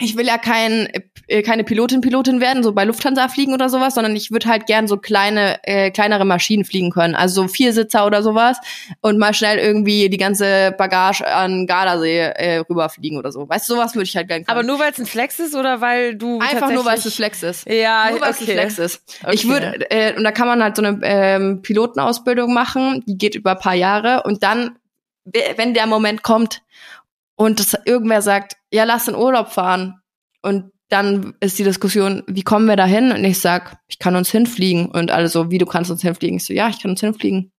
Ich 0.00 0.16
will 0.16 0.26
ja 0.26 0.38
kein, 0.38 0.88
äh, 1.28 1.42
keine 1.42 1.62
Pilotin, 1.62 2.00
Pilotin 2.00 2.40
werden, 2.40 2.64
so 2.64 2.72
bei 2.72 2.84
Lufthansa 2.84 3.28
fliegen 3.28 3.54
oder 3.54 3.68
sowas, 3.68 3.94
sondern 3.94 4.16
ich 4.16 4.32
würde 4.32 4.48
halt 4.48 4.66
gern 4.66 4.88
so 4.88 4.96
kleine, 4.96 5.60
äh, 5.62 5.92
kleinere 5.92 6.24
Maschinen 6.24 6.64
fliegen 6.64 6.90
können. 6.90 7.14
Also 7.14 7.42
so 7.42 7.48
Viersitzer 7.48 8.04
oder 8.04 8.24
sowas 8.24 8.58
und 9.02 9.18
mal 9.18 9.34
schnell 9.34 9.58
irgendwie 9.58 10.08
die 10.08 10.16
ganze 10.16 10.74
Bagage 10.76 11.24
an 11.24 11.68
Gardasee 11.68 12.18
äh, 12.18 12.56
rüberfliegen 12.68 13.18
oder 13.18 13.30
so. 13.30 13.48
Weißt 13.48 13.70
du, 13.70 13.74
sowas 13.74 13.94
würde 13.94 14.04
ich 14.04 14.16
halt 14.16 14.26
gerne 14.26 14.44
können. 14.44 14.58
Aber 14.58 14.66
nur 14.66 14.80
weil 14.80 14.90
es 14.90 14.98
ein 14.98 15.06
Flex 15.06 15.38
ist 15.38 15.54
oder 15.54 15.80
weil 15.80 16.16
du 16.16 16.40
Einfach 16.40 16.72
nur, 16.72 16.84
weil 16.84 16.98
es 16.98 17.04
ein 17.04 17.12
Flex 17.12 17.44
ist. 17.44 17.68
Ja, 17.68 18.10
Nur 18.10 18.20
weil 18.20 18.30
es 18.32 18.38
ein 18.38 18.44
okay. 18.44 18.52
Flex 18.54 18.78
ist. 18.80 19.02
Ich 19.30 19.44
Okay. 19.44 19.48
würde, 19.48 19.90
äh, 19.92 20.16
und 20.16 20.24
da 20.24 20.32
kann 20.32 20.48
man 20.48 20.60
halt 20.60 20.74
so 20.74 20.82
eine 20.82 20.98
ähm, 21.04 21.62
Pilotenausbildung 21.62 22.52
machen, 22.52 23.04
die 23.06 23.16
geht 23.16 23.36
über 23.36 23.52
ein 23.52 23.58
paar 23.58 23.74
Jahre 23.74 24.24
und 24.24 24.42
dann, 24.42 24.76
wenn 25.56 25.72
der 25.72 25.86
Moment 25.86 26.24
kommt 26.24 26.62
und 27.36 27.60
das 27.60 27.76
irgendwer 27.84 28.22
sagt, 28.22 28.56
ja, 28.70 28.84
lass 28.84 29.08
in 29.08 29.14
Urlaub 29.14 29.48
fahren 29.50 30.00
und 30.42 30.70
dann 30.88 31.34
ist 31.40 31.58
die 31.58 31.64
Diskussion, 31.64 32.22
wie 32.26 32.42
kommen 32.42 32.66
wir 32.66 32.76
da 32.76 32.84
hin? 32.84 33.10
Und 33.10 33.24
ich 33.24 33.40
sag, 33.40 33.78
ich 33.88 33.98
kann 33.98 34.14
uns 34.16 34.30
hinfliegen. 34.30 34.86
Und 34.86 35.10
alle 35.10 35.28
so, 35.28 35.50
wie 35.50 35.58
du 35.58 35.66
kannst 35.66 35.90
uns 35.90 36.02
hinfliegen? 36.02 36.36
Ich 36.36 36.44
so, 36.44 36.52
ja, 36.52 36.68
ich 36.68 36.80
kann 36.80 36.90
uns 36.92 37.00
hinfliegen. 37.00 37.52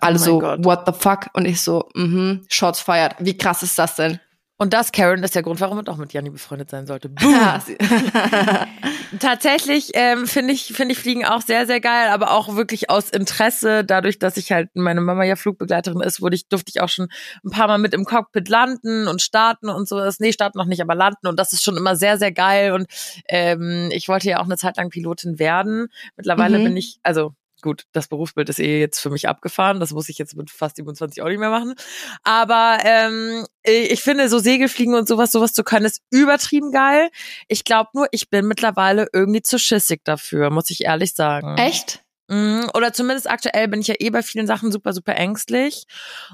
Alle 0.00 0.16
Oh 0.16 0.18
so, 0.18 0.38
Gott. 0.40 0.64
what 0.64 0.82
the 0.86 0.92
fuck? 0.92 1.26
Und 1.34 1.44
ich 1.44 1.60
so, 1.60 1.88
mhm, 1.94 2.44
Shots 2.48 2.80
fired. 2.80 3.14
Wie 3.18 3.36
krass 3.36 3.62
ist 3.62 3.78
das 3.78 3.96
denn? 3.96 4.18
Und 4.60 4.74
das, 4.74 4.90
Karen, 4.90 5.22
ist 5.22 5.36
der 5.36 5.44
Grund, 5.44 5.60
warum 5.60 5.76
man 5.76 5.86
auch 5.86 5.96
mit 5.96 6.12
Janni 6.12 6.30
befreundet 6.30 6.68
sein 6.68 6.88
sollte. 6.88 7.10
Tatsächlich 9.20 9.92
ähm, 9.94 10.26
finde 10.26 10.52
ich, 10.52 10.72
finde 10.74 10.92
ich 10.92 10.98
Fliegen 10.98 11.24
auch 11.24 11.42
sehr, 11.42 11.64
sehr 11.66 11.80
geil, 11.80 12.08
aber 12.10 12.32
auch 12.32 12.56
wirklich 12.56 12.90
aus 12.90 13.10
Interesse. 13.10 13.84
Dadurch, 13.84 14.18
dass 14.18 14.36
ich 14.36 14.50
halt 14.50 14.70
meine 14.74 15.00
Mama 15.00 15.22
ja 15.22 15.36
Flugbegleiterin 15.36 16.00
ist, 16.00 16.20
wurde 16.20 16.34
ich, 16.34 16.48
durfte 16.48 16.72
ich 16.74 16.80
auch 16.80 16.88
schon 16.88 17.06
ein 17.44 17.50
paar 17.50 17.68
Mal 17.68 17.78
mit 17.78 17.94
im 17.94 18.04
Cockpit 18.04 18.48
landen 18.48 19.06
und 19.06 19.22
starten 19.22 19.68
und 19.68 19.88
so. 19.88 20.00
Nee, 20.18 20.32
starten 20.32 20.58
noch 20.58 20.66
nicht, 20.66 20.82
aber 20.82 20.96
landen. 20.96 21.28
Und 21.28 21.38
das 21.38 21.52
ist 21.52 21.62
schon 21.62 21.76
immer 21.76 21.94
sehr, 21.94 22.18
sehr 22.18 22.32
geil. 22.32 22.72
Und 22.72 22.86
ähm, 23.28 23.90
ich 23.92 24.08
wollte 24.08 24.28
ja 24.28 24.40
auch 24.40 24.44
eine 24.46 24.56
Zeit 24.56 24.76
lang 24.76 24.90
Pilotin 24.90 25.38
werden. 25.38 25.86
Mittlerweile 26.16 26.58
Mhm. 26.58 26.64
bin 26.64 26.76
ich, 26.76 26.98
also 27.04 27.32
gut, 27.62 27.84
das 27.92 28.08
Berufsbild 28.08 28.48
ist 28.48 28.58
eh 28.58 28.80
jetzt 28.80 28.98
für 29.00 29.10
mich 29.10 29.28
abgefahren. 29.28 29.80
Das 29.80 29.92
muss 29.92 30.08
ich 30.08 30.18
jetzt 30.18 30.36
mit 30.36 30.50
fast 30.50 30.76
27 30.76 31.22
auch 31.22 31.28
nicht 31.28 31.38
mehr 31.38 31.50
machen. 31.50 31.74
Aber 32.22 32.78
ähm, 32.84 33.46
ich 33.62 34.02
finde, 34.02 34.28
so 34.28 34.38
Segelfliegen 34.38 34.94
und 34.94 35.08
sowas, 35.08 35.30
sowas 35.32 35.52
zu 35.52 35.64
können, 35.64 35.86
ist 35.86 36.02
übertrieben 36.10 36.72
geil. 36.72 37.08
Ich 37.48 37.64
glaube 37.64 37.90
nur, 37.94 38.08
ich 38.12 38.30
bin 38.30 38.46
mittlerweile 38.46 39.08
irgendwie 39.12 39.42
zu 39.42 39.58
schissig 39.58 40.04
dafür, 40.04 40.50
muss 40.50 40.70
ich 40.70 40.84
ehrlich 40.84 41.14
sagen. 41.14 41.56
Echt? 41.58 42.02
Mhm, 42.30 42.70
Oder 42.74 42.92
zumindest 42.92 43.28
aktuell 43.30 43.68
bin 43.68 43.80
ich 43.80 43.86
ja 43.86 43.94
eh 43.98 44.10
bei 44.10 44.22
vielen 44.22 44.46
Sachen 44.46 44.70
super, 44.70 44.92
super 44.92 45.16
ängstlich. 45.16 45.84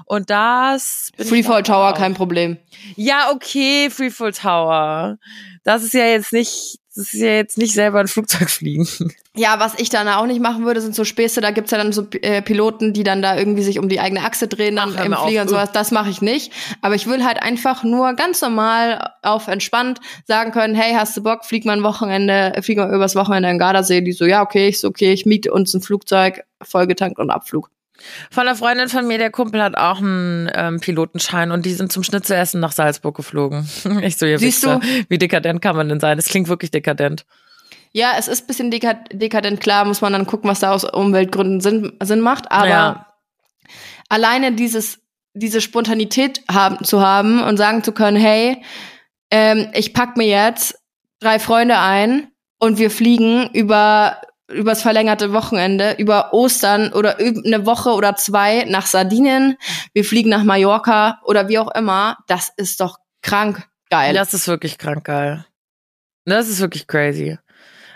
Und 0.05 0.29
das. 0.29 1.09
Freefall 1.17 1.63
Tower, 1.63 1.91
auch. 1.91 1.97
kein 1.97 2.13
Problem. 2.13 2.57
Ja, 2.97 3.31
okay, 3.31 3.89
Freefall 3.89 4.33
Tower. 4.33 5.17
Das 5.65 5.83
ist 5.83 5.95
ja 5.95 6.05
jetzt 6.05 6.31
nicht, 6.31 6.77
das 6.95 7.11
ist 7.11 7.21
ja 7.21 7.31
jetzt 7.31 7.57
nicht 7.57 7.73
selber 7.73 7.99
ein 7.99 8.07
Flugzeug 8.07 8.51
fliegen. 8.51 8.87
Ja, 9.35 9.59
was 9.59 9.73
ich 9.79 9.89
dann 9.89 10.07
auch 10.07 10.27
nicht 10.27 10.39
machen 10.39 10.63
würde, 10.63 10.79
sind 10.79 10.93
so 10.93 11.03
Späße. 11.03 11.41
Da 11.41 11.49
gibt's 11.49 11.71
ja 11.71 11.79
dann 11.79 11.91
so 11.91 12.07
äh, 12.21 12.43
Piloten, 12.43 12.93
die 12.93 13.03
dann 13.03 13.23
da 13.23 13.35
irgendwie 13.35 13.63
sich 13.63 13.79
um 13.79 13.89
die 13.89 13.99
eigene 13.99 14.23
Achse 14.23 14.47
drehen 14.47 14.75
dann 14.75 14.93
Ach, 14.95 15.03
im 15.03 15.09
mir 15.09 15.19
auf. 15.19 15.25
Flieger 15.25 15.41
und 15.41 15.49
sowas. 15.49 15.71
Das 15.73 15.89
mache 15.89 16.11
ich 16.11 16.21
nicht. 16.21 16.53
Aber 16.81 16.93
ich 16.93 17.07
will 17.07 17.25
halt 17.25 17.41
einfach 17.41 17.83
nur 17.83 18.13
ganz 18.13 18.41
normal 18.41 19.13
auf 19.23 19.47
entspannt 19.47 19.99
sagen 20.25 20.51
können, 20.51 20.75
hey, 20.75 20.93
hast 20.93 21.17
du 21.17 21.23
Bock, 21.23 21.45
flieg 21.45 21.65
mal 21.65 21.73
ein 21.73 21.83
Wochenende, 21.83 22.53
äh, 22.55 22.61
flieg 22.61 22.77
mal 22.77 22.93
übers 22.93 23.15
Wochenende 23.15 23.49
in 23.49 23.57
Gardasee. 23.57 24.01
Die 24.01 24.13
so, 24.13 24.25
ja, 24.25 24.43
okay, 24.43 24.67
ich 24.67 24.79
so, 24.79 24.87
okay, 24.87 25.11
ich 25.11 25.25
miete 25.25 25.51
uns 25.51 25.73
ein 25.73 25.81
Flugzeug, 25.81 26.43
vollgetankt 26.61 27.19
und 27.19 27.31
Abflug. 27.31 27.71
Von 28.29 28.47
einer 28.47 28.55
Freundin 28.55 28.89
von 28.89 29.07
mir, 29.07 29.17
der 29.17 29.31
Kumpel 29.31 29.61
hat 29.63 29.77
auch 29.77 29.97
einen 29.99 30.49
ähm, 30.53 30.79
Pilotenschein 30.79 31.51
und 31.51 31.65
die 31.65 31.73
sind 31.73 31.91
zum 31.91 32.03
Schnitzelessen 32.03 32.59
nach 32.59 32.71
Salzburg 32.71 33.15
geflogen. 33.15 33.67
Ich 34.01 34.17
so, 34.17 34.25
ihr 34.25 34.39
Siehst 34.39 34.63
Wichser, 34.63 34.79
wie 35.09 35.17
dekadent 35.17 35.61
kann 35.61 35.75
man 35.75 35.89
denn 35.89 35.99
sein? 35.99 36.17
Es 36.17 36.25
klingt 36.27 36.47
wirklich 36.47 36.71
dekadent. 36.71 37.25
Ja, 37.93 38.13
es 38.17 38.27
ist 38.27 38.45
bisschen 38.47 38.71
dekad 38.71 38.97
dekadent, 39.13 39.61
klar, 39.61 39.85
muss 39.85 40.01
man 40.01 40.11
dann 40.13 40.25
gucken, 40.27 40.49
was 40.49 40.59
da 40.59 40.71
aus 40.71 40.83
Umweltgründen 40.83 41.61
Sinn, 41.61 41.93
Sinn 42.03 42.19
macht. 42.19 42.51
Aber 42.51 42.67
Ja. 42.67 43.05
alleine 44.09 44.51
dieses, 44.51 44.99
diese 45.33 45.61
Spontanität 45.61 46.41
haben, 46.51 46.83
zu 46.83 47.01
haben 47.01 47.41
und 47.41 47.57
sagen 47.57 47.83
zu 47.83 47.93
können, 47.93 48.17
hey, 48.17 48.61
ähm, 49.31 49.69
ich 49.73 49.93
pack 49.93 50.17
mir 50.17 50.27
jetzt 50.27 50.77
drei 51.21 51.39
Freunde 51.39 51.79
ein 51.79 52.27
und 52.59 52.77
wir 52.77 52.91
fliegen 52.91 53.49
über 53.53 54.17
übers 54.47 54.81
verlängerte 54.81 55.33
Wochenende, 55.33 55.93
über 55.97 56.33
Ostern 56.33 56.93
oder 56.93 57.17
eine 57.17 57.65
Woche 57.65 57.89
oder 57.91 58.15
zwei 58.15 58.65
nach 58.65 58.85
Sardinien, 58.85 59.57
wir 59.93 60.05
fliegen 60.05 60.29
nach 60.29 60.43
Mallorca 60.43 61.19
oder 61.23 61.47
wie 61.49 61.59
auch 61.59 61.73
immer, 61.75 62.17
das 62.27 62.51
ist 62.57 62.79
doch 62.79 62.97
krank 63.21 63.67
geil. 63.89 64.13
Das 64.13 64.33
ist 64.33 64.47
wirklich 64.47 64.77
krank 64.77 65.03
geil. 65.05 65.45
Das 66.25 66.47
ist 66.47 66.59
wirklich 66.59 66.87
crazy. 66.87 67.37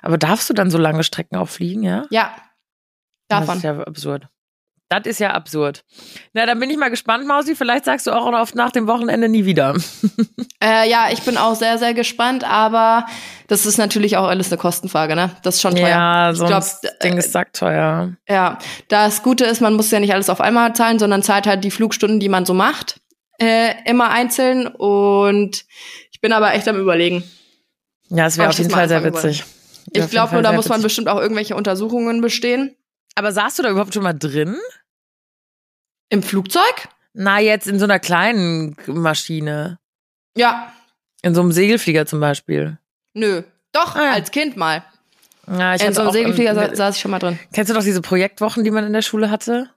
Aber 0.01 0.17
darfst 0.17 0.49
du 0.49 0.53
dann 0.53 0.71
so 0.71 0.77
lange 0.77 1.03
Strecken 1.03 1.35
auch 1.37 1.49
fliegen, 1.49 1.83
ja? 1.83 2.05
ja, 2.09 2.33
Das 3.27 3.41
davon. 3.41 3.57
ist 3.57 3.63
ja 3.63 3.79
absurd. 3.81 4.27
Das 4.89 5.05
ist 5.05 5.19
ja 5.19 5.31
absurd. 5.33 5.83
Na, 6.33 6.47
dann 6.47 6.59
bin 6.59 6.71
ich 6.71 6.77
mal 6.77 6.89
gespannt, 6.89 7.27
Mausi. 7.27 7.55
Vielleicht 7.55 7.85
sagst 7.85 8.07
du 8.07 8.11
auch 8.11 8.25
oft 8.25 8.55
nach 8.55 8.71
dem 8.71 8.87
Wochenende 8.87 9.29
nie 9.29 9.45
wieder. 9.45 9.75
Äh, 10.61 10.89
ja, 10.89 11.07
ich 11.09 11.21
bin 11.21 11.37
auch 11.37 11.55
sehr, 11.55 11.77
sehr 11.77 11.93
gespannt, 11.93 12.43
aber 12.43 13.05
das 13.47 13.65
ist 13.65 13.77
natürlich 13.77 14.17
auch 14.17 14.27
alles 14.27 14.51
eine 14.51 14.57
Kostenfrage, 14.57 15.15
ne? 15.15 15.31
Das 15.41 15.55
ist 15.55 15.61
schon 15.61 15.73
teuer. 15.73 15.87
Ja, 15.87 16.31
so 16.33 16.43
ein 16.43 16.63
Ding 17.01 17.17
ist 17.17 17.31
sackteuer. 17.31 18.17
Ja, 18.27 18.59
das 18.89 19.23
Gute 19.23 19.45
ist, 19.45 19.61
man 19.61 19.75
muss 19.75 19.89
ja 19.89 20.01
nicht 20.01 20.13
alles 20.13 20.29
auf 20.29 20.41
einmal 20.41 20.75
zahlen, 20.75 20.99
sondern 20.99 21.23
zahlt 21.23 21.47
halt 21.47 21.63
die 21.63 21.71
Flugstunden, 21.71 22.19
die 22.19 22.27
man 22.27 22.45
so 22.45 22.53
macht, 22.53 22.99
äh, 23.39 23.73
immer 23.85 24.09
einzeln. 24.09 24.67
Und 24.67 25.63
ich 26.11 26.19
bin 26.19 26.33
aber 26.33 26.53
echt 26.53 26.67
am 26.67 26.77
überlegen. 26.77 27.23
Ja, 28.09 28.25
es 28.25 28.37
wäre 28.37 28.49
auf 28.49 28.57
jeden 28.57 28.69
Fall 28.69 28.89
sehr 28.89 29.05
witzig. 29.05 29.45
Ich 29.93 30.09
glaube 30.09 30.33
nur, 30.33 30.41
da 30.41 30.51
muss 30.51 30.67
man 30.67 30.81
bestimmt 30.81 31.07
auch 31.07 31.21
irgendwelche 31.21 31.55
Untersuchungen 31.55 32.19
bestehen. 32.19 32.75
Aber 33.15 33.31
saßt 33.31 33.59
du 33.59 33.63
da 33.63 33.69
überhaupt 33.69 33.93
schon 33.93 34.03
mal 34.03 34.13
drin? 34.13 34.57
Im 36.09 36.23
Flugzeug? 36.23 36.89
Na, 37.13 37.39
jetzt 37.39 37.67
in 37.67 37.79
so 37.79 37.85
einer 37.85 37.99
kleinen 37.99 38.75
Maschine. 38.87 39.79
Ja, 40.37 40.71
In 41.21 41.35
so 41.35 41.41
einem 41.41 41.51
Segelflieger 41.51 42.05
zum 42.05 42.19
Beispiel. 42.19 42.77
nö. 43.13 43.43
Doch, 43.71 43.95
Ah, 43.95 44.05
ja. 44.05 44.11
als 44.13 44.31
Kind 44.31 44.57
mal. 44.57 44.83
Ja, 45.47 45.75
ich 45.75 45.83
In 45.83 45.93
so 45.93 46.01
einem 46.01 46.11
Segelflieger 46.11 46.51
im- 46.51 46.57
sa 46.57 46.75
saß 46.75 46.95
ich 46.95 47.01
schon 47.01 47.11
mal 47.11 47.19
drin. 47.19 47.37
Kennst 47.53 47.69
du 47.69 47.75
doch 47.75 47.83
diese 47.83 48.01
Projektwochen, 48.01 48.63
die 48.63 48.71
man 48.71 48.83
in 48.85 48.93
der 48.93 49.01
Schule 49.03 49.29
hatte? 49.29 49.69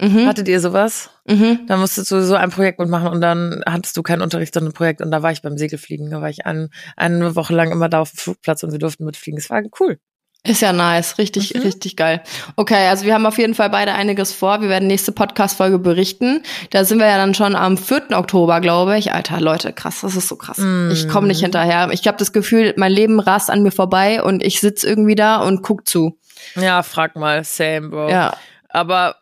Mhm. 0.00 0.26
Hattet 0.26 0.46
ihr 0.48 0.60
sowas? 0.60 1.10
mhm. 1.26 1.66
Da 1.66 1.76
musstest 1.76 2.10
du 2.10 2.22
so 2.22 2.34
ein 2.36 2.50
Projekt 2.50 2.78
mitmachen 2.78 3.08
und 3.08 3.20
dann 3.20 3.62
hattest 3.66 3.96
du 3.96 4.02
keinen 4.02 4.22
Unterricht, 4.22 4.54
sondern 4.54 4.70
ein 4.70 4.74
Projekt. 4.74 5.00
Und 5.00 5.10
da 5.10 5.22
war 5.22 5.32
ich 5.32 5.42
beim 5.42 5.58
Segelfliegen. 5.58 6.10
Da 6.10 6.20
war 6.22 6.30
ich 6.30 6.46
ein, 6.46 6.70
eine 6.96 7.34
Woche 7.36 7.52
lang 7.54 7.70
immer 7.72 7.88
da 7.88 8.00
auf 8.00 8.10
dem 8.12 8.18
Flugplatz 8.18 8.62
und 8.62 8.72
wir 8.72 8.78
durften 8.78 9.04
mitfliegen. 9.04 9.38
Es 9.38 9.50
war 9.50 9.60
cool. 9.80 9.98
Ist 10.42 10.62
ja 10.62 10.72
nice, 10.72 11.18
richtig, 11.18 11.52
Mhm. 11.54 11.60
richtig 11.60 11.96
geil. 11.96 12.22
Okay, 12.56 12.88
also 12.88 13.04
wir 13.04 13.12
haben 13.12 13.26
auf 13.26 13.36
jeden 13.36 13.54
Fall 13.54 13.68
beide 13.68 13.92
einiges 13.92 14.32
vor. 14.32 14.62
Wir 14.62 14.70
werden 14.70 14.86
nächste 14.86 15.12
Podcast-Folge 15.12 15.78
berichten. 15.78 16.42
Da 16.70 16.84
sind 16.86 16.98
wir 16.98 17.06
ja 17.06 17.18
dann 17.18 17.34
schon 17.34 17.54
am 17.54 17.76
4. 17.76 18.16
Oktober, 18.16 18.60
glaube 18.62 18.96
ich. 18.98 19.12
Alter, 19.12 19.38
Leute, 19.40 19.74
krass, 19.74 20.00
das 20.00 20.16
ist 20.16 20.28
so 20.28 20.36
krass. 20.36 20.56
Mhm. 20.56 20.90
Ich 20.92 21.08
komme 21.08 21.26
nicht 21.26 21.40
hinterher. 21.40 21.90
Ich 21.92 22.06
habe 22.08 22.16
das 22.16 22.32
Gefühl, 22.32 22.72
mein 22.78 22.90
Leben 22.92 23.20
rast 23.20 23.50
an 23.50 23.62
mir 23.62 23.70
vorbei 23.70 24.22
und 24.22 24.42
ich 24.42 24.60
sitz 24.60 24.82
irgendwie 24.82 25.14
da 25.14 25.36
und 25.42 25.62
guck 25.62 25.86
zu. 25.86 26.18
Ja, 26.56 26.82
frag 26.82 27.16
mal. 27.16 27.44
Same, 27.44 27.90
Bro. 27.90 28.08
Ja, 28.08 28.34
Aber 28.70 29.16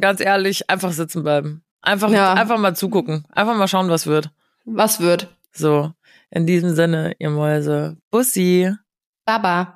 ganz 0.00 0.20
ehrlich, 0.20 0.68
einfach 0.70 0.90
sitzen 0.92 1.22
bleiben. 1.22 1.62
Einfach, 1.82 2.10
Ja. 2.10 2.32
einfach 2.32 2.58
mal 2.58 2.74
zugucken. 2.74 3.24
Einfach 3.32 3.54
mal 3.54 3.68
schauen, 3.68 3.90
was 3.90 4.06
wird. 4.08 4.30
was 4.64 4.98
wird? 4.98 5.28
So. 5.52 5.92
In 6.30 6.46
diesem 6.46 6.74
Sinne, 6.74 7.14
ihr 7.20 7.30
Mäuse. 7.30 7.96
Bussi. 8.10 8.72
Baba. 9.24 9.73